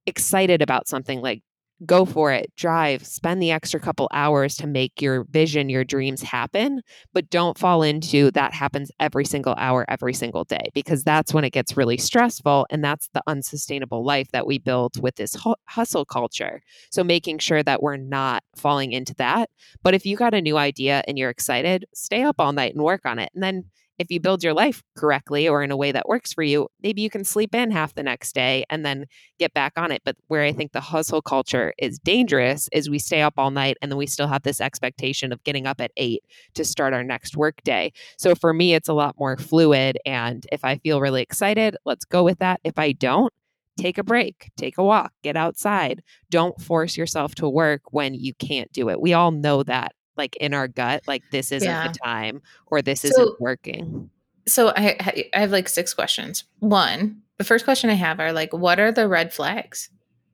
excited 0.05 0.62
about 0.62 0.88
something 0.88 1.21
like 1.21 1.41
go 1.85 2.05
for 2.05 2.31
it, 2.31 2.51
drive, 2.55 3.05
spend 3.05 3.41
the 3.41 3.51
extra 3.51 3.79
couple 3.79 4.09
hours 4.13 4.55
to 4.57 4.67
make 4.67 5.01
your 5.01 5.23
vision, 5.25 5.69
your 5.69 5.83
dreams 5.83 6.21
happen, 6.21 6.81
but 7.13 7.29
don't 7.29 7.57
fall 7.57 7.83
into 7.83 8.31
that 8.31 8.53
happens 8.53 8.91
every 8.99 9.25
single 9.25 9.55
hour, 9.57 9.85
every 9.87 10.13
single 10.13 10.43
day, 10.43 10.69
because 10.73 11.03
that's 11.03 11.33
when 11.33 11.43
it 11.43 11.51
gets 11.51 11.77
really 11.77 11.97
stressful. 11.97 12.67
And 12.69 12.83
that's 12.83 13.09
the 13.13 13.23
unsustainable 13.27 14.03
life 14.03 14.31
that 14.31 14.45
we 14.45 14.57
build 14.57 15.01
with 15.01 15.15
this 15.15 15.37
hustle 15.67 16.05
culture. 16.05 16.61
So 16.91 17.03
making 17.03 17.39
sure 17.39 17.63
that 17.63 17.81
we're 17.81 17.97
not 17.97 18.43
falling 18.55 18.91
into 18.91 19.15
that. 19.15 19.49
But 19.83 19.93
if 19.93 20.05
you 20.05 20.17
got 20.17 20.33
a 20.33 20.41
new 20.41 20.57
idea 20.57 21.03
and 21.07 21.17
you're 21.17 21.29
excited, 21.29 21.85
stay 21.93 22.23
up 22.23 22.35
all 22.39 22.51
night 22.51 22.73
and 22.73 22.83
work 22.83 23.05
on 23.05 23.19
it. 23.19 23.31
And 23.33 23.43
then 23.43 23.65
if 23.99 24.09
you 24.09 24.19
build 24.19 24.43
your 24.43 24.53
life 24.53 24.81
correctly 24.97 25.47
or 25.47 25.62
in 25.62 25.71
a 25.71 25.77
way 25.77 25.91
that 25.91 26.07
works 26.07 26.33
for 26.33 26.41
you, 26.41 26.69
maybe 26.81 27.01
you 27.01 27.09
can 27.09 27.25
sleep 27.25 27.53
in 27.53 27.69
half 27.69 27.93
the 27.93 28.03
next 28.03 28.33
day 28.33 28.63
and 28.69 28.85
then 28.85 29.05
get 29.38 29.53
back 29.53 29.73
on 29.75 29.91
it. 29.91 30.01
But 30.05 30.15
where 30.27 30.43
I 30.43 30.53
think 30.53 30.71
the 30.71 30.79
hustle 30.79 31.21
culture 31.21 31.73
is 31.77 31.99
dangerous 31.99 32.69
is 32.71 32.89
we 32.89 32.97
stay 32.97 33.21
up 33.21 33.33
all 33.38 33.51
night 33.51 33.77
and 33.81 33.91
then 33.91 33.97
we 33.97 34.07
still 34.07 34.27
have 34.27 34.43
this 34.43 34.62
expectation 34.62 35.33
of 35.33 35.43
getting 35.43 35.67
up 35.67 35.81
at 35.81 35.91
eight 35.97 36.23
to 36.55 36.63
start 36.63 36.93
our 36.93 37.03
next 37.03 37.35
work 37.35 37.62
day. 37.63 37.91
So 38.17 38.35
for 38.35 38.53
me, 38.53 38.73
it's 38.73 38.89
a 38.89 38.93
lot 38.93 39.15
more 39.19 39.35
fluid. 39.38 39.97
And 40.05 40.45
if 40.51 40.63
I 40.63 40.77
feel 40.77 41.01
really 41.01 41.21
excited, 41.21 41.75
let's 41.85 42.05
go 42.05 42.23
with 42.23 42.39
that. 42.39 42.62
If 42.63 42.79
I 42.79 42.93
don't, 42.93 43.33
take 43.77 43.97
a 43.97 44.03
break, 44.03 44.51
take 44.57 44.77
a 44.77 44.83
walk, 44.83 45.12
get 45.23 45.35
outside. 45.35 46.01
Don't 46.29 46.59
force 46.62 46.97
yourself 46.97 47.35
to 47.35 47.49
work 47.49 47.81
when 47.91 48.13
you 48.13 48.33
can't 48.33 48.71
do 48.71 48.89
it. 48.89 49.01
We 49.01 49.13
all 49.13 49.31
know 49.31 49.63
that 49.63 49.93
like 50.19 50.36
in 50.36 50.53
our 50.53 50.67
gut 50.67 51.01
like 51.08 51.23
this 51.32 51.51
isn't 51.51 51.67
yeah. 51.67 51.88
the 51.88 51.97
time 51.97 52.41
or 52.67 52.82
this 52.82 53.01
so, 53.01 53.08
isn't 53.08 53.41
working 53.41 54.10
so 54.47 54.69
I, 54.69 55.25
I 55.34 55.39
have 55.39 55.51
like 55.51 55.67
six 55.67 55.93
questions 55.95 56.43
one 56.60 57.21
the 57.38 57.43
first 57.43 57.65
question 57.65 57.89
i 57.89 57.93
have 57.93 58.19
are 58.19 58.32
like 58.32 58.53
what 58.53 58.79
are 58.79 58.91
the 58.91 59.08
red 59.08 59.34
flags 59.34 59.89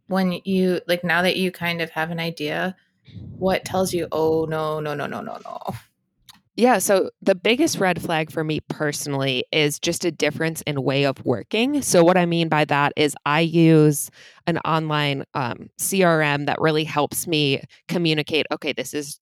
when 0.08 0.42
you 0.44 0.82
like 0.88 1.04
now 1.04 1.22
that 1.22 1.38
you 1.38 1.52
kind 1.52 1.82
of 1.82 1.90
have 1.92 2.12
an 2.12 2.20
idea 2.20 2.76
what 3.38 3.64
tells 3.64 3.94
you 3.94 4.08
oh 4.12 4.46
no 4.50 4.82
no 4.82 4.94
no 4.94 5.06
no 5.06 5.22
no 5.22 5.38
no 5.46 5.60
yeah. 6.58 6.78
So 6.78 7.10
the 7.22 7.36
biggest 7.36 7.80
red 7.80 8.02
flag 8.02 8.32
for 8.32 8.44
me 8.44 8.62
personally 8.70 9.44
is 9.52 9.78
just 9.78 10.06
a 10.06 10.12
difference 10.12 10.62
in 10.62 10.84
way 10.84 11.04
of 11.04 11.24
working. 11.26 11.82
So, 11.82 12.04
what 12.04 12.18
I 12.18 12.26
mean 12.26 12.48
by 12.48 12.64
that 12.66 12.94
is 12.96 13.16
I 13.26 13.42
use 13.42 14.10
an 14.48 14.60
online 14.60 15.26
um, 15.34 15.70
CRM 15.80 16.46
that 16.46 16.62
really 16.62 16.86
helps 16.86 17.28
me 17.28 17.62
communicate 17.90 18.46
okay, 18.52 18.72
this 18.72 18.94
is 18.94 19.20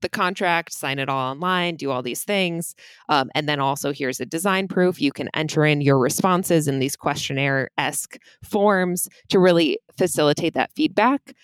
the 0.00 0.08
contract, 0.08 0.72
sign 0.72 0.98
it 0.98 1.08
all 1.08 1.30
online, 1.30 1.76
do 1.76 1.90
all 1.90 2.02
these 2.02 2.24
things. 2.24 2.74
Um, 3.08 3.30
and 3.34 3.48
then 3.48 3.60
also, 3.60 3.92
here's 3.92 4.20
a 4.20 4.26
design 4.26 4.68
proof. 4.68 5.00
You 5.00 5.12
can 5.12 5.28
enter 5.34 5.64
in 5.64 5.80
your 5.80 5.98
responses 5.98 6.68
in 6.68 6.78
these 6.78 6.96
questionnaire 6.96 7.70
esque 7.78 8.16
forms 8.42 9.08
to 9.28 9.38
really 9.38 9.78
facilitate 9.96 10.54
that 10.54 10.70
feedback. 10.74 11.34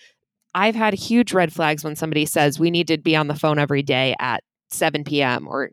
I've 0.53 0.75
had 0.75 0.93
huge 0.93 1.33
red 1.33 1.53
flags 1.53 1.83
when 1.83 1.95
somebody 1.95 2.25
says 2.25 2.59
we 2.59 2.71
need 2.71 2.87
to 2.87 2.97
be 2.97 3.15
on 3.15 3.27
the 3.27 3.35
phone 3.35 3.59
every 3.59 3.83
day 3.83 4.15
at 4.19 4.43
7 4.69 5.03
p.m. 5.03 5.47
or 5.47 5.71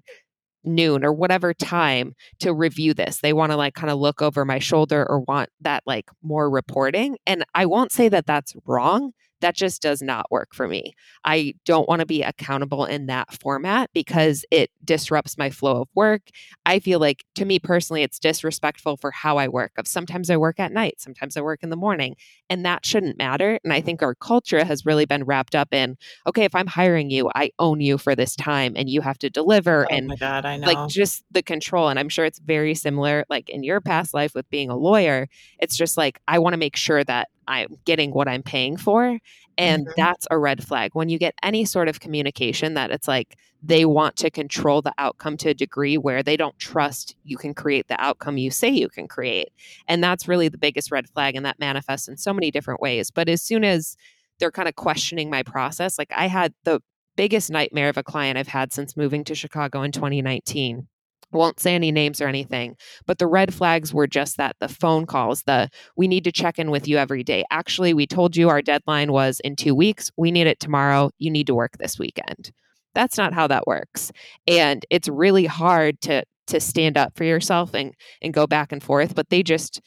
noon 0.65 1.05
or 1.05 1.13
whatever 1.13 1.55
time 1.55 2.15
to 2.41 2.53
review 2.53 2.95
this. 2.95 3.21
They 3.21 3.33
want 3.33 3.53
to 3.53 3.57
like 3.57 3.75
kind 3.75 3.91
of 3.91 3.99
look 3.99 4.23
over 4.23 4.45
my 4.45 4.59
shoulder 4.59 5.07
or 5.09 5.21
want 5.21 5.51
that 5.61 5.83
like 5.87 6.11
more 6.23 6.51
reporting. 6.51 7.17
And 7.27 7.45
I 7.55 7.67
won't 7.67 7.93
say 7.93 8.09
that 8.09 8.27
that's 8.27 8.55
wrong 8.67 9.13
that 9.45 9.55
just 9.55 9.83
does 9.83 10.01
not 10.01 10.31
work 10.31 10.55
for 10.55 10.67
me. 10.67 10.95
I 11.23 11.53
don't 11.67 11.87
want 11.87 12.01
to 12.01 12.07
be 12.07 12.23
accountable 12.23 12.87
in 12.87 13.07
that 13.07 13.31
format 13.43 13.91
because 13.93 14.43
it 14.51 14.71
disrupts 14.83 15.37
my 15.37 15.51
flow 15.51 15.83
of 15.83 15.89
work. 15.95 16.23
I 16.65 16.79
feel 16.79 16.99
like 16.99 17.27
to 17.35 17.45
me 17.45 17.59
personally 17.59 18.03
it's 18.03 18.19
disrespectful 18.19 18.97
for 18.97 19.11
how 19.11 19.37
I 19.37 19.49
work. 19.49 19.73
Of 19.77 19.87
sometimes 19.87 20.31
I 20.31 20.39
work 20.39 20.59
at 20.59 20.73
night, 20.73 20.95
sometimes 20.99 21.37
I 21.37 21.43
work 21.43 21.63
in 21.63 21.69
the 21.69 21.77
morning, 21.77 22.17
and 22.49 22.65
that 22.65 22.87
shouldn't 22.87 23.19
matter. 23.19 23.59
And 23.63 23.73
I 23.75 23.83
think 23.83 24.03
our 24.03 24.15
culture 24.15 24.65
has 24.65 24.87
really 24.87 25.05
been 25.05 25.25
wrapped 25.25 25.55
up 25.55 25.75
in 25.75 25.99
okay, 26.27 26.45
if 26.45 26.55
I'm 26.55 26.67
hiring 26.67 27.11
you, 27.11 27.31
I 27.35 27.51
own 27.59 27.83
you 27.83 27.99
for 27.99 28.15
this 28.15 28.35
time 28.35 28.73
and 28.77 28.89
you 28.89 29.03
have 29.03 29.19
to 29.19 29.29
deliver 29.29 29.85
oh 29.85 29.95
and 29.95 30.07
my 30.07 30.17
god, 30.17 30.47
I 30.47 30.57
know. 30.57 30.67
like 30.67 30.89
just 30.89 31.23
the 31.31 31.43
control 31.43 31.91
and 31.91 31.99
I'm 31.99 32.09
sure 32.09 32.25
it's 32.25 32.39
very 32.39 32.75
similar 32.75 33.27
like 33.29 33.51
in 33.51 33.63
your 33.63 33.83
past 33.83 34.15
life 34.15 34.35
with 34.35 34.49
being 34.49 34.71
a 34.71 34.77
lawyer. 34.77 35.29
It's 35.59 35.77
just 35.77 35.99
like 35.99 36.19
I 36.27 36.39
want 36.39 36.55
to 36.55 36.59
make 36.59 36.77
sure 36.77 37.05
that 37.05 37.29
I'm 37.49 37.79
getting 37.85 38.13
what 38.13 38.29
I'm 38.29 38.43
paying 38.43 38.77
for. 38.77 39.19
And 39.57 39.87
mm-hmm. 39.87 39.93
that's 39.97 40.27
a 40.31 40.39
red 40.39 40.65
flag. 40.65 40.91
When 40.95 41.09
you 41.09 41.19
get 41.19 41.35
any 41.43 41.65
sort 41.65 41.89
of 41.89 42.01
communication 42.01 42.75
that 42.75 42.91
it's 42.91 43.09
like 43.09 43.37
they 43.63 43.85
want 43.85 44.17
to 44.17 44.31
control 44.31 44.83
the 44.83 44.93
outcome 44.99 45.37
to 45.39 45.51
a 45.51 45.55
degree 45.55 45.97
where 45.97 46.23
they 46.23 46.37
don't 46.37 46.59
trust 46.59 47.17
you 47.25 47.37
can 47.37 47.55
create 47.55 47.89
the 47.89 48.01
outcome 48.01 48.37
you 48.37 48.51
say 48.51 48.69
you 48.69 48.89
can 48.89 49.09
create. 49.09 49.49
And 49.89 50.03
that's 50.03 50.29
really 50.29 50.49
the 50.49 50.59
biggest 50.59 50.91
red 50.91 51.09
flag. 51.09 51.37
And 51.37 51.47
that 51.47 51.59
manifests 51.59 52.09
in 52.09 52.17
so 52.17 52.35
many 52.35 52.51
different 52.51 52.81
ways. 52.81 53.11
But 53.11 53.29
as 53.29 53.43
soon 53.43 53.65
as 53.65 53.97
they're 54.39 54.51
kind 54.51 54.69
of 54.69 54.75
questioning 54.75 55.31
my 55.31 55.43
process, 55.43 55.99
like 55.99 56.13
I 56.15 56.27
had 56.27 56.53
the 56.65 56.81
biggest 57.17 57.51
nightmare 57.51 57.89
of 57.89 57.97
a 57.97 58.03
client 58.03 58.37
I've 58.37 58.49
had 58.49 58.73
since 58.73 58.97
moving 58.97 59.25
to 59.25 59.35
Chicago 59.35 59.83
in 59.83 59.93
2019 59.93 60.89
won't 61.35 61.61
say 61.61 61.75
any 61.75 61.93
names 61.93 62.21
or 62.21 62.29
anything, 62.29 62.77
but 63.07 63.19
the 63.19 63.27
red 63.27 63.53
flags 63.53 63.93
were 63.93 64.07
just 64.07 64.37
that 64.37 64.57
the 64.61 64.69
phone 64.69 65.07
calls, 65.07 65.43
the 65.43 65.69
we 65.97 66.09
need 66.09 66.25
to 66.25 66.33
check 66.33 66.59
in 66.59 66.71
with 66.71 66.89
you 66.89 66.97
every 66.97 67.23
day. 67.23 67.45
Actually, 67.51 67.95
we 67.95 68.07
told 68.07 68.37
you 68.37 68.49
our 68.49 68.63
deadline 68.63 69.13
was 69.13 69.41
in 69.41 69.57
two 69.57 69.75
weeks. 69.75 70.11
We 70.17 70.31
need 70.31 70.47
it 70.47 70.61
tomorrow. 70.61 71.11
You 71.19 71.31
need 71.31 71.47
to 71.49 71.55
work 71.55 71.79
this 71.79 71.99
weekend. 71.99 72.53
That's 72.95 73.19
not 73.19 73.35
how 73.35 73.47
that 73.49 73.67
works. 73.67 74.13
And 74.47 74.85
it's 74.91 75.09
really 75.09 75.47
hard 75.47 76.01
to 76.03 76.25
to 76.47 76.61
stand 76.61 76.99
up 76.99 77.17
for 77.17 77.25
yourself 77.25 77.75
and 77.75 77.95
and 78.23 78.33
go 78.35 78.47
back 78.47 78.73
and 78.73 78.83
forth. 78.83 79.15
But 79.15 79.31
they 79.31 79.43
just 79.43 79.81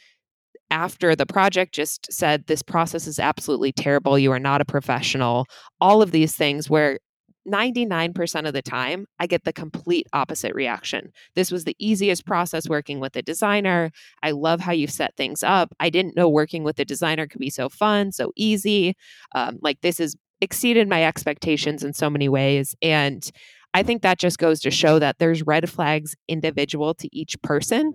after 0.69 1.15
the 1.15 1.25
project 1.25 1.73
just 1.73 2.11
said 2.11 2.45
this 2.47 2.61
process 2.61 3.07
is 3.07 3.19
absolutely 3.19 3.71
terrible 3.71 4.19
you 4.19 4.31
are 4.33 4.39
not 4.39 4.59
a 4.59 4.65
professional 4.65 5.45
all 5.79 6.01
of 6.01 6.11
these 6.11 6.35
things 6.35 6.69
where 6.69 6.99
99% 7.47 8.47
of 8.47 8.53
the 8.53 8.61
time, 8.61 9.05
I 9.19 9.27
get 9.27 9.43
the 9.43 9.53
complete 9.53 10.07
opposite 10.13 10.53
reaction. 10.53 11.11
This 11.35 11.51
was 11.51 11.63
the 11.63 11.75
easiest 11.79 12.25
process 12.25 12.67
working 12.67 12.99
with 12.99 13.15
a 13.15 13.21
designer. 13.21 13.91
I 14.21 14.31
love 14.31 14.59
how 14.59 14.73
you 14.73 14.87
set 14.87 15.15
things 15.15 15.43
up. 15.43 15.73
I 15.79 15.89
didn't 15.89 16.15
know 16.15 16.29
working 16.29 16.63
with 16.63 16.79
a 16.79 16.85
designer 16.85 17.27
could 17.27 17.39
be 17.39 17.49
so 17.49 17.69
fun, 17.69 18.11
so 18.11 18.31
easy. 18.35 18.95
Um, 19.33 19.59
like, 19.61 19.81
this 19.81 19.97
has 19.99 20.15
exceeded 20.41 20.87
my 20.87 21.03
expectations 21.03 21.83
in 21.83 21.93
so 21.93 22.09
many 22.09 22.29
ways. 22.29 22.75
And 22.81 23.29
I 23.73 23.83
think 23.83 24.01
that 24.01 24.19
just 24.19 24.37
goes 24.37 24.59
to 24.61 24.71
show 24.71 24.99
that 24.99 25.17
there's 25.19 25.43
red 25.43 25.69
flags 25.69 26.15
individual 26.27 26.93
to 26.95 27.09
each 27.15 27.41
person. 27.41 27.93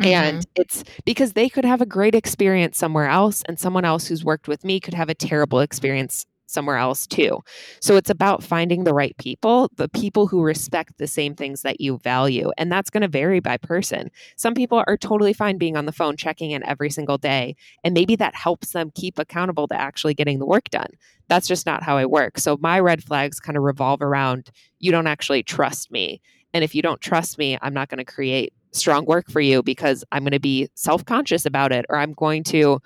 Mm-hmm. 0.00 0.04
And 0.04 0.46
it's 0.56 0.82
because 1.04 1.34
they 1.34 1.48
could 1.48 1.64
have 1.64 1.80
a 1.80 1.86
great 1.86 2.14
experience 2.14 2.76
somewhere 2.76 3.06
else, 3.08 3.42
and 3.46 3.58
someone 3.58 3.84
else 3.84 4.08
who's 4.08 4.24
worked 4.24 4.48
with 4.48 4.64
me 4.64 4.80
could 4.80 4.94
have 4.94 5.08
a 5.08 5.14
terrible 5.14 5.60
experience 5.60 6.26
somewhere 6.46 6.76
else 6.76 7.06
too. 7.06 7.40
So 7.80 7.96
it's 7.96 8.10
about 8.10 8.42
finding 8.42 8.84
the 8.84 8.94
right 8.94 9.16
people, 9.18 9.70
the 9.76 9.88
people 9.88 10.26
who 10.26 10.42
respect 10.42 10.98
the 10.98 11.06
same 11.06 11.34
things 11.34 11.62
that 11.62 11.80
you 11.80 11.98
value. 11.98 12.50
And 12.58 12.70
that's 12.70 12.90
going 12.90 13.02
to 13.02 13.08
vary 13.08 13.40
by 13.40 13.56
person. 13.56 14.10
Some 14.36 14.54
people 14.54 14.82
are 14.86 14.96
totally 14.96 15.32
fine 15.32 15.58
being 15.58 15.76
on 15.76 15.86
the 15.86 15.92
phone 15.92 16.16
checking 16.16 16.50
in 16.50 16.64
every 16.64 16.90
single 16.90 17.18
day. 17.18 17.56
And 17.82 17.94
maybe 17.94 18.16
that 18.16 18.34
helps 18.34 18.72
them 18.72 18.92
keep 18.94 19.18
accountable 19.18 19.68
to 19.68 19.80
actually 19.80 20.14
getting 20.14 20.38
the 20.38 20.46
work 20.46 20.70
done. 20.70 20.90
That's 21.28 21.48
just 21.48 21.66
not 21.66 21.82
how 21.82 21.96
I 21.96 22.06
work. 22.06 22.38
So 22.38 22.58
my 22.60 22.80
red 22.80 23.02
flags 23.02 23.40
kind 23.40 23.56
of 23.56 23.62
revolve 23.62 24.02
around 24.02 24.50
you 24.78 24.92
don't 24.92 25.06
actually 25.06 25.42
trust 25.42 25.90
me. 25.90 26.20
And 26.52 26.62
if 26.62 26.74
you 26.74 26.82
don't 26.82 27.00
trust 27.00 27.38
me, 27.38 27.58
I'm 27.62 27.74
not 27.74 27.88
going 27.88 27.98
to 27.98 28.04
create 28.04 28.52
strong 28.72 29.04
work 29.06 29.30
for 29.30 29.40
you 29.40 29.62
because 29.62 30.04
I'm 30.12 30.22
going 30.22 30.32
to 30.32 30.40
be 30.40 30.68
self 30.74 31.04
conscious 31.04 31.46
about 31.46 31.72
it 31.72 31.86
or 31.88 31.96
I'm 31.96 32.12
going 32.12 32.44
to 32.44 32.80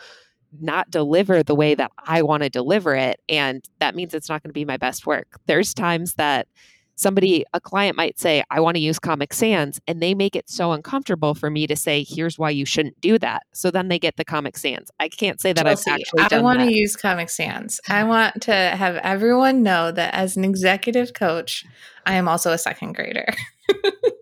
not 0.60 0.90
deliver 0.90 1.42
the 1.42 1.54
way 1.54 1.74
that 1.74 1.92
I 2.06 2.22
want 2.22 2.42
to 2.42 2.48
deliver 2.48 2.94
it. 2.94 3.20
And 3.28 3.64
that 3.80 3.94
means 3.94 4.14
it's 4.14 4.28
not 4.28 4.42
going 4.42 4.50
to 4.50 4.54
be 4.54 4.64
my 4.64 4.76
best 4.76 5.06
work. 5.06 5.38
There's 5.46 5.74
times 5.74 6.14
that 6.14 6.48
somebody, 6.98 7.44
a 7.54 7.60
client 7.60 7.96
might 7.96 8.18
say, 8.18 8.42
I 8.50 8.60
want 8.60 8.76
to 8.76 8.80
use 8.80 8.98
Comic 8.98 9.32
Sans, 9.32 9.80
and 9.86 10.02
they 10.02 10.14
make 10.14 10.34
it 10.34 10.50
so 10.50 10.72
uncomfortable 10.72 11.34
for 11.34 11.48
me 11.48 11.66
to 11.66 11.76
say, 11.76 12.04
here's 12.06 12.38
why 12.38 12.50
you 12.50 12.64
shouldn't 12.64 13.00
do 13.00 13.18
that. 13.20 13.44
So 13.52 13.70
then 13.70 13.88
they 13.88 13.98
get 13.98 14.16
the 14.16 14.24
Comic 14.24 14.58
Sans. 14.58 14.90
I 14.98 15.08
can't 15.08 15.40
say 15.40 15.52
that 15.52 15.64
Chelsea, 15.64 15.90
I've 15.90 16.00
actually 16.00 16.38
I 16.38 16.40
want 16.40 16.60
to 16.60 16.72
use 16.72 16.96
Comic 16.96 17.30
Sans. 17.30 17.80
I 17.88 18.04
want 18.04 18.42
to 18.42 18.52
have 18.52 18.96
everyone 18.96 19.62
know 19.62 19.92
that 19.92 20.14
as 20.14 20.36
an 20.36 20.44
executive 20.44 21.14
coach, 21.14 21.64
I 22.04 22.14
am 22.14 22.28
also 22.28 22.52
a 22.52 22.58
second 22.58 22.94
grader. 22.94 23.26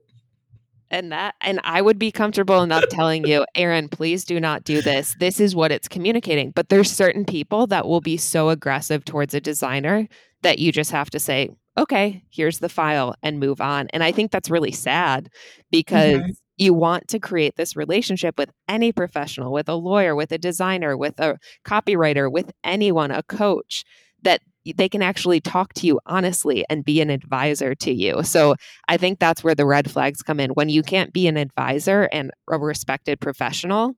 and 0.91 1.12
that 1.12 1.34
and 1.41 1.61
i 1.64 1.80
would 1.80 1.99
be 1.99 2.11
comfortable 2.12 2.62
enough 2.62 2.84
telling 2.91 3.26
you 3.26 3.45
erin 3.55 3.89
please 3.89 4.24
do 4.24 4.39
not 4.39 4.64
do 4.64 4.80
this 4.82 5.16
this 5.20 5.41
is 5.41 5.55
what 5.55 5.72
it's 5.72 5.89
communicating 5.89 6.51
but 6.53 6.68
there's 6.68 6.91
certain 6.91 7.24
people 7.24 7.66
that 7.66 7.87
will 7.87 8.01
be 8.01 8.16
so 8.16 8.49
aggressive 8.49 9.05
towards 9.05 9.34
a 9.34 9.41
designer 9.41 10.09
that 10.43 10.59
you 10.59 10.70
just 10.72 10.91
have 10.91 11.11
to 11.11 11.18
say 11.18 11.51
okay, 11.78 12.22
here's 12.30 12.59
the 12.59 12.68
file 12.68 13.14
and 13.22 13.39
move 13.39 13.61
on. 13.61 13.89
And 13.93 14.03
I 14.03 14.12
think 14.12 14.30
that's 14.30 14.51
really 14.51 14.72
sad 14.72 15.28
because 15.70 16.18
mm-hmm. 16.18 16.30
you 16.57 16.72
want 16.72 17.09
to 17.09 17.18
create 17.18 17.57
this 17.57 17.76
relationship 17.76 18.39
with 18.39 18.51
any 18.68 18.93
professional, 18.93 19.53
with 19.53 19.68
a 19.68 19.74
lawyer, 19.74 20.14
with 20.14 20.32
a 20.32 20.39
designer, 20.39 20.97
with 20.97 21.18
a 21.20 21.39
copywriter, 21.64 22.30
with 22.30 22.51
anyone, 22.64 23.11
a 23.11 23.22
coach 23.22 23.84
that 24.22 24.41
they 24.73 24.89
can 24.89 25.03
actually 25.03 25.41
talk 25.41 25.73
to 25.75 25.87
you 25.87 26.01
honestly 26.07 26.64
and 26.69 26.85
be 26.85 27.01
an 27.01 27.11
advisor 27.11 27.75
to 27.77 27.93
you. 27.93 28.23
So 28.23 28.55
I 28.89 28.97
think 28.97 29.19
that's 29.19 29.45
where 29.45 29.55
the 29.55 29.67
red 29.67 29.91
flags 29.91 30.23
come 30.23 30.41
in. 30.41 30.51
When 30.51 30.69
you 30.69 30.83
can't 30.83 31.12
be 31.12 31.27
an 31.27 31.37
advisor 31.37 32.09
and 32.12 32.31
a 32.51 32.59
respected 32.59 33.21
professional, 33.21 33.95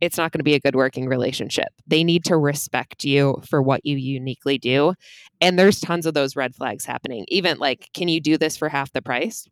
it's 0.00 0.16
not 0.16 0.32
going 0.32 0.40
to 0.40 0.44
be 0.44 0.54
a 0.54 0.60
good 0.60 0.74
working 0.74 1.06
relationship. 1.06 1.68
They 1.86 2.04
need 2.04 2.24
to 2.24 2.36
respect 2.36 3.04
you 3.04 3.40
for 3.46 3.60
what 3.62 3.84
you 3.84 3.96
uniquely 3.96 4.58
do. 4.58 4.94
And 5.40 5.58
there's 5.58 5.80
tons 5.80 6.06
of 6.06 6.14
those 6.14 6.36
red 6.36 6.54
flags 6.54 6.84
happening. 6.84 7.24
Even 7.28 7.58
like, 7.58 7.88
can 7.94 8.08
you 8.08 8.20
do 8.20 8.38
this 8.38 8.56
for 8.56 8.68
half 8.68 8.92
the 8.92 9.02
price? 9.02 9.46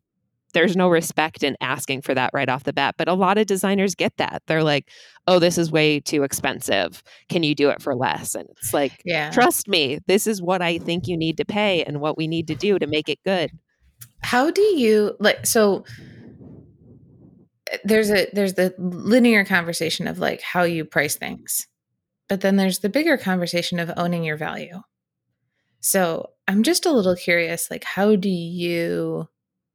There's 0.53 0.75
no 0.75 0.89
respect 0.89 1.43
in 1.43 1.55
asking 1.61 2.01
for 2.01 2.13
that 2.15 2.31
right 2.33 2.49
off 2.49 2.63
the 2.63 2.73
bat. 2.73 2.95
But 2.97 3.07
a 3.07 3.13
lot 3.13 3.37
of 3.37 3.45
designers 3.45 3.95
get 3.95 4.17
that. 4.17 4.41
They're 4.47 4.63
like, 4.63 4.89
oh, 5.27 5.39
this 5.39 5.57
is 5.57 5.71
way 5.71 5.99
too 5.99 6.23
expensive. 6.23 7.03
Can 7.29 7.43
you 7.43 7.53
do 7.53 7.69
it 7.69 7.81
for 7.81 7.95
less? 7.95 8.35
And 8.35 8.47
it's 8.51 8.73
like, 8.73 9.01
yeah. 9.05 9.29
trust 9.31 9.67
me, 9.67 9.99
this 10.07 10.25
is 10.25 10.41
what 10.41 10.61
I 10.61 10.79
think 10.79 11.07
you 11.07 11.17
need 11.17 11.37
to 11.37 11.45
pay 11.45 11.83
and 11.83 12.01
what 12.01 12.17
we 12.17 12.27
need 12.27 12.47
to 12.47 12.55
do 12.55 12.79
to 12.79 12.87
make 12.87 13.09
it 13.09 13.19
good. 13.23 13.51
How 14.21 14.49
do 14.49 14.61
you 14.61 15.15
like, 15.19 15.45
so, 15.45 15.85
eh, 17.71 17.77
there's 17.83 18.09
a 18.09 18.27
there's 18.33 18.55
the 18.55 18.73
linear 18.77 19.45
conversation 19.45 20.07
of 20.07 20.19
like 20.19 20.41
how 20.41 20.63
you 20.63 20.83
price 20.83 21.15
things 21.15 21.67
but 22.27 22.41
then 22.41 22.55
there's 22.55 22.79
the 22.79 22.89
bigger 22.89 23.17
conversation 23.17 23.79
of 23.79 23.91
owning 23.97 24.23
your 24.23 24.37
value 24.37 24.81
so 25.79 26.29
i'm 26.47 26.63
just 26.63 26.85
a 26.85 26.91
little 26.91 27.15
curious 27.15 27.69
like 27.69 27.83
how 27.83 28.15
do 28.15 28.29
you 28.29 29.27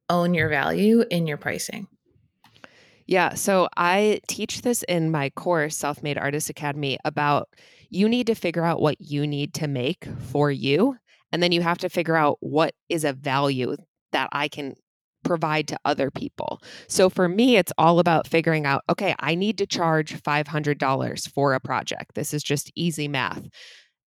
own 0.09 0.33
your 0.33 0.49
value 0.49 1.03
in 1.09 1.27
your 1.27 1.37
pricing 1.37 1.87
yeah 3.07 3.33
so 3.33 3.67
i 3.77 4.19
teach 4.27 4.61
this 4.61 4.83
in 4.83 5.11
my 5.11 5.29
course 5.31 5.75
self-made 5.75 6.17
artist 6.17 6.49
academy 6.49 6.97
about 7.05 7.49
you 7.89 8.09
need 8.09 8.27
to 8.27 8.35
figure 8.35 8.63
out 8.63 8.81
what 8.81 8.99
you 8.99 9.25
need 9.27 9.53
to 9.53 9.67
make 9.67 10.07
for 10.19 10.51
you 10.51 10.95
and 11.31 11.41
then 11.41 11.51
you 11.51 11.61
have 11.61 11.77
to 11.77 11.89
figure 11.89 12.15
out 12.15 12.37
what 12.39 12.73
is 12.89 13.03
a 13.03 13.13
value 13.13 13.75
that 14.11 14.29
i 14.31 14.47
can 14.47 14.75
provide 15.25 15.67
to 15.67 15.79
other 15.83 16.09
people. 16.09 16.61
So 16.87 17.09
for 17.09 17.27
me, 17.27 17.57
it's 17.57 17.73
all 17.77 17.99
about 17.99 18.27
figuring 18.27 18.65
out 18.65 18.83
okay, 18.87 19.13
I 19.19 19.35
need 19.35 19.57
to 19.57 19.65
charge 19.65 20.21
$500 20.21 21.29
for 21.33 21.53
a 21.53 21.59
project. 21.59 22.15
This 22.15 22.33
is 22.33 22.43
just 22.43 22.71
easy 22.75 23.09
math. 23.09 23.43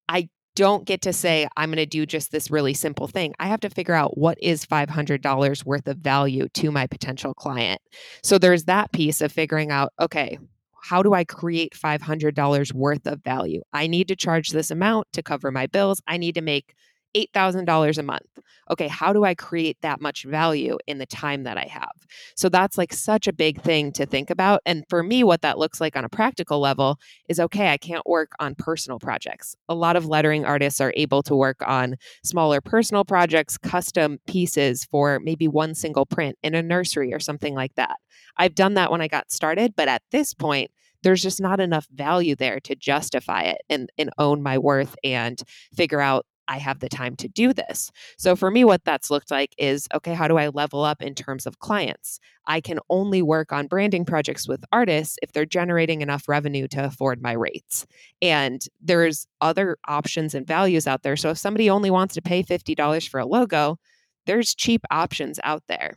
I 0.07 0.29
don't 0.59 0.83
get 0.83 1.01
to 1.03 1.13
say, 1.13 1.47
I'm 1.55 1.69
going 1.69 1.77
to 1.77 1.85
do 1.85 2.05
just 2.05 2.33
this 2.33 2.51
really 2.51 2.73
simple 2.73 3.07
thing. 3.07 3.33
I 3.39 3.47
have 3.47 3.61
to 3.61 3.69
figure 3.69 3.93
out 3.93 4.17
what 4.17 4.37
is 4.41 4.65
$500 4.65 5.63
worth 5.63 5.87
of 5.87 5.99
value 5.99 6.49
to 6.55 6.69
my 6.69 6.85
potential 6.85 7.33
client. 7.33 7.79
So 8.23 8.37
there's 8.37 8.65
that 8.65 8.91
piece 8.91 9.21
of 9.21 9.31
figuring 9.31 9.71
out, 9.71 9.93
okay, 10.01 10.37
how 10.83 11.01
do 11.01 11.13
I 11.13 11.23
create 11.23 11.75
$500 11.81 12.73
worth 12.73 13.07
of 13.07 13.23
value? 13.23 13.61
I 13.71 13.87
need 13.87 14.09
to 14.09 14.17
charge 14.17 14.49
this 14.49 14.69
amount 14.69 15.07
to 15.13 15.23
cover 15.23 15.49
my 15.49 15.65
bills. 15.65 16.01
I 16.07 16.17
need 16.17 16.35
to 16.35 16.41
make 16.41 16.73
$8,000 17.15 17.97
a 17.97 18.03
month. 18.03 18.39
Okay, 18.71 18.87
how 18.87 19.13
do 19.13 19.23
I 19.23 19.33
create 19.33 19.77
that 19.81 19.99
much 19.99 20.25
value 20.25 20.77
in 20.85 20.99
the 20.99 21.05
time 21.05 21.43
that 21.43 21.57
I 21.57 21.65
have? 21.65 21.91
So 22.35 22.49
that's 22.49 22.77
like 22.77 22.93
such 22.93 23.27
a 23.27 23.33
big 23.33 23.61
thing 23.61 23.91
to 23.93 24.05
think 24.05 24.29
about. 24.29 24.61
And 24.65 24.83
for 24.89 25.01
me, 25.01 25.23
what 25.23 25.41
that 25.41 25.57
looks 25.57 25.81
like 25.81 25.95
on 25.95 26.05
a 26.05 26.09
practical 26.09 26.59
level 26.59 26.99
is 27.27 27.39
okay, 27.39 27.69
I 27.69 27.77
can't 27.77 28.05
work 28.05 28.33
on 28.39 28.53
personal 28.55 28.99
projects. 28.99 29.55
A 29.69 29.75
lot 29.75 29.95
of 29.95 30.05
lettering 30.05 30.45
artists 30.45 30.79
are 30.79 30.93
able 30.95 31.23
to 31.23 31.35
work 31.35 31.57
on 31.65 31.95
smaller 32.23 32.61
personal 32.61 33.03
projects, 33.03 33.57
custom 33.57 34.19
pieces 34.27 34.85
for 34.85 35.19
maybe 35.19 35.47
one 35.47 35.73
single 35.73 36.05
print 36.05 36.37
in 36.43 36.53
a 36.53 36.61
nursery 36.61 37.11
or 37.13 37.19
something 37.19 37.55
like 37.55 37.73
that. 37.75 37.95
I've 38.37 38.55
done 38.55 38.75
that 38.75 38.91
when 38.91 39.01
I 39.01 39.07
got 39.07 39.31
started, 39.31 39.73
but 39.75 39.87
at 39.87 40.03
this 40.11 40.33
point, 40.33 40.69
there's 41.03 41.23
just 41.23 41.41
not 41.41 41.59
enough 41.59 41.87
value 41.93 42.35
there 42.35 42.59
to 42.61 42.75
justify 42.75 43.43
it 43.43 43.61
and, 43.69 43.89
and 43.97 44.09
own 44.17 44.43
my 44.43 44.57
worth 44.57 44.95
and 45.03 45.41
figure 45.73 46.01
out 46.01 46.25
I 46.49 46.57
have 46.57 46.79
the 46.79 46.89
time 46.89 47.15
to 47.17 47.27
do 47.27 47.53
this. 47.53 47.91
So 48.17 48.35
for 48.35 48.49
me, 48.49 48.65
what 48.65 48.83
that's 48.83 49.11
looked 49.11 49.31
like 49.31 49.53
is 49.57 49.87
okay, 49.93 50.13
how 50.13 50.27
do 50.27 50.37
I 50.37 50.47
level 50.47 50.83
up 50.83 51.01
in 51.01 51.15
terms 51.15 51.45
of 51.45 51.59
clients? 51.59 52.19
I 52.47 52.59
can 52.59 52.79
only 52.89 53.21
work 53.21 53.53
on 53.53 53.67
branding 53.67 54.03
projects 54.03 54.47
with 54.47 54.65
artists 54.71 55.17
if 55.21 55.31
they're 55.31 55.45
generating 55.45 56.01
enough 56.01 56.27
revenue 56.27 56.67
to 56.69 56.83
afford 56.83 57.21
my 57.21 57.33
rates. 57.33 57.85
And 58.21 58.61
there's 58.81 59.27
other 59.39 59.77
options 59.87 60.33
and 60.33 60.45
values 60.47 60.87
out 60.87 61.03
there. 61.03 61.15
So 61.15 61.29
if 61.29 61.37
somebody 61.37 61.69
only 61.69 61.91
wants 61.91 62.15
to 62.15 62.21
pay 62.21 62.43
$50 62.43 63.07
for 63.07 63.19
a 63.19 63.25
logo, 63.25 63.77
there's 64.25 64.55
cheap 64.55 64.81
options 64.91 65.39
out 65.43 65.63
there 65.67 65.93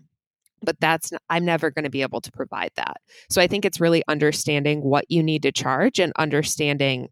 but 0.63 0.77
that's 0.81 1.13
i'm 1.29 1.45
never 1.45 1.71
going 1.71 1.85
to 1.85 1.91
be 1.91 2.03
able 2.03 2.21
to 2.21 2.31
provide 2.31 2.71
that 2.77 2.99
so 3.29 3.43
i 3.43 3.47
think 3.47 3.65
it's 3.65 3.81
really 3.81 4.03
understanding 4.09 4.81
what 4.81 5.05
you 5.09 5.23
need 5.23 5.43
to 5.43 5.53
charge 5.53 5.99
and 5.99 6.13
understanding 6.17 7.09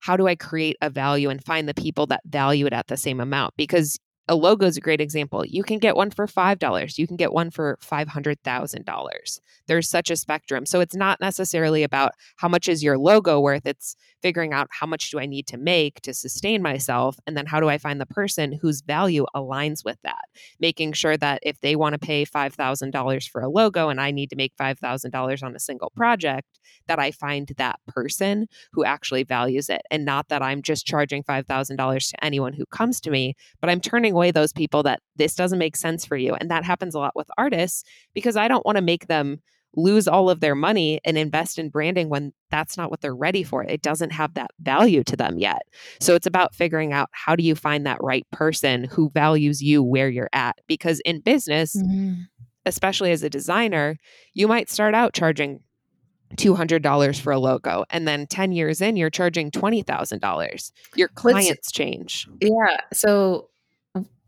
how 0.00 0.16
do 0.16 0.26
I 0.26 0.34
create 0.34 0.76
a 0.80 0.90
value 0.90 1.30
and 1.30 1.42
find 1.44 1.68
the 1.68 1.74
people 1.74 2.06
that 2.06 2.22
value 2.26 2.66
it 2.66 2.72
at 2.72 2.86
the 2.86 2.96
same 2.96 3.20
amount? 3.20 3.54
Because 3.56 3.98
a 4.28 4.34
logo 4.34 4.66
is 4.66 4.76
a 4.76 4.80
great 4.80 5.00
example. 5.00 5.44
You 5.44 5.62
can 5.62 5.78
get 5.78 5.96
one 5.96 6.10
for 6.10 6.26
$5, 6.26 6.98
you 6.98 7.06
can 7.06 7.16
get 7.16 7.32
one 7.32 7.50
for 7.50 7.78
$500,000. 7.82 9.40
There's 9.66 9.88
such 9.88 10.10
a 10.10 10.16
spectrum. 10.16 10.66
So 10.66 10.80
it's 10.80 10.94
not 10.94 11.20
necessarily 11.20 11.82
about 11.82 12.12
how 12.36 12.48
much 12.48 12.68
is 12.68 12.82
your 12.82 12.98
logo 12.98 13.40
worth, 13.40 13.66
it's 13.66 13.96
figuring 14.22 14.52
out 14.52 14.68
how 14.70 14.86
much 14.86 15.10
do 15.10 15.20
I 15.20 15.26
need 15.26 15.46
to 15.48 15.56
make 15.56 16.00
to 16.02 16.12
sustain 16.12 16.62
myself 16.62 17.16
and 17.26 17.36
then 17.36 17.46
how 17.46 17.60
do 17.60 17.68
I 17.68 17.78
find 17.78 18.00
the 18.00 18.06
person 18.06 18.58
whose 18.60 18.80
value 18.80 19.26
aligns 19.34 19.84
with 19.84 19.98
that. 20.02 20.24
Making 20.58 20.92
sure 20.92 21.16
that 21.16 21.40
if 21.42 21.60
they 21.60 21.76
want 21.76 21.92
to 21.92 21.98
pay 21.98 22.24
$5,000 22.24 23.28
for 23.28 23.40
a 23.40 23.48
logo 23.48 23.88
and 23.88 24.00
I 24.00 24.10
need 24.10 24.30
to 24.30 24.36
make 24.36 24.56
$5,000 24.56 25.42
on 25.42 25.54
a 25.54 25.60
single 25.60 25.92
project, 25.94 26.58
that 26.88 26.98
I 26.98 27.10
find 27.10 27.50
that 27.56 27.78
person 27.86 28.48
who 28.72 28.84
actually 28.84 29.22
values 29.22 29.68
it 29.68 29.82
and 29.90 30.04
not 30.04 30.28
that 30.28 30.42
I'm 30.42 30.62
just 30.62 30.86
charging 30.86 31.22
$5,000 31.22 32.10
to 32.10 32.24
anyone 32.24 32.52
who 32.52 32.66
comes 32.66 33.00
to 33.02 33.10
me, 33.10 33.34
but 33.60 33.70
I'm 33.70 33.80
turning 33.80 34.14
away 34.16 34.30
those 34.30 34.52
people 34.52 34.82
that 34.84 35.00
this 35.16 35.34
doesn't 35.34 35.58
make 35.58 35.76
sense 35.76 36.04
for 36.04 36.16
you. 36.16 36.34
And 36.34 36.50
that 36.50 36.64
happens 36.64 36.94
a 36.94 36.98
lot 36.98 37.14
with 37.14 37.30
artists 37.38 37.84
because 38.14 38.36
I 38.36 38.48
don't 38.48 38.66
want 38.66 38.76
to 38.76 38.82
make 38.82 39.06
them 39.06 39.40
lose 39.76 40.08
all 40.08 40.30
of 40.30 40.40
their 40.40 40.54
money 40.54 41.00
and 41.04 41.18
invest 41.18 41.58
in 41.58 41.68
branding 41.68 42.08
when 42.08 42.32
that's 42.50 42.76
not 42.76 42.90
what 42.90 43.02
they're 43.02 43.14
ready 43.14 43.42
for. 43.42 43.62
It 43.62 43.82
doesn't 43.82 44.10
have 44.10 44.34
that 44.34 44.50
value 44.60 45.04
to 45.04 45.16
them 45.16 45.38
yet. 45.38 45.62
So 46.00 46.14
it's 46.14 46.26
about 46.26 46.54
figuring 46.54 46.92
out 46.92 47.10
how 47.12 47.36
do 47.36 47.42
you 47.42 47.54
find 47.54 47.86
that 47.86 48.02
right 48.02 48.26
person 48.32 48.84
who 48.84 49.10
values 49.10 49.62
you 49.62 49.82
where 49.82 50.08
you're 50.08 50.30
at 50.32 50.56
because 50.66 51.00
in 51.04 51.20
business, 51.20 51.76
mm-hmm. 51.76 52.22
especially 52.64 53.12
as 53.12 53.22
a 53.22 53.30
designer, 53.30 53.96
you 54.32 54.48
might 54.48 54.70
start 54.70 54.94
out 54.94 55.12
charging 55.12 55.60
$200 56.36 57.20
for 57.20 57.32
a 57.32 57.38
logo 57.38 57.84
and 57.90 58.08
then 58.08 58.26
10 58.26 58.52
years 58.52 58.80
in 58.80 58.96
you're 58.96 59.10
charging 59.10 59.50
$20,000. 59.50 60.72
Your 60.96 61.08
clients 61.08 61.50
what's, 61.50 61.72
change. 61.72 62.26
Yeah. 62.40 62.78
So 62.92 63.48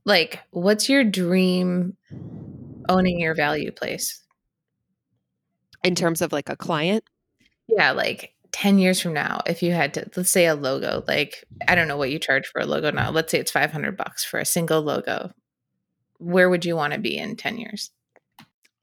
like 0.08 0.40
what's 0.50 0.88
your 0.88 1.04
dream 1.04 1.96
owning 2.88 3.20
your 3.20 3.34
value 3.34 3.70
place? 3.70 4.24
In 5.84 5.94
terms 5.94 6.22
of 6.22 6.32
like 6.32 6.48
a 6.48 6.56
client? 6.56 7.04
Yeah, 7.68 7.92
like 7.92 8.34
10 8.52 8.78
years 8.78 9.00
from 9.00 9.12
now 9.12 9.42
if 9.46 9.62
you 9.62 9.72
had 9.72 9.92
to 9.92 10.10
let's 10.16 10.30
say 10.30 10.46
a 10.46 10.54
logo 10.54 11.04
like 11.06 11.44
I 11.68 11.74
don't 11.74 11.86
know 11.86 11.98
what 11.98 12.10
you 12.10 12.18
charge 12.18 12.46
for 12.46 12.60
a 12.60 12.66
logo 12.66 12.90
now. 12.90 13.10
Let's 13.10 13.30
say 13.30 13.38
it's 13.38 13.50
500 13.50 13.96
bucks 13.96 14.24
for 14.24 14.40
a 14.40 14.46
single 14.46 14.80
logo. 14.80 15.30
Where 16.18 16.48
would 16.48 16.64
you 16.64 16.74
want 16.74 16.94
to 16.94 16.98
be 16.98 17.16
in 17.16 17.36
10 17.36 17.58
years? 17.58 17.90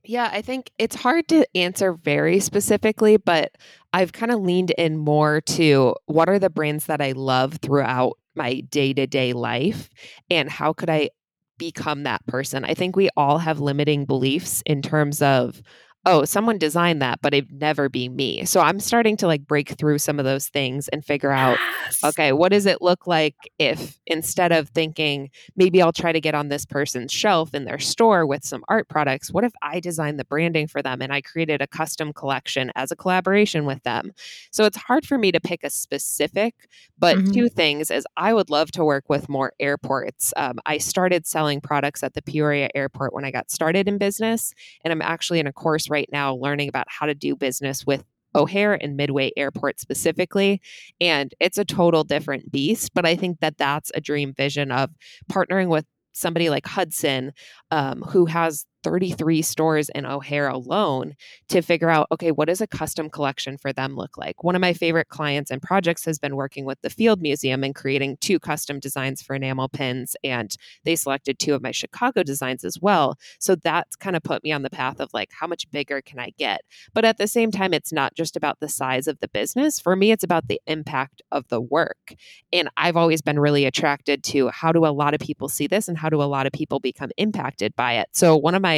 Yeah, 0.05 0.30
I 0.32 0.43
think 0.43 0.69
it's 0.78 0.95
hard 0.95 1.28
to 1.30 1.47
answer 1.55 1.93
very 1.93 2.39
specifically, 2.39 3.17
but 3.17 3.55
I've 3.91 4.13
kind 4.13 4.32
of 4.32 4.39
leaned 4.39 4.69
in 4.71 4.97
more 4.97 5.41
to 5.41 5.95
what 6.05 6.30
are 6.30 6.38
the 6.38 6.51
brands 6.51 6.86
that 6.86 7.01
I 7.01 7.13
love 7.13 7.55
throughout 7.55 8.17
my 8.36 8.61
day 8.69 8.93
to 8.93 9.07
day 9.07 9.33
life 9.33 9.89
and 10.29 10.49
how 10.49 10.73
could 10.73 10.89
I 10.89 11.09
become 11.57 12.03
that 12.03 12.25
person? 12.27 12.65
I 12.65 12.73
think 12.73 12.95
we 12.95 13.09
all 13.15 13.38
have 13.38 13.59
limiting 13.59 14.05
beliefs 14.05 14.61
in 14.65 14.81
terms 14.81 15.21
of 15.21 15.61
oh, 16.06 16.24
someone 16.26 16.58
designed 16.58 17.01
that, 17.01 17.20
but 17.22 17.34
it'd 17.34 17.51
never 17.51 17.89
be 17.89 18.10
me. 18.10 18.45
So 18.45 18.62
I'm 18.62 18.80
starting 18.80 19.18
to 19.18 19.28
like 19.28 19.47
break 19.47 19.70
through 19.78 19.97
some 19.99 20.20
of 20.20 20.26
those 20.26 20.47
things 20.49 20.88
and 20.89 21.03
figure 21.03 21.32
out, 21.32 21.62
Yes. 21.88 22.01
okay, 22.03 22.32
what 22.32 22.51
does 22.51 22.66
it 22.68 22.82
look 22.82 23.08
like 23.08 23.36
if 23.58 23.97
instead 24.06 24.51
of 24.51 24.70
thinking 24.70 25.30
maybe 25.56 25.82
I'll 25.82 25.91
try 25.91 26.12
to 26.12 26.22
get 26.22 26.36
on 26.36 26.49
this 26.49 26.66
person's 26.66 27.12
shelf 27.12 27.53
in 27.56 27.66
their 27.66 27.80
store 27.80 28.26
with 28.26 28.45
some 28.45 28.64
art 28.68 28.88
products, 28.88 29.32
what 29.34 29.43
if 29.43 29.53
I 29.64 29.80
design 29.80 30.18
the 30.18 30.26
branding 30.26 30.68
for 30.68 30.82
them 30.84 31.01
and 31.01 31.12
I 31.12 31.22
created 31.22 31.62
a 31.62 31.68
custom 31.68 32.14
collection 32.14 32.72
as 32.76 32.91
a 32.91 32.95
collaboration 32.95 33.66
with 33.66 33.82
them? 33.84 34.12
So 34.51 34.66
it's 34.66 34.78
hard 34.78 35.06
for 35.08 35.18
me 35.18 35.32
to 35.32 35.39
pick 35.39 35.64
a 35.64 35.70
specific, 35.70 36.53
but 36.97 37.18
Mhm. 37.18 37.32
two 37.34 37.49
things 37.49 37.89
is 37.91 38.06
I 38.18 38.34
would 38.34 38.49
love 38.49 38.72
to 38.74 38.84
work 38.86 39.06
with 39.10 39.30
more 39.30 39.53
airports. 39.60 40.34
Um, 40.38 40.60
I 40.66 40.78
started 40.78 41.26
selling 41.26 41.62
products 41.62 42.03
at 42.03 42.14
the 42.14 42.22
Peoria 42.22 42.70
airport 42.76 43.14
when 43.14 43.26
I 43.26 43.32
got 43.32 43.51
started 43.51 43.88
in 43.88 43.97
business, 43.97 44.53
and 44.84 44.91
I'm 44.91 45.01
actually 45.01 45.39
in 45.39 45.47
a 45.47 45.53
course 45.53 45.89
right 45.96 46.10
now 46.12 46.36
learning 46.36 46.68
about 46.68 46.88
how 46.89 47.06
to 47.06 47.16
do 47.16 47.36
business 47.36 47.86
with 47.86 48.04
O'Hare 48.36 48.74
and 48.74 48.98
Midway 48.98 49.32
Airport 49.38 49.80
specifically. 49.80 50.62
And 51.00 51.34
it's 51.39 51.58
a 51.58 51.64
total 51.64 52.04
different 52.04 52.52
beast, 52.52 52.91
but 52.93 53.06
I 53.06 53.16
think 53.16 53.39
that 53.39 53.58
that's 53.58 53.91
a 53.96 54.02
dream 54.02 54.34
vision 54.34 54.74
of 54.74 54.89
partnering 55.32 55.70
with 55.70 55.86
somebody 56.12 56.50
like 56.50 56.68
Hudson, 56.68 57.32
um, 57.72 58.02
who 58.02 58.26
has 58.26 58.66
33 58.86 59.41
stores 59.41 59.89
in 59.89 60.05
O'Hare 60.05 60.47
alone, 60.47 61.15
to 61.49 61.63
figure 61.63 61.89
out 61.89 62.07
okay, 62.11 62.31
what 62.31 62.47
does 62.47 62.61
a 62.61 62.67
custom 62.67 63.09
collection 63.09 63.57
for 63.57 63.73
them 63.73 63.95
look 63.95 64.15
like? 64.15 64.43
One 64.43 64.55
of 64.55 64.61
my 64.61 64.73
favorite 64.73 65.09
clients 65.09 65.49
and 65.49 65.61
projects 65.61 66.05
has 66.05 66.19
been 66.19 66.36
working 66.36 66.65
with 66.65 66.79
the 66.81 66.89
Field 66.91 67.19
Museum 67.19 67.63
and 67.63 67.73
creating 67.73 68.17
two 68.21 68.39
custom 68.39 68.79
designs 68.79 69.23
for 69.23 69.36
enamel 69.36 69.67
pins, 69.67 70.15
and 70.23 70.55
they 70.83 70.95
selected 70.95 71.39
two 71.39 71.55
of 71.55 71.63
my 71.63 71.71
Chicago 71.71 72.21
designs 72.21 72.63
as 72.63 72.79
well. 72.79 73.17
So 73.39 73.55
that's 73.55 73.95
kind 73.95 74.15
of 74.15 74.21
put 74.21 74.43
me 74.43 74.51
on 74.51 74.61
the 74.61 74.69
path 74.69 74.99
of 74.99 75.09
like, 75.13 75.31
how 75.31 75.47
much 75.47 75.69
bigger 75.71 76.01
can 76.01 76.19
I 76.19 76.31
get? 76.38 76.61
But 76.93 77.05
at 77.05 77.17
the 77.17 77.27
same 77.27 77.49
time, 77.49 77.73
it's 77.73 77.91
not 77.91 78.13
just 78.13 78.36
about 78.36 78.59
the 78.59 78.69
size 78.69 79.07
of 79.07 79.19
the 79.19 79.27
business. 79.27 79.79
For 79.79 79.95
me, 79.95 80.11
it's 80.11 80.23
about 80.23 80.47
the 80.47 80.61
impact 80.67 81.23
of 81.31 81.47
the 81.47 81.59
work. 81.59 82.13
And 82.53 82.69
I've 82.77 82.97
always 82.97 83.23
been 83.23 83.39
really 83.39 83.65
attracted 83.65 84.23
to 84.25 84.49
how 84.49 84.71
do 84.71 84.86
a 84.86 84.93
lot 84.93 85.15
of 85.15 85.19
people 85.19 85.49
see 85.49 85.65
this 85.65 85.88
and 85.88 85.97
how 85.97 86.09
do 86.09 86.21
a 86.21 86.23
lot 86.23 86.45
of 86.45 86.51
people 86.51 86.79
become 86.79 87.09
impacted 87.17 87.75
by 87.75 87.93
it. 87.93 88.09
So 88.11 88.38
one 88.38 88.53
of 88.53 88.61
my 88.61 88.74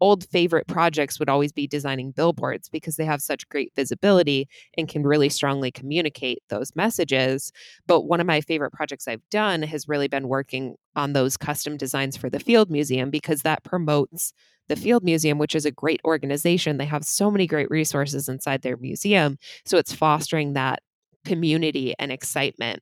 old 0.00 0.28
favorite 0.28 0.66
projects 0.66 1.18
would 1.18 1.28
always 1.28 1.52
be 1.52 1.66
designing 1.66 2.10
billboards 2.10 2.68
because 2.68 2.96
they 2.96 3.04
have 3.04 3.22
such 3.22 3.48
great 3.48 3.72
visibility 3.74 4.48
and 4.76 4.88
can 4.88 5.02
really 5.02 5.28
strongly 5.28 5.70
communicate 5.70 6.42
those 6.48 6.74
messages. 6.74 7.52
But 7.86 8.02
one 8.02 8.20
of 8.20 8.26
my 8.26 8.40
favorite 8.40 8.72
projects 8.72 9.08
I've 9.08 9.26
done 9.30 9.62
has 9.62 9.88
really 9.88 10.08
been 10.08 10.28
working 10.28 10.74
on 10.96 11.12
those 11.12 11.36
custom 11.36 11.76
designs 11.76 12.16
for 12.16 12.28
the 12.28 12.40
Field 12.40 12.70
Museum 12.70 13.10
because 13.10 13.42
that 13.42 13.64
promotes 13.64 14.32
the 14.68 14.76
Field 14.76 15.04
Museum, 15.04 15.38
which 15.38 15.54
is 15.54 15.66
a 15.66 15.70
great 15.70 16.00
organization. 16.04 16.76
They 16.76 16.86
have 16.86 17.04
so 17.04 17.30
many 17.30 17.46
great 17.46 17.70
resources 17.70 18.28
inside 18.28 18.62
their 18.62 18.76
museum. 18.76 19.38
So 19.64 19.78
it's 19.78 19.94
fostering 19.94 20.54
that 20.54 20.80
community 21.24 21.94
and 21.98 22.10
excitement. 22.10 22.80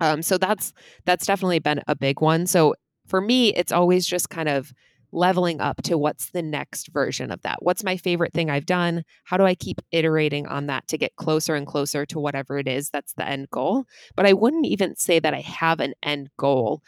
Um, 0.00 0.22
so 0.22 0.38
that's 0.38 0.72
that's 1.04 1.26
definitely 1.26 1.58
been 1.58 1.82
a 1.86 1.96
big 1.96 2.20
one. 2.20 2.46
So 2.46 2.74
for 3.06 3.20
me, 3.20 3.54
it's 3.54 3.72
always 3.72 4.06
just 4.06 4.30
kind 4.30 4.48
of 4.48 4.72
leveling 5.16 5.60
up 5.60 5.82
to 5.82 5.98
what's 5.98 6.30
the 6.30 6.42
next 6.42 6.88
version 6.88 7.32
of 7.32 7.42
that. 7.42 7.58
What's 7.62 7.84
my 7.84 7.96
favorite 7.96 8.34
thing 8.34 8.50
I've 8.50 8.66
done? 8.66 9.04
How 9.24 9.36
do 9.38 9.44
I 9.44 9.56
keep 9.56 9.80
iterating 9.92 10.46
on 10.46 10.66
that 10.68 10.86
to 10.88 10.98
get 10.98 11.16
closer 11.16 11.56
and 11.56 11.66
closer 11.66 12.06
to 12.06 12.20
whatever 12.20 12.58
it 12.58 12.68
is 12.68 12.90
that's 12.90 13.14
the 13.14 13.26
end 13.26 13.50
goal? 13.50 13.86
But 14.16 14.26
I 14.26 14.34
wouldn't 14.34 14.66
even 14.66 14.96
say 14.96 15.18
that 15.20 15.34
I 15.34 15.40
have 15.40 15.80
an 15.80 15.94
end 16.04 16.30
goal 16.38 16.82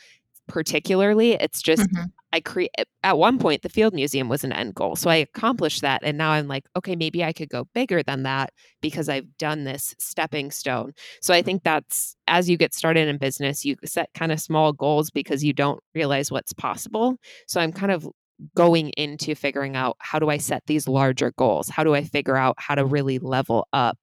particularly. 0.48 1.32
It's 1.32 1.62
just 1.62 1.88
Mhm. 1.88 2.12
I 2.32 2.40
create 2.40 2.70
at 3.02 3.16
one 3.16 3.38
point 3.38 3.62
the 3.62 3.70
field 3.70 3.94
museum 3.94 4.28
was 4.28 4.44
an 4.44 4.52
end 4.52 4.74
goal. 4.74 4.96
So 4.96 5.08
I 5.08 5.16
accomplished 5.16 5.80
that 5.80 6.02
and 6.04 6.18
now 6.18 6.30
I'm 6.32 6.46
like, 6.46 6.64
okay, 6.76 6.94
maybe 6.94 7.24
I 7.24 7.32
could 7.32 7.48
go 7.48 7.64
bigger 7.74 8.02
than 8.02 8.22
that 8.24 8.52
because 8.82 9.08
I've 9.08 9.36
done 9.38 9.64
this 9.64 9.94
stepping 9.98 10.50
stone. 10.50 10.92
So 11.22 11.32
I 11.32 11.40
think 11.40 11.64
that's 11.64 12.16
as 12.26 12.50
you 12.50 12.58
get 12.58 12.74
started 12.74 13.08
in 13.08 13.16
business, 13.16 13.64
you 13.64 13.76
set 13.84 14.10
kind 14.14 14.30
of 14.30 14.40
small 14.40 14.74
goals 14.74 15.10
because 15.10 15.42
you 15.42 15.54
don't 15.54 15.80
realize 15.94 16.30
what's 16.30 16.52
possible. 16.52 17.16
So 17.46 17.60
I'm 17.62 17.72
kind 17.72 17.92
of 17.92 18.06
going 18.54 18.90
into 18.90 19.34
figuring 19.34 19.76
out 19.76 19.96
how 19.98 20.18
do 20.18 20.28
I 20.28 20.36
set 20.36 20.62
these 20.66 20.86
larger 20.86 21.32
goals? 21.32 21.68
How 21.68 21.84
do 21.84 21.94
I 21.94 22.04
figure 22.04 22.36
out 22.36 22.56
how 22.58 22.74
to 22.74 22.84
really 22.84 23.18
level 23.18 23.68
up? 23.72 23.98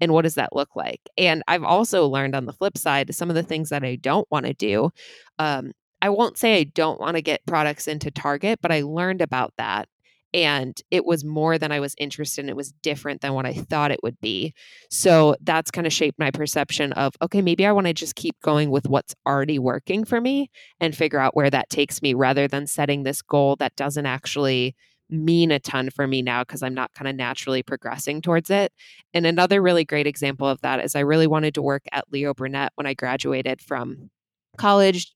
And 0.00 0.12
what 0.12 0.22
does 0.22 0.36
that 0.36 0.54
look 0.54 0.76
like? 0.76 1.00
And 1.18 1.42
I've 1.48 1.64
also 1.64 2.06
learned 2.06 2.34
on 2.34 2.46
the 2.46 2.52
flip 2.52 2.78
side 2.78 3.14
some 3.14 3.28
of 3.28 3.36
the 3.36 3.42
things 3.42 3.70
that 3.70 3.84
I 3.84 3.96
don't 3.96 4.30
want 4.30 4.46
to 4.46 4.54
do. 4.54 4.90
Um, 5.38 5.72
I 6.02 6.08
won't 6.08 6.38
say 6.38 6.58
I 6.58 6.64
don't 6.64 7.00
want 7.00 7.16
to 7.16 7.22
get 7.22 7.44
products 7.46 7.86
into 7.86 8.10
Target, 8.10 8.60
but 8.62 8.72
I 8.72 8.82
learned 8.82 9.20
about 9.20 9.52
that. 9.58 9.88
And 10.32 10.80
it 10.90 11.04
was 11.04 11.24
more 11.24 11.58
than 11.58 11.72
I 11.72 11.80
was 11.80 11.94
interested 11.98 12.44
in. 12.44 12.48
It 12.48 12.56
was 12.56 12.72
different 12.82 13.20
than 13.20 13.34
what 13.34 13.46
I 13.46 13.52
thought 13.52 13.90
it 13.90 14.02
would 14.02 14.20
be. 14.20 14.54
So 14.90 15.34
that's 15.40 15.70
kind 15.70 15.86
of 15.86 15.92
shaped 15.92 16.18
my 16.18 16.30
perception 16.30 16.92
of 16.92 17.14
okay, 17.22 17.42
maybe 17.42 17.66
I 17.66 17.72
want 17.72 17.86
to 17.88 17.92
just 17.92 18.14
keep 18.14 18.40
going 18.42 18.70
with 18.70 18.88
what's 18.88 19.14
already 19.26 19.58
working 19.58 20.04
for 20.04 20.20
me 20.20 20.50
and 20.78 20.96
figure 20.96 21.18
out 21.18 21.34
where 21.34 21.50
that 21.50 21.70
takes 21.70 22.00
me 22.02 22.14
rather 22.14 22.46
than 22.46 22.66
setting 22.66 23.02
this 23.02 23.22
goal 23.22 23.56
that 23.56 23.74
doesn't 23.76 24.06
actually 24.06 24.76
mean 25.10 25.50
a 25.50 25.58
ton 25.58 25.90
for 25.90 26.06
me 26.06 26.22
now 26.22 26.42
because 26.42 26.62
I'm 26.62 26.74
not 26.74 26.92
kind 26.94 27.08
of 27.08 27.16
naturally 27.16 27.62
progressing 27.62 28.22
towards 28.22 28.50
it. 28.50 28.72
And 29.12 29.26
another 29.26 29.60
really 29.60 29.84
great 29.84 30.06
example 30.06 30.46
of 30.46 30.60
that 30.60 30.80
is 30.80 30.94
I 30.94 31.00
really 31.00 31.26
wanted 31.26 31.54
to 31.54 31.62
work 31.62 31.82
at 31.92 32.04
Leo 32.12 32.32
Burnett 32.32 32.72
when 32.76 32.86
I 32.86 32.94
graduated 32.94 33.60
from 33.60 34.10
college, 34.56 35.12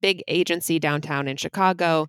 big 0.00 0.22
agency 0.28 0.78
downtown 0.78 1.28
in 1.28 1.36
Chicago. 1.36 2.06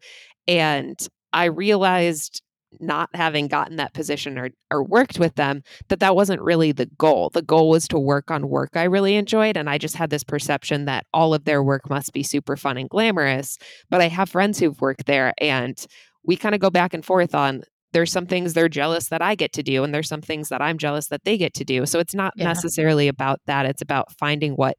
And 0.48 1.00
I 1.34 1.46
realized 1.46 2.42
not 2.80 3.10
having 3.14 3.50
gotten 3.50 3.76
that 3.76 3.94
position 3.94 4.38
or, 4.38 4.50
or 4.72 4.82
worked 4.82 5.20
with 5.20 5.36
them 5.36 5.62
that 5.90 6.00
that 6.00 6.16
wasn't 6.16 6.42
really 6.42 6.72
the 6.72 6.86
goal. 6.86 7.30
The 7.30 7.42
goal 7.42 7.70
was 7.70 7.86
to 7.90 8.00
work 8.00 8.32
on 8.32 8.48
work 8.48 8.70
i 8.76 8.84
really 8.84 9.16
enjoyed 9.16 9.58
and 9.58 9.70
i 9.70 9.78
just 9.78 9.96
had 9.98 10.10
this 10.10 10.24
perception 10.24 10.86
that 10.86 11.06
all 11.14 11.34
of 11.34 11.44
their 11.44 11.62
work 11.62 11.90
must 11.90 12.14
be 12.14 12.24
super 12.24 12.56
fun 12.56 12.78
and 12.78 12.90
glamorous 12.90 13.58
but 13.90 14.00
i 14.00 14.08
have 14.08 14.30
friends 14.30 14.58
who've 14.58 14.80
worked 14.80 15.06
there 15.06 15.34
and 15.40 15.86
we 16.24 16.38
kind 16.38 16.56
of 16.56 16.62
go 16.62 16.70
back 16.70 16.94
and 16.94 17.04
forth 17.04 17.36
on 17.36 17.62
there's 17.92 18.10
some 18.12 18.26
things 18.26 18.54
they're 18.54 18.70
jealous 18.70 19.10
that 19.10 19.22
i 19.22 19.36
get 19.36 19.52
to 19.52 19.64
do 19.64 19.84
and 19.84 19.94
there's 19.94 20.08
some 20.08 20.22
things 20.22 20.48
that 20.48 20.62
i'm 20.62 20.78
jealous 20.78 21.08
that 21.08 21.26
they 21.26 21.38
get 21.38 21.54
to 21.56 21.66
do. 21.66 21.86
So 21.86 22.00
it's 22.00 22.16
not 22.16 22.34
Yeah. 22.38 22.46
necessarily 22.46 23.10
about 23.10 23.42
that 23.48 23.66
it's 23.66 23.82
about 23.82 24.14
finding 24.18 24.54
what 24.54 24.78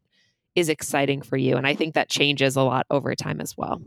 is 0.55 0.71
exciting 0.71 1.21
for 1.21 1.37
you 1.37 1.57
and 1.59 1.67
i 1.67 1.75
think 1.75 1.93
that 1.95 2.09
changes 2.09 2.57
a 2.57 2.63
lot 2.63 2.87
over 2.91 3.15
time 3.15 3.39
as 3.43 3.55
well 3.55 3.83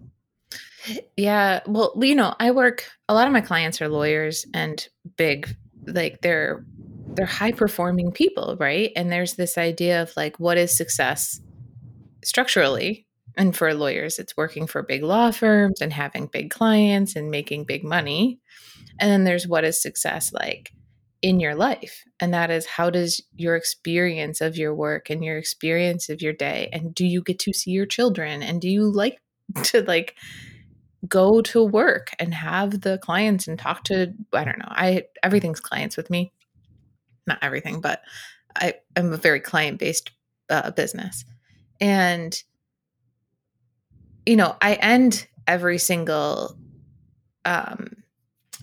Yeah. 1.18 1.62
Well, 1.66 1.94
you 2.02 2.16
know, 2.16 2.36
I 2.40 2.52
work 2.52 2.86
a 3.10 3.14
lot 3.14 3.28
of 3.28 3.34
my 3.34 3.42
clients 3.42 3.82
are 3.82 3.90
lawyers 3.90 4.46
and 4.54 4.88
big 5.18 5.56
like 5.88 6.22
they're 6.22 6.66
they're 7.08 7.26
high 7.26 7.52
performing 7.52 8.12
people, 8.12 8.58
right? 8.60 8.92
And 8.96 9.12
there's 9.12 9.36
this 9.36 9.58
idea 9.58 10.02
of 10.02 10.12
like 10.18 10.40
what 10.40 10.58
is 10.58 10.76
success 10.76 11.40
structurally? 12.24 13.08
And 13.38 13.56
for 13.56 13.74
lawyers, 13.74 14.18
it's 14.20 14.38
working 14.38 14.66
for 14.68 14.82
big 14.84 15.04
law 15.04 15.32
firms 15.32 15.82
and 15.82 15.92
having 15.92 16.28
big 16.28 16.52
clients 16.52 17.16
and 17.16 17.30
making 17.30 17.66
big 17.66 17.84
money. 17.84 18.40
And 19.00 19.12
then 19.12 19.24
there's 19.26 19.48
what 19.48 19.66
is 19.66 19.82
success 19.82 20.32
like 20.32 20.72
in 21.22 21.40
your 21.40 21.56
life? 21.56 22.04
And 22.20 22.34
that 22.34 22.50
is 22.52 22.66
how 22.66 22.90
does 22.90 23.22
your 23.36 23.56
experience 23.56 24.42
of 24.42 24.58
your 24.58 24.74
work 24.74 25.10
and 25.10 25.24
your 25.24 25.38
experience 25.38 26.10
of 26.10 26.22
your 26.22 26.34
day 26.34 26.70
and 26.72 26.94
do 26.94 27.06
you 27.06 27.22
get 27.22 27.40
to 27.40 27.54
see 27.54 27.72
your 27.72 27.86
children 27.86 28.42
and 28.42 28.62
do 28.62 28.70
you 28.70 28.92
like 28.92 29.20
to 29.64 29.82
like 29.82 30.16
go 31.08 31.42
to 31.42 31.64
work 31.64 32.12
and 32.20 32.34
have 32.34 32.82
the 32.82 32.98
clients 33.00 33.48
and 33.48 33.58
talk 33.58 33.84
to 33.86 34.14
I 34.34 34.44
don't 34.44 34.60
know. 34.60 34.70
I 34.70 35.04
everything's 35.24 35.60
clients 35.60 35.98
with 35.98 36.10
me. 36.10 36.32
Not 37.28 37.40
everything, 37.42 37.82
but 37.82 38.02
I 38.56 38.76
am 38.96 39.12
a 39.14 39.18
very 39.18 39.40
client 39.40 39.80
based 39.80 40.12
uh, 40.50 40.72
business. 40.72 41.26
And 41.82 42.42
you 44.26 44.36
know, 44.36 44.56
I 44.62 44.74
end 44.76 45.28
every 45.48 45.78
single 45.78 46.58
um 47.46 48.04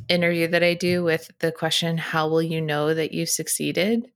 interview 0.08 0.48
that 0.48 0.62
I 0.62 0.74
do 0.74 1.04
with 1.04 1.30
the 1.38 1.52
question 1.52 1.96
how 1.96 2.28
will 2.28 2.42
you 2.42 2.60
know 2.60 2.92
that 2.92 3.12
you 3.12 3.26
succeeded? 3.26 4.11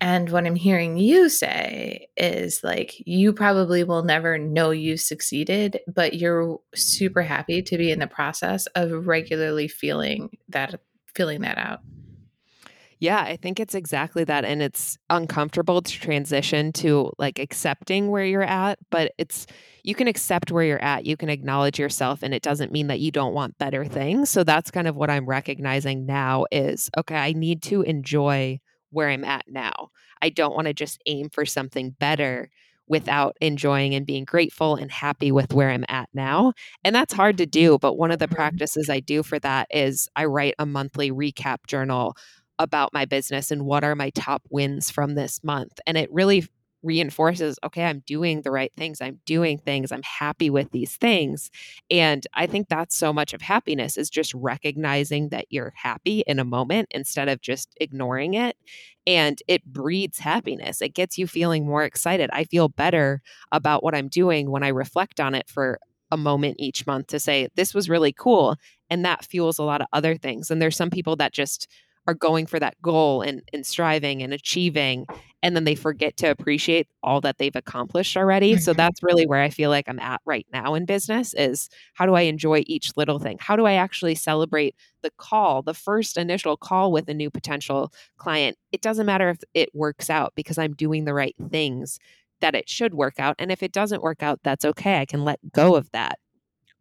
And 0.00 0.30
what 0.30 0.46
I'm 0.46 0.54
hearing 0.54 0.96
you 0.96 1.28
say 1.28 2.08
is 2.16 2.60
like, 2.62 2.94
you 3.04 3.32
probably 3.32 3.82
will 3.82 4.04
never 4.04 4.38
know 4.38 4.70
you 4.70 4.96
succeeded, 4.96 5.80
but 5.92 6.14
you're 6.14 6.58
super 6.74 7.22
happy 7.22 7.62
to 7.62 7.76
be 7.76 7.90
in 7.90 7.98
the 7.98 8.06
process 8.06 8.66
of 8.76 9.08
regularly 9.08 9.66
feeling 9.66 10.30
that, 10.50 10.80
feeling 11.14 11.40
that 11.40 11.58
out. 11.58 11.80
Yeah, 13.00 13.20
I 13.20 13.36
think 13.36 13.60
it's 13.60 13.74
exactly 13.74 14.24
that. 14.24 14.44
And 14.44 14.60
it's 14.60 14.98
uncomfortable 15.08 15.82
to 15.82 16.00
transition 16.00 16.72
to 16.74 17.12
like 17.18 17.38
accepting 17.38 18.10
where 18.10 18.24
you're 18.24 18.42
at, 18.42 18.78
but 18.90 19.12
it's, 19.18 19.46
you 19.84 19.94
can 19.94 20.08
accept 20.08 20.50
where 20.50 20.64
you're 20.64 20.82
at. 20.82 21.06
You 21.06 21.16
can 21.16 21.28
acknowledge 21.28 21.78
yourself, 21.78 22.22
and 22.22 22.34
it 22.34 22.42
doesn't 22.42 22.72
mean 22.72 22.88
that 22.88 23.00
you 23.00 23.10
don't 23.10 23.34
want 23.34 23.58
better 23.58 23.84
things. 23.84 24.30
So 24.30 24.42
that's 24.42 24.70
kind 24.70 24.88
of 24.88 24.96
what 24.96 25.10
I'm 25.10 25.26
recognizing 25.26 26.06
now 26.06 26.46
is 26.50 26.90
okay, 26.98 27.16
I 27.16 27.32
need 27.32 27.62
to 27.64 27.82
enjoy 27.82 28.58
where 28.90 29.08
I'm 29.08 29.24
at 29.24 29.44
now. 29.48 29.90
I 30.22 30.30
don't 30.30 30.54
want 30.54 30.66
to 30.66 30.74
just 30.74 31.00
aim 31.06 31.30
for 31.30 31.46
something 31.46 31.90
better 31.98 32.50
without 32.88 33.36
enjoying 33.40 33.94
and 33.94 34.06
being 34.06 34.24
grateful 34.24 34.74
and 34.74 34.90
happy 34.90 35.30
with 35.30 35.52
where 35.52 35.70
I'm 35.70 35.84
at 35.88 36.08
now. 36.14 36.54
And 36.84 36.94
that's 36.94 37.12
hard 37.12 37.36
to 37.38 37.46
do. 37.46 37.78
But 37.78 37.94
one 37.94 38.10
of 38.10 38.18
the 38.18 38.26
mm-hmm. 38.26 38.34
practices 38.34 38.88
I 38.88 39.00
do 39.00 39.22
for 39.22 39.38
that 39.40 39.68
is 39.70 40.08
I 40.16 40.24
write 40.24 40.54
a 40.58 40.66
monthly 40.66 41.10
recap 41.10 41.66
journal 41.66 42.16
about 42.58 42.92
my 42.92 43.04
business 43.04 43.50
and 43.50 43.64
what 43.64 43.84
are 43.84 43.94
my 43.94 44.10
top 44.10 44.42
wins 44.50 44.90
from 44.90 45.14
this 45.14 45.44
month. 45.44 45.78
And 45.86 45.96
it 45.96 46.12
really 46.12 46.46
reinforces 46.82 47.58
okay 47.64 47.84
i'm 47.84 48.00
doing 48.06 48.42
the 48.42 48.50
right 48.50 48.72
things 48.76 49.00
i'm 49.00 49.20
doing 49.26 49.58
things 49.58 49.90
i'm 49.90 50.02
happy 50.02 50.48
with 50.48 50.70
these 50.70 50.96
things. 50.96 51.50
And 51.90 52.26
i 52.34 52.46
think 52.46 52.68
that's 52.68 52.96
so 52.96 53.12
much 53.12 53.34
of 53.34 53.42
happiness 53.42 53.96
is 53.96 54.10
just 54.10 54.32
recognizing 54.34 55.30
that 55.30 55.46
you're 55.50 55.72
happy 55.76 56.22
in 56.26 56.38
a 56.38 56.44
moment 56.44 56.88
instead 56.92 57.28
of 57.28 57.40
just 57.40 57.74
ignoring 57.80 58.34
it 58.34 58.56
and 59.06 59.42
it 59.48 59.64
breeds 59.64 60.18
happiness 60.18 60.80
it 60.80 60.94
gets 60.94 61.18
you 61.18 61.26
feeling 61.26 61.66
more 61.66 61.84
excited. 61.84 62.30
I 62.32 62.44
feel 62.44 62.68
better 62.68 63.22
about 63.52 63.82
what 63.82 63.94
i'm 63.94 64.08
doing 64.08 64.50
when 64.50 64.62
i 64.62 64.68
reflect 64.68 65.20
on 65.20 65.34
it 65.34 65.48
for 65.48 65.78
a 66.10 66.16
moment 66.16 66.56
each 66.58 66.86
month 66.86 67.08
to 67.08 67.20
say 67.20 67.48
this 67.54 67.74
was 67.74 67.88
really 67.88 68.12
cool 68.12 68.56
and 68.88 69.04
that 69.04 69.24
fuels 69.24 69.58
a 69.58 69.62
lot 69.62 69.80
of 69.80 69.86
other 69.92 70.16
things 70.16 70.50
and 70.50 70.60
there's 70.62 70.76
some 70.76 70.90
people 70.90 71.16
that 71.16 71.32
just 71.32 71.68
are 72.06 72.14
going 72.14 72.46
for 72.46 72.58
that 72.58 72.80
goal 72.82 73.22
and, 73.22 73.42
and 73.52 73.66
striving 73.66 74.22
and 74.22 74.32
achieving 74.32 75.06
and 75.42 75.54
then 75.54 75.64
they 75.64 75.74
forget 75.74 76.16
to 76.16 76.26
appreciate 76.26 76.88
all 77.02 77.20
that 77.20 77.38
they've 77.38 77.54
accomplished 77.54 78.16
already. 78.16 78.54
Mm-hmm. 78.54 78.60
so 78.60 78.72
that's 78.72 79.02
really 79.02 79.26
where 79.26 79.42
i 79.42 79.50
feel 79.50 79.70
like 79.70 79.88
i'm 79.88 80.00
at 80.00 80.20
right 80.24 80.46
now 80.52 80.74
in 80.74 80.84
business 80.84 81.34
is 81.34 81.68
how 81.94 82.06
do 82.06 82.14
i 82.14 82.22
enjoy 82.22 82.62
each 82.66 82.96
little 82.96 83.18
thing? 83.18 83.38
How 83.40 83.56
do 83.56 83.66
i 83.66 83.74
actually 83.74 84.14
celebrate 84.14 84.74
the 85.02 85.10
call 85.16 85.62
the 85.62 85.74
first 85.74 86.16
initial 86.16 86.56
call 86.56 86.92
with 86.92 87.08
a 87.08 87.14
new 87.14 87.30
potential 87.30 87.92
client? 88.16 88.56
It 88.72 88.82
doesn't 88.82 89.06
matter 89.06 89.30
if 89.30 89.38
it 89.54 89.70
works 89.74 90.10
out 90.10 90.32
because 90.34 90.58
i'm 90.58 90.74
doing 90.74 91.04
the 91.04 91.14
right 91.14 91.36
things 91.50 91.98
that 92.40 92.54
it 92.54 92.68
should 92.68 92.94
work 92.94 93.18
out 93.18 93.34
and 93.38 93.50
if 93.50 93.62
it 93.62 93.72
doesn't 93.72 94.02
work 94.02 94.22
out 94.22 94.40
that's 94.42 94.64
okay. 94.64 95.00
I 95.00 95.06
can 95.06 95.24
let 95.24 95.40
go 95.52 95.74
of 95.74 95.90
that 95.92 96.18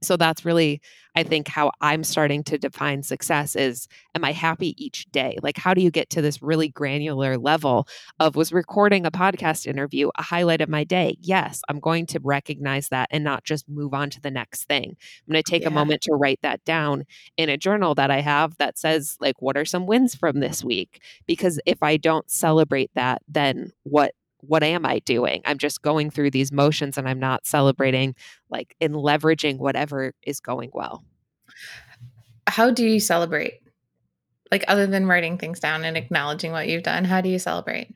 so 0.01 0.15
that's 0.15 0.45
really, 0.45 0.81
I 1.15 1.23
think, 1.23 1.47
how 1.47 1.71
I'm 1.81 2.03
starting 2.03 2.43
to 2.45 2.57
define 2.57 3.01
success 3.01 3.55
is 3.55 3.87
am 4.13 4.23
I 4.23 4.31
happy 4.31 4.75
each 4.83 5.05
day? 5.11 5.37
Like, 5.41 5.57
how 5.57 5.73
do 5.73 5.81
you 5.81 5.89
get 5.89 6.09
to 6.11 6.21
this 6.21 6.41
really 6.41 6.69
granular 6.69 7.37
level 7.37 7.87
of 8.19 8.35
was 8.35 8.53
recording 8.53 9.05
a 9.05 9.11
podcast 9.11 9.65
interview 9.65 10.09
a 10.15 10.21
highlight 10.21 10.61
of 10.61 10.69
my 10.69 10.83
day? 10.83 11.17
Yes, 11.21 11.61
I'm 11.69 11.79
going 11.79 12.05
to 12.07 12.19
recognize 12.23 12.89
that 12.89 13.09
and 13.11 13.23
not 13.23 13.43
just 13.43 13.67
move 13.67 13.93
on 13.93 14.09
to 14.11 14.21
the 14.21 14.31
next 14.31 14.65
thing. 14.65 14.95
I'm 15.27 15.31
going 15.31 15.43
to 15.43 15.51
take 15.51 15.63
yeah. 15.63 15.69
a 15.69 15.71
moment 15.71 16.01
to 16.03 16.13
write 16.13 16.39
that 16.43 16.63
down 16.63 17.05
in 17.37 17.49
a 17.49 17.57
journal 17.57 17.95
that 17.95 18.11
I 18.11 18.21
have 18.21 18.57
that 18.57 18.77
says, 18.77 19.17
like, 19.19 19.41
what 19.41 19.57
are 19.57 19.65
some 19.65 19.87
wins 19.87 20.13
from 20.13 20.39
this 20.39 20.63
week? 20.63 21.01
Because 21.25 21.59
if 21.65 21.81
I 21.81 21.97
don't 21.97 22.29
celebrate 22.29 22.91
that, 22.93 23.23
then 23.27 23.71
what 23.83 24.13
what 24.41 24.63
am 24.63 24.85
I 24.85 24.99
doing? 24.99 25.41
I'm 25.45 25.57
just 25.57 25.81
going 25.81 26.09
through 26.09 26.31
these 26.31 26.51
motions 26.51 26.97
and 26.97 27.07
I'm 27.07 27.19
not 27.19 27.45
celebrating, 27.45 28.15
like, 28.49 28.75
in 28.79 28.93
leveraging 28.93 29.57
whatever 29.57 30.13
is 30.23 30.39
going 30.39 30.71
well. 30.73 31.03
How 32.47 32.71
do 32.71 32.85
you 32.85 32.99
celebrate? 32.99 33.61
Like, 34.51 34.63
other 34.67 34.87
than 34.87 35.07
writing 35.07 35.37
things 35.37 35.59
down 35.59 35.83
and 35.83 35.97
acknowledging 35.97 36.51
what 36.51 36.67
you've 36.67 36.83
done, 36.83 37.03
how 37.03 37.21
do 37.21 37.29
you 37.29 37.39
celebrate? 37.39 37.93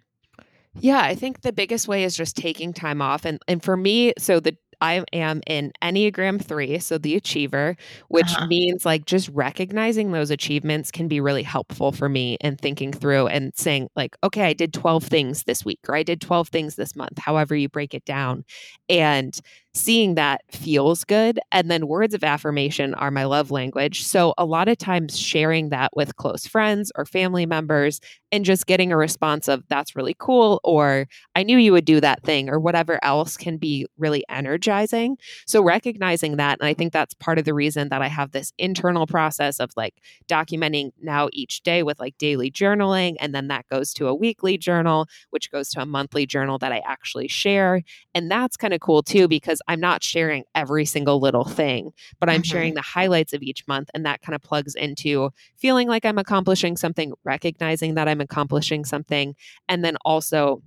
Yeah, 0.80 1.02
I 1.02 1.16
think 1.16 1.42
the 1.42 1.54
biggest 1.54 1.88
way 1.88 2.04
is 2.04 2.16
just 2.16 2.36
taking 2.36 2.74
time 2.74 3.02
off. 3.02 3.26
And 3.26 3.40
and 3.48 3.62
for 3.62 3.76
me, 3.76 4.14
so 4.18 4.40
the 4.40 4.56
I 4.82 5.04
am 5.14 5.42
in 5.48 5.72
Enneagram 5.82 6.44
3, 6.44 6.80
so 6.80 6.98
the 6.98 7.16
achiever, 7.16 7.78
which 8.08 8.32
uh-huh. 8.34 8.48
means 8.48 8.86
like 8.86 9.06
just 9.06 9.30
recognizing 9.30 10.12
those 10.12 10.32
achievements 10.32 10.92
can 10.92 11.08
be 11.08 11.22
really 11.22 11.44
helpful 11.44 11.92
for 11.92 12.10
me 12.10 12.38
and 12.42 12.60
thinking 12.60 12.92
through 12.92 13.28
and 13.28 13.54
saying, 13.56 13.90
like, 13.96 14.18
okay, 14.24 14.44
I 14.44 14.54
did 14.54 14.74
12 14.74 15.04
things 15.04 15.44
this 15.44 15.64
week, 15.64 15.80
or 15.88 15.96
I 15.96 16.04
did 16.04 16.20
12 16.20 16.50
things 16.50 16.76
this 16.76 16.96
month, 16.96 17.20
however 17.20 17.56
you 17.56 17.70
break 17.70 17.94
it 17.94 18.06
down. 18.06 18.44
And 18.90 19.40
seeing 19.74 20.16
that 20.16 20.42
feels 20.50 21.04
good. 21.06 21.40
And 21.52 21.72
then 21.72 21.88
words 21.88 22.14
of 22.14 22.24
affirmation 22.24 22.94
are 22.96 23.12
my 23.12 23.24
love 23.24 23.52
language. 23.52 24.04
So 24.04 24.34
a 24.38 24.46
lot 24.46 24.68
of 24.68 24.78
times 24.78 25.18
sharing 25.18 25.70
that 25.70 25.92
with 25.96 26.18
close 26.18 26.46
friends 26.46 26.92
or 26.96 27.06
family 27.06 27.46
members 27.46 28.02
and 28.34 28.46
just 28.46 28.66
getting 28.66 28.92
a 28.92 28.98
response 28.98 29.48
of, 29.48 29.64
that's 29.68 29.96
really 29.96 30.16
cool, 30.18 30.62
or 30.64 31.08
I 31.36 31.44
knew 31.44 31.58
you 31.58 31.74
would 31.74 31.84
do 31.86 32.00
that 32.00 32.24
thing, 32.24 32.50
or 32.50 32.60
whatever 32.60 32.98
else 33.04 33.36
can 33.36 33.58
be 33.58 33.86
really 33.98 34.24
energizing. 34.30 35.18
So 35.48 35.62
recognizing 35.62 36.38
that. 36.38 36.58
And 36.62 36.68
I 36.68 36.74
think 36.74 36.94
that's 36.94 37.14
part 37.14 37.40
of 37.40 37.46
the 37.46 37.54
reason 37.54 37.90
that 37.90 38.02
I 38.02 38.08
have 38.08 38.32
this 38.32 38.54
internal 38.58 39.06
process 39.06 39.60
of 39.60 39.72
like 39.76 39.96
documenting 40.30 40.92
now 41.02 41.28
each 41.34 41.62
day 41.64 41.84
with 41.84 42.00
like 42.00 42.18
daily 42.18 42.50
journaling. 42.50 43.16
And 43.20 43.36
then 43.36 43.50
that 43.50 43.68
goes 43.70 43.94
to 43.96 44.08
a 44.08 44.16
weekly 44.16 44.58
journal, 44.58 45.08
which 45.32 45.52
goes 45.52 45.70
to 45.72 45.82
a 45.82 45.86
monthly 45.86 46.26
journal 46.26 46.58
that 46.60 46.72
I 46.72 46.82
actually 46.86 47.28
share. 47.28 47.84
And 48.16 48.32
that's 48.32 48.56
kind 48.56 48.74
of 48.74 48.80
cool 48.80 49.04
too, 49.04 49.28
because 49.28 49.61
I'm 49.68 49.80
not 49.80 50.04
sharing 50.04 50.44
every 50.56 50.86
single 50.86 51.20
little 51.20 51.46
thing, 51.46 51.92
but 52.20 52.30
I'm 52.30 52.42
mm-hmm. 52.42 52.44
sharing 52.44 52.74
the 52.74 52.82
highlights 52.82 53.34
of 53.34 53.42
each 53.42 53.68
month. 53.68 53.90
And 53.94 54.06
that 54.06 54.22
kind 54.22 54.36
of 54.36 54.42
plugs 54.42 54.76
into 54.76 55.32
feeling 55.58 55.88
like 55.88 56.06
I'm 56.06 56.18
accomplishing 56.18 56.78
something, 56.78 57.14
recognizing 57.24 57.96
that 57.96 58.08
I'm 58.08 58.22
accomplishing 58.22 58.86
something, 58.86 59.36
and 59.68 59.84
then 59.84 59.98
also 60.06 60.62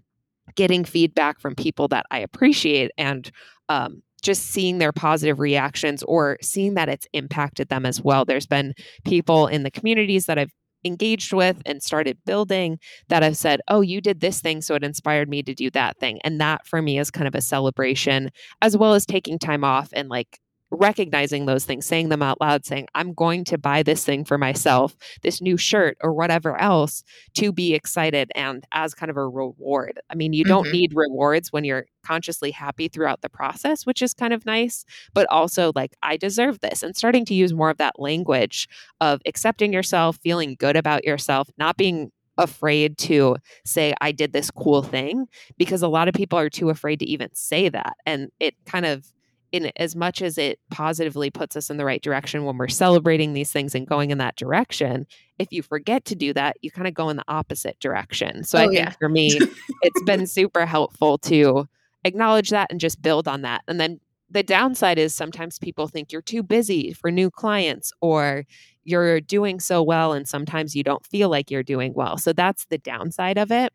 getting 0.56 0.84
feedback 0.84 1.40
from 1.40 1.54
people 1.54 1.88
that 1.88 2.06
I 2.10 2.18
appreciate 2.18 2.90
and 2.98 3.30
um, 3.68 4.02
just 4.22 4.46
seeing 4.46 4.78
their 4.78 4.92
positive 4.92 5.38
reactions 5.38 6.02
or 6.02 6.38
seeing 6.40 6.74
that 6.74 6.88
it's 6.88 7.06
impacted 7.12 7.68
them 7.68 7.86
as 7.86 8.00
well. 8.00 8.24
There's 8.24 8.46
been 8.46 8.74
people 9.04 9.46
in 9.46 9.62
the 9.62 9.70
communities 9.70 10.26
that 10.26 10.38
I've 10.38 10.52
engaged 10.84 11.32
with 11.32 11.60
and 11.66 11.82
started 11.82 12.18
building 12.24 12.78
that 13.08 13.22
I've 13.22 13.36
said, 13.36 13.60
Oh, 13.68 13.80
you 13.80 14.00
did 14.00 14.20
this 14.20 14.40
thing. 14.40 14.62
So 14.62 14.74
it 14.74 14.84
inspired 14.84 15.28
me 15.28 15.42
to 15.42 15.54
do 15.54 15.70
that 15.70 15.98
thing. 15.98 16.20
And 16.24 16.40
that 16.40 16.66
for 16.66 16.82
me 16.82 16.98
is 16.98 17.10
kind 17.10 17.28
of 17.28 17.34
a 17.34 17.40
celebration, 17.40 18.30
as 18.62 18.76
well 18.76 18.94
as 18.94 19.06
taking 19.06 19.38
time 19.38 19.64
off 19.64 19.88
and 19.92 20.08
like 20.08 20.40
recognizing 20.70 21.46
those 21.46 21.64
things, 21.64 21.86
saying 21.86 22.08
them 22.08 22.22
out 22.22 22.40
loud, 22.40 22.64
saying, 22.64 22.88
I'm 22.94 23.12
going 23.12 23.44
to 23.44 23.58
buy 23.58 23.82
this 23.82 24.04
thing 24.04 24.24
for 24.24 24.38
myself, 24.38 24.96
this 25.22 25.40
new 25.40 25.56
shirt 25.56 25.96
or 26.02 26.12
whatever 26.12 26.56
else 26.60 27.04
to 27.34 27.52
be 27.52 27.74
excited 27.74 28.30
and 28.34 28.64
as 28.72 28.94
kind 28.94 29.10
of 29.10 29.16
a 29.16 29.26
reward. 29.26 30.00
I 30.10 30.14
mean, 30.14 30.32
you 30.32 30.44
don't 30.44 30.64
mm-hmm. 30.64 30.72
need 30.72 30.92
rewards 30.94 31.52
when 31.52 31.64
you're 31.64 31.86
consciously 32.04 32.50
happy 32.50 32.88
throughout 32.88 33.22
the 33.22 33.28
process, 33.28 33.86
which 33.86 34.02
is 34.02 34.14
kind 34.14 34.32
of 34.32 34.44
nice, 34.46 34.84
but 35.14 35.26
also 35.30 35.72
like, 35.74 35.94
I 36.02 36.16
deserve 36.16 36.60
this 36.60 36.82
and 36.82 36.96
starting 36.96 37.24
to 37.26 37.34
use 37.34 37.52
more 37.52 37.70
of 37.70 37.78
that 37.78 37.98
language 37.98 38.68
of 39.00 39.20
accepting 39.26 39.72
yourself, 39.72 40.18
feeling 40.22 40.56
good 40.58 40.76
about 40.76 41.04
yourself, 41.04 41.48
not 41.58 41.76
being 41.76 42.10
afraid 42.36 42.98
to 42.98 43.36
say 43.64 43.94
I 44.00 44.12
did 44.12 44.32
this 44.32 44.50
cool 44.50 44.82
thing 44.82 45.26
because 45.56 45.82
a 45.82 45.88
lot 45.88 46.08
of 46.08 46.14
people 46.14 46.38
are 46.38 46.50
too 46.50 46.70
afraid 46.70 46.98
to 46.98 47.06
even 47.06 47.28
say 47.32 47.68
that 47.68 47.94
and 48.06 48.30
it 48.40 48.54
kind 48.66 48.86
of 48.86 49.06
in 49.54 49.70
as 49.76 49.94
much 49.94 50.20
as 50.20 50.36
it 50.36 50.58
positively 50.70 51.30
puts 51.30 51.54
us 51.54 51.70
in 51.70 51.76
the 51.76 51.84
right 51.84 52.02
direction 52.02 52.44
when 52.44 52.58
we're 52.58 52.66
celebrating 52.66 53.34
these 53.34 53.52
things 53.52 53.72
and 53.72 53.86
going 53.86 54.10
in 54.10 54.18
that 54.18 54.34
direction, 54.34 55.06
if 55.38 55.46
you 55.52 55.62
forget 55.62 56.04
to 56.06 56.16
do 56.16 56.32
that, 56.32 56.56
you 56.60 56.72
kind 56.72 56.88
of 56.88 56.94
go 56.94 57.08
in 57.08 57.16
the 57.16 57.24
opposite 57.28 57.78
direction. 57.78 58.42
So 58.42 58.58
oh, 58.58 58.62
I 58.62 58.64
think 58.66 58.78
yeah. 58.78 58.90
for 58.90 59.08
me, 59.08 59.38
it's 59.82 60.02
been 60.02 60.26
super 60.26 60.66
helpful 60.66 61.18
to 61.18 61.68
acknowledge 62.04 62.50
that 62.50 62.72
and 62.72 62.80
just 62.80 63.00
build 63.00 63.28
on 63.28 63.42
that. 63.42 63.62
And 63.68 63.78
then 63.78 64.00
the 64.28 64.42
downside 64.42 64.98
is 64.98 65.14
sometimes 65.14 65.60
people 65.60 65.86
think 65.86 66.10
you're 66.10 66.20
too 66.20 66.42
busy 66.42 66.92
for 66.92 67.12
new 67.12 67.30
clients 67.30 67.92
or 68.00 68.44
you're 68.82 69.20
doing 69.20 69.60
so 69.60 69.84
well 69.84 70.12
and 70.12 70.28
sometimes 70.28 70.74
you 70.74 70.82
don't 70.82 71.06
feel 71.06 71.28
like 71.28 71.48
you're 71.48 71.62
doing 71.62 71.94
well. 71.94 72.18
So 72.18 72.32
that's 72.32 72.64
the 72.66 72.78
downside 72.78 73.38
of 73.38 73.52
it. 73.52 73.72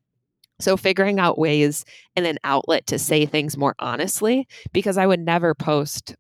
So, 0.60 0.78
figuring 0.78 1.20
out 1.20 1.40
ways 1.40 1.86
and 2.16 2.26
an 2.28 2.38
outlet 2.44 2.88
to 2.88 3.00
say 3.00 3.26
things 3.26 3.58
more 3.58 3.76
honestly, 3.80 4.48
because 4.74 4.98
I 4.98 5.08
would 5.08 5.22
never 5.22 5.54
post, 5.56 6.16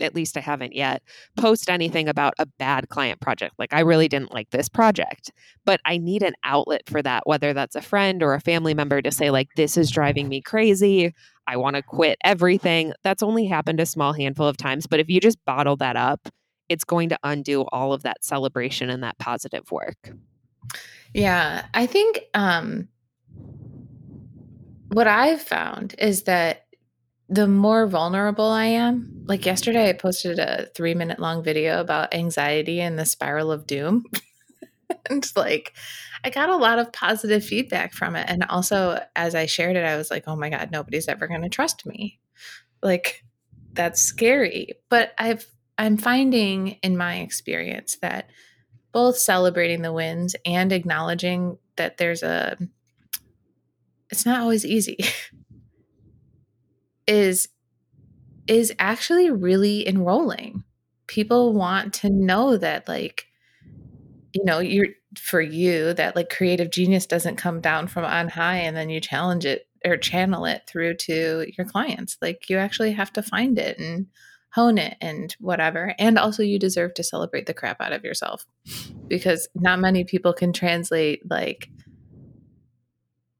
at 0.00 0.14
least 0.14 0.36
I 0.36 0.40
haven't 0.40 0.74
yet, 0.74 1.02
post 1.36 1.68
anything 1.68 2.08
about 2.08 2.34
a 2.38 2.46
bad 2.58 2.88
client 2.88 3.20
project. 3.20 3.54
Like, 3.58 3.74
I 3.74 3.80
really 3.80 4.08
didn't 4.08 4.32
like 4.32 4.50
this 4.50 4.68
project, 4.68 5.30
but 5.64 5.80
I 5.84 5.98
need 5.98 6.22
an 6.22 6.34
outlet 6.44 6.82
for 6.86 7.02
that, 7.02 7.26
whether 7.26 7.52
that's 7.52 7.76
a 7.76 7.82
friend 7.82 8.22
or 8.22 8.34
a 8.34 8.40
family 8.40 8.74
member 8.74 9.02
to 9.02 9.10
say, 9.12 9.30
like, 9.30 9.48
this 9.56 9.76
is 9.76 9.90
driving 9.90 10.28
me 10.28 10.40
crazy. 10.40 11.14
I 11.46 11.56
want 11.56 11.76
to 11.76 11.82
quit 11.82 12.18
everything. 12.24 12.92
That's 13.04 13.22
only 13.22 13.46
happened 13.46 13.80
a 13.80 13.86
small 13.86 14.12
handful 14.12 14.46
of 14.48 14.56
times. 14.56 14.86
But 14.86 15.00
if 15.00 15.08
you 15.08 15.20
just 15.20 15.44
bottle 15.44 15.76
that 15.76 15.96
up, 15.96 16.28
it's 16.68 16.84
going 16.84 17.08
to 17.10 17.18
undo 17.22 17.62
all 17.72 17.92
of 17.92 18.02
that 18.02 18.24
celebration 18.24 18.90
and 18.90 19.02
that 19.02 19.18
positive 19.18 19.70
work. 19.70 20.10
Yeah. 21.14 21.66
I 21.74 21.86
think, 21.86 22.22
um, 22.34 22.88
what 24.88 25.06
I've 25.06 25.42
found 25.42 25.94
is 25.98 26.24
that 26.24 26.66
the 27.28 27.48
more 27.48 27.86
vulnerable 27.86 28.46
I 28.46 28.66
am, 28.66 29.24
like 29.26 29.40
mm-hmm. 29.40 29.48
yesterday, 29.48 29.88
I 29.88 29.92
posted 29.94 30.38
a 30.38 30.66
three 30.74 30.94
minute 30.94 31.18
long 31.18 31.42
video 31.42 31.80
about 31.80 32.14
anxiety 32.14 32.80
and 32.80 32.98
the 32.98 33.04
spiral 33.04 33.50
of 33.50 33.66
doom. 33.66 34.04
and 35.10 35.30
like, 35.34 35.74
I 36.24 36.30
got 36.30 36.48
a 36.48 36.56
lot 36.56 36.78
of 36.78 36.92
positive 36.92 37.44
feedback 37.44 37.92
from 37.92 38.16
it. 38.16 38.26
And 38.28 38.44
also, 38.44 39.00
as 39.16 39.34
I 39.34 39.46
shared 39.46 39.76
it, 39.76 39.84
I 39.84 39.96
was 39.96 40.10
like, 40.10 40.24
oh 40.26 40.36
my 40.36 40.50
God, 40.50 40.70
nobody's 40.70 41.08
ever 41.08 41.26
going 41.26 41.42
to 41.42 41.48
trust 41.48 41.84
me. 41.86 42.20
Like, 42.82 43.24
that's 43.72 44.00
scary. 44.00 44.74
But 44.88 45.12
I've, 45.18 45.46
I'm 45.78 45.96
finding 45.96 46.78
in 46.82 46.96
my 46.96 47.16
experience 47.16 47.96
that 48.02 48.30
both 48.92 49.18
celebrating 49.18 49.82
the 49.82 49.92
wins 49.92 50.34
and 50.46 50.72
acknowledging 50.72 51.58
that 51.76 51.98
there's 51.98 52.22
a 52.22 52.56
it's 54.10 54.26
not 54.26 54.40
always 54.40 54.64
easy. 54.64 54.98
is 57.06 57.48
is 58.48 58.72
actually 58.78 59.30
really 59.30 59.86
enrolling. 59.86 60.64
People 61.06 61.52
want 61.52 61.94
to 61.94 62.10
know 62.10 62.56
that 62.56 62.88
like 62.88 63.26
you 64.32 64.44
know, 64.44 64.58
you're 64.58 64.88
for 65.18 65.40
you 65.40 65.94
that 65.94 66.14
like 66.14 66.28
creative 66.28 66.70
genius 66.70 67.06
doesn't 67.06 67.36
come 67.36 67.60
down 67.60 67.86
from 67.86 68.04
on 68.04 68.28
high 68.28 68.58
and 68.58 68.76
then 68.76 68.90
you 68.90 69.00
challenge 69.00 69.46
it 69.46 69.66
or 69.84 69.96
channel 69.96 70.44
it 70.44 70.62
through 70.66 70.94
to 70.94 71.46
your 71.56 71.66
clients. 71.66 72.18
Like 72.20 72.50
you 72.50 72.58
actually 72.58 72.92
have 72.92 73.12
to 73.14 73.22
find 73.22 73.58
it 73.58 73.78
and 73.78 74.06
hone 74.52 74.76
it 74.76 74.96
and 75.00 75.34
whatever. 75.40 75.94
And 75.98 76.18
also 76.18 76.42
you 76.42 76.58
deserve 76.58 76.94
to 76.94 77.02
celebrate 77.02 77.46
the 77.46 77.54
crap 77.54 77.80
out 77.80 77.92
of 77.92 78.04
yourself 78.04 78.44
because 79.08 79.48
not 79.54 79.80
many 79.80 80.04
people 80.04 80.34
can 80.34 80.52
translate 80.52 81.22
like 81.30 81.70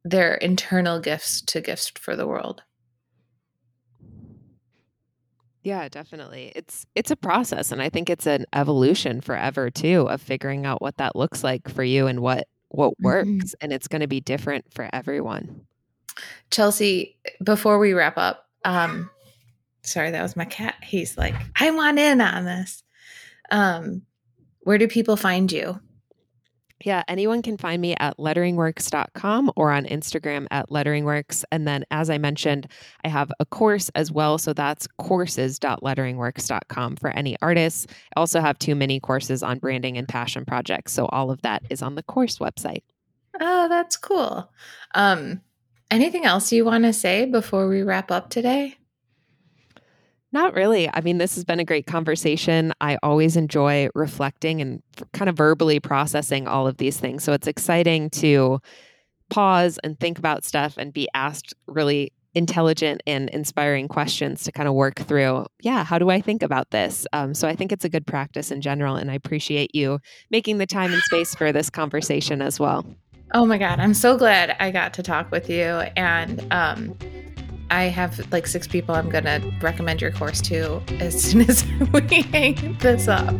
their 0.06 0.34
internal 0.34 1.00
gifts 1.00 1.40
to 1.40 1.60
gifts 1.60 1.90
for 1.96 2.14
the 2.14 2.26
world. 2.26 2.62
Yeah, 5.62 5.88
definitely. 5.88 6.52
It's 6.54 6.86
it's 6.94 7.10
a 7.10 7.16
process 7.16 7.72
and 7.72 7.82
I 7.82 7.88
think 7.88 8.08
it's 8.08 8.26
an 8.26 8.46
evolution 8.52 9.20
forever 9.20 9.68
too 9.68 10.08
of 10.08 10.22
figuring 10.22 10.64
out 10.64 10.80
what 10.80 10.98
that 10.98 11.16
looks 11.16 11.42
like 11.42 11.68
for 11.68 11.82
you 11.82 12.06
and 12.06 12.20
what 12.20 12.46
what 12.68 12.94
works 13.00 13.28
mm-hmm. 13.28 13.54
and 13.60 13.72
it's 13.72 13.88
going 13.88 14.00
to 14.00 14.06
be 14.06 14.20
different 14.20 14.72
for 14.72 14.88
everyone. 14.92 15.66
Chelsea, 16.52 17.18
before 17.42 17.80
we 17.80 17.92
wrap 17.92 18.16
up, 18.16 18.46
um 18.64 19.10
sorry, 19.82 20.12
that 20.12 20.22
was 20.22 20.36
my 20.36 20.44
cat. 20.44 20.76
He's 20.84 21.18
like, 21.18 21.34
"I 21.58 21.72
want 21.72 21.98
in 21.98 22.20
on 22.20 22.44
this." 22.44 22.84
Um 23.50 24.02
where 24.60 24.78
do 24.78 24.86
people 24.86 25.16
find 25.16 25.50
you? 25.50 25.80
Yeah, 26.84 27.04
anyone 27.08 27.40
can 27.40 27.56
find 27.56 27.80
me 27.80 27.94
at 27.98 28.18
letteringworks.com 28.18 29.50
or 29.56 29.70
on 29.70 29.86
Instagram 29.86 30.46
at 30.50 30.68
letteringworks. 30.68 31.42
And 31.50 31.66
then, 31.66 31.86
as 31.90 32.10
I 32.10 32.18
mentioned, 32.18 32.70
I 33.02 33.08
have 33.08 33.32
a 33.40 33.46
course 33.46 33.90
as 33.94 34.12
well. 34.12 34.36
So 34.36 34.52
that's 34.52 34.86
courses.letteringworks.com 34.98 36.96
for 36.96 37.10
any 37.10 37.36
artists. 37.40 37.86
I 38.14 38.20
also 38.20 38.40
have 38.40 38.58
two 38.58 38.74
mini 38.74 39.00
courses 39.00 39.42
on 39.42 39.58
branding 39.58 39.96
and 39.96 40.06
passion 40.06 40.44
projects. 40.44 40.92
So 40.92 41.06
all 41.06 41.30
of 41.30 41.40
that 41.42 41.62
is 41.70 41.80
on 41.80 41.94
the 41.94 42.02
course 42.02 42.38
website. 42.38 42.82
Oh, 43.40 43.68
that's 43.68 43.96
cool. 43.96 44.50
Um, 44.94 45.40
anything 45.90 46.26
else 46.26 46.52
you 46.52 46.64
want 46.64 46.84
to 46.84 46.92
say 46.92 47.24
before 47.24 47.68
we 47.68 47.82
wrap 47.82 48.10
up 48.10 48.28
today? 48.28 48.76
Not 50.32 50.54
really. 50.54 50.90
I 50.92 51.00
mean, 51.00 51.18
this 51.18 51.34
has 51.36 51.44
been 51.44 51.60
a 51.60 51.64
great 51.64 51.86
conversation. 51.86 52.72
I 52.80 52.98
always 53.02 53.36
enjoy 53.36 53.88
reflecting 53.94 54.60
and 54.60 54.82
kind 55.12 55.28
of 55.28 55.36
verbally 55.36 55.80
processing 55.80 56.46
all 56.48 56.66
of 56.66 56.76
these 56.78 56.98
things. 56.98 57.22
So 57.24 57.32
it's 57.32 57.46
exciting 57.46 58.10
to 58.10 58.60
pause 59.30 59.78
and 59.82 59.98
think 59.98 60.18
about 60.18 60.44
stuff 60.44 60.76
and 60.76 60.92
be 60.92 61.08
asked 61.14 61.54
really 61.66 62.12
intelligent 62.34 63.02
and 63.06 63.30
inspiring 63.30 63.88
questions 63.88 64.44
to 64.44 64.52
kind 64.52 64.68
of 64.68 64.74
work 64.74 64.96
through 64.96 65.46
yeah 65.62 65.82
how 65.82 65.98
do 65.98 66.10
i 66.10 66.20
think 66.20 66.42
about 66.42 66.70
this 66.70 67.06
um, 67.14 67.32
so 67.32 67.48
i 67.48 67.56
think 67.56 67.72
it's 67.72 67.84
a 67.84 67.88
good 67.88 68.06
practice 68.06 68.50
in 68.50 68.60
general 68.60 68.94
and 68.94 69.10
i 69.10 69.14
appreciate 69.14 69.74
you 69.74 69.98
making 70.30 70.58
the 70.58 70.66
time 70.66 70.92
and 70.92 71.00
space 71.04 71.34
for 71.34 71.50
this 71.50 71.70
conversation 71.70 72.42
as 72.42 72.60
well 72.60 72.84
oh 73.32 73.46
my 73.46 73.56
god 73.56 73.80
i'm 73.80 73.94
so 73.94 74.18
glad 74.18 74.54
i 74.60 74.70
got 74.70 74.92
to 74.92 75.02
talk 75.02 75.30
with 75.30 75.48
you 75.48 75.64
and 75.96 76.46
um, 76.50 76.94
I 77.70 77.84
have 77.84 78.30
like 78.32 78.46
six 78.46 78.66
people 78.66 78.94
I'm 78.94 79.08
going 79.08 79.24
to 79.24 79.52
recommend 79.60 80.00
your 80.00 80.12
course 80.12 80.40
to 80.42 80.82
as 81.00 81.20
soon 81.30 81.42
as 81.42 81.64
we 81.92 82.22
hang 82.22 82.76
this 82.80 83.08
up. 83.08 83.34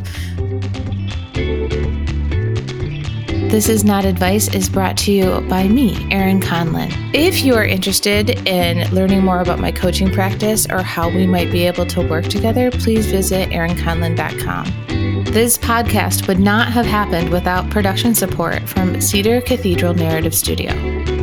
This 3.51 3.69
is 3.69 3.85
Not 3.85 4.05
Advice 4.05 4.53
is 4.53 4.69
brought 4.69 4.97
to 4.99 5.13
you 5.13 5.41
by 5.49 5.69
me, 5.69 6.09
Erin 6.11 6.41
Conlin. 6.41 6.91
If 7.15 7.45
you 7.45 7.55
are 7.55 7.65
interested 7.65 8.31
in 8.47 8.93
learning 8.93 9.25
more 9.25 9.41
about 9.41 9.61
my 9.61 9.71
coaching 9.71 10.13
practice 10.13 10.67
or 10.69 10.83
how 10.83 11.09
we 11.09 11.29
might 11.29 11.53
be 11.53 11.65
able 11.65 11.87
to 11.87 12.03
work 12.07 12.25
together, 12.25 12.73
please 12.73 13.07
visit 13.07 13.51
erinconlin.com. 13.51 15.25
This 15.33 15.57
podcast 15.57 16.27
would 16.27 16.41
not 16.41 16.73
have 16.73 16.87
happened 16.87 17.31
without 17.31 17.71
production 17.71 18.17
support 18.17 18.69
from 18.69 19.01
Cedar 19.01 19.41
Cathedral 19.41 19.95
Narrative 19.95 20.35
Studio. 20.35 21.16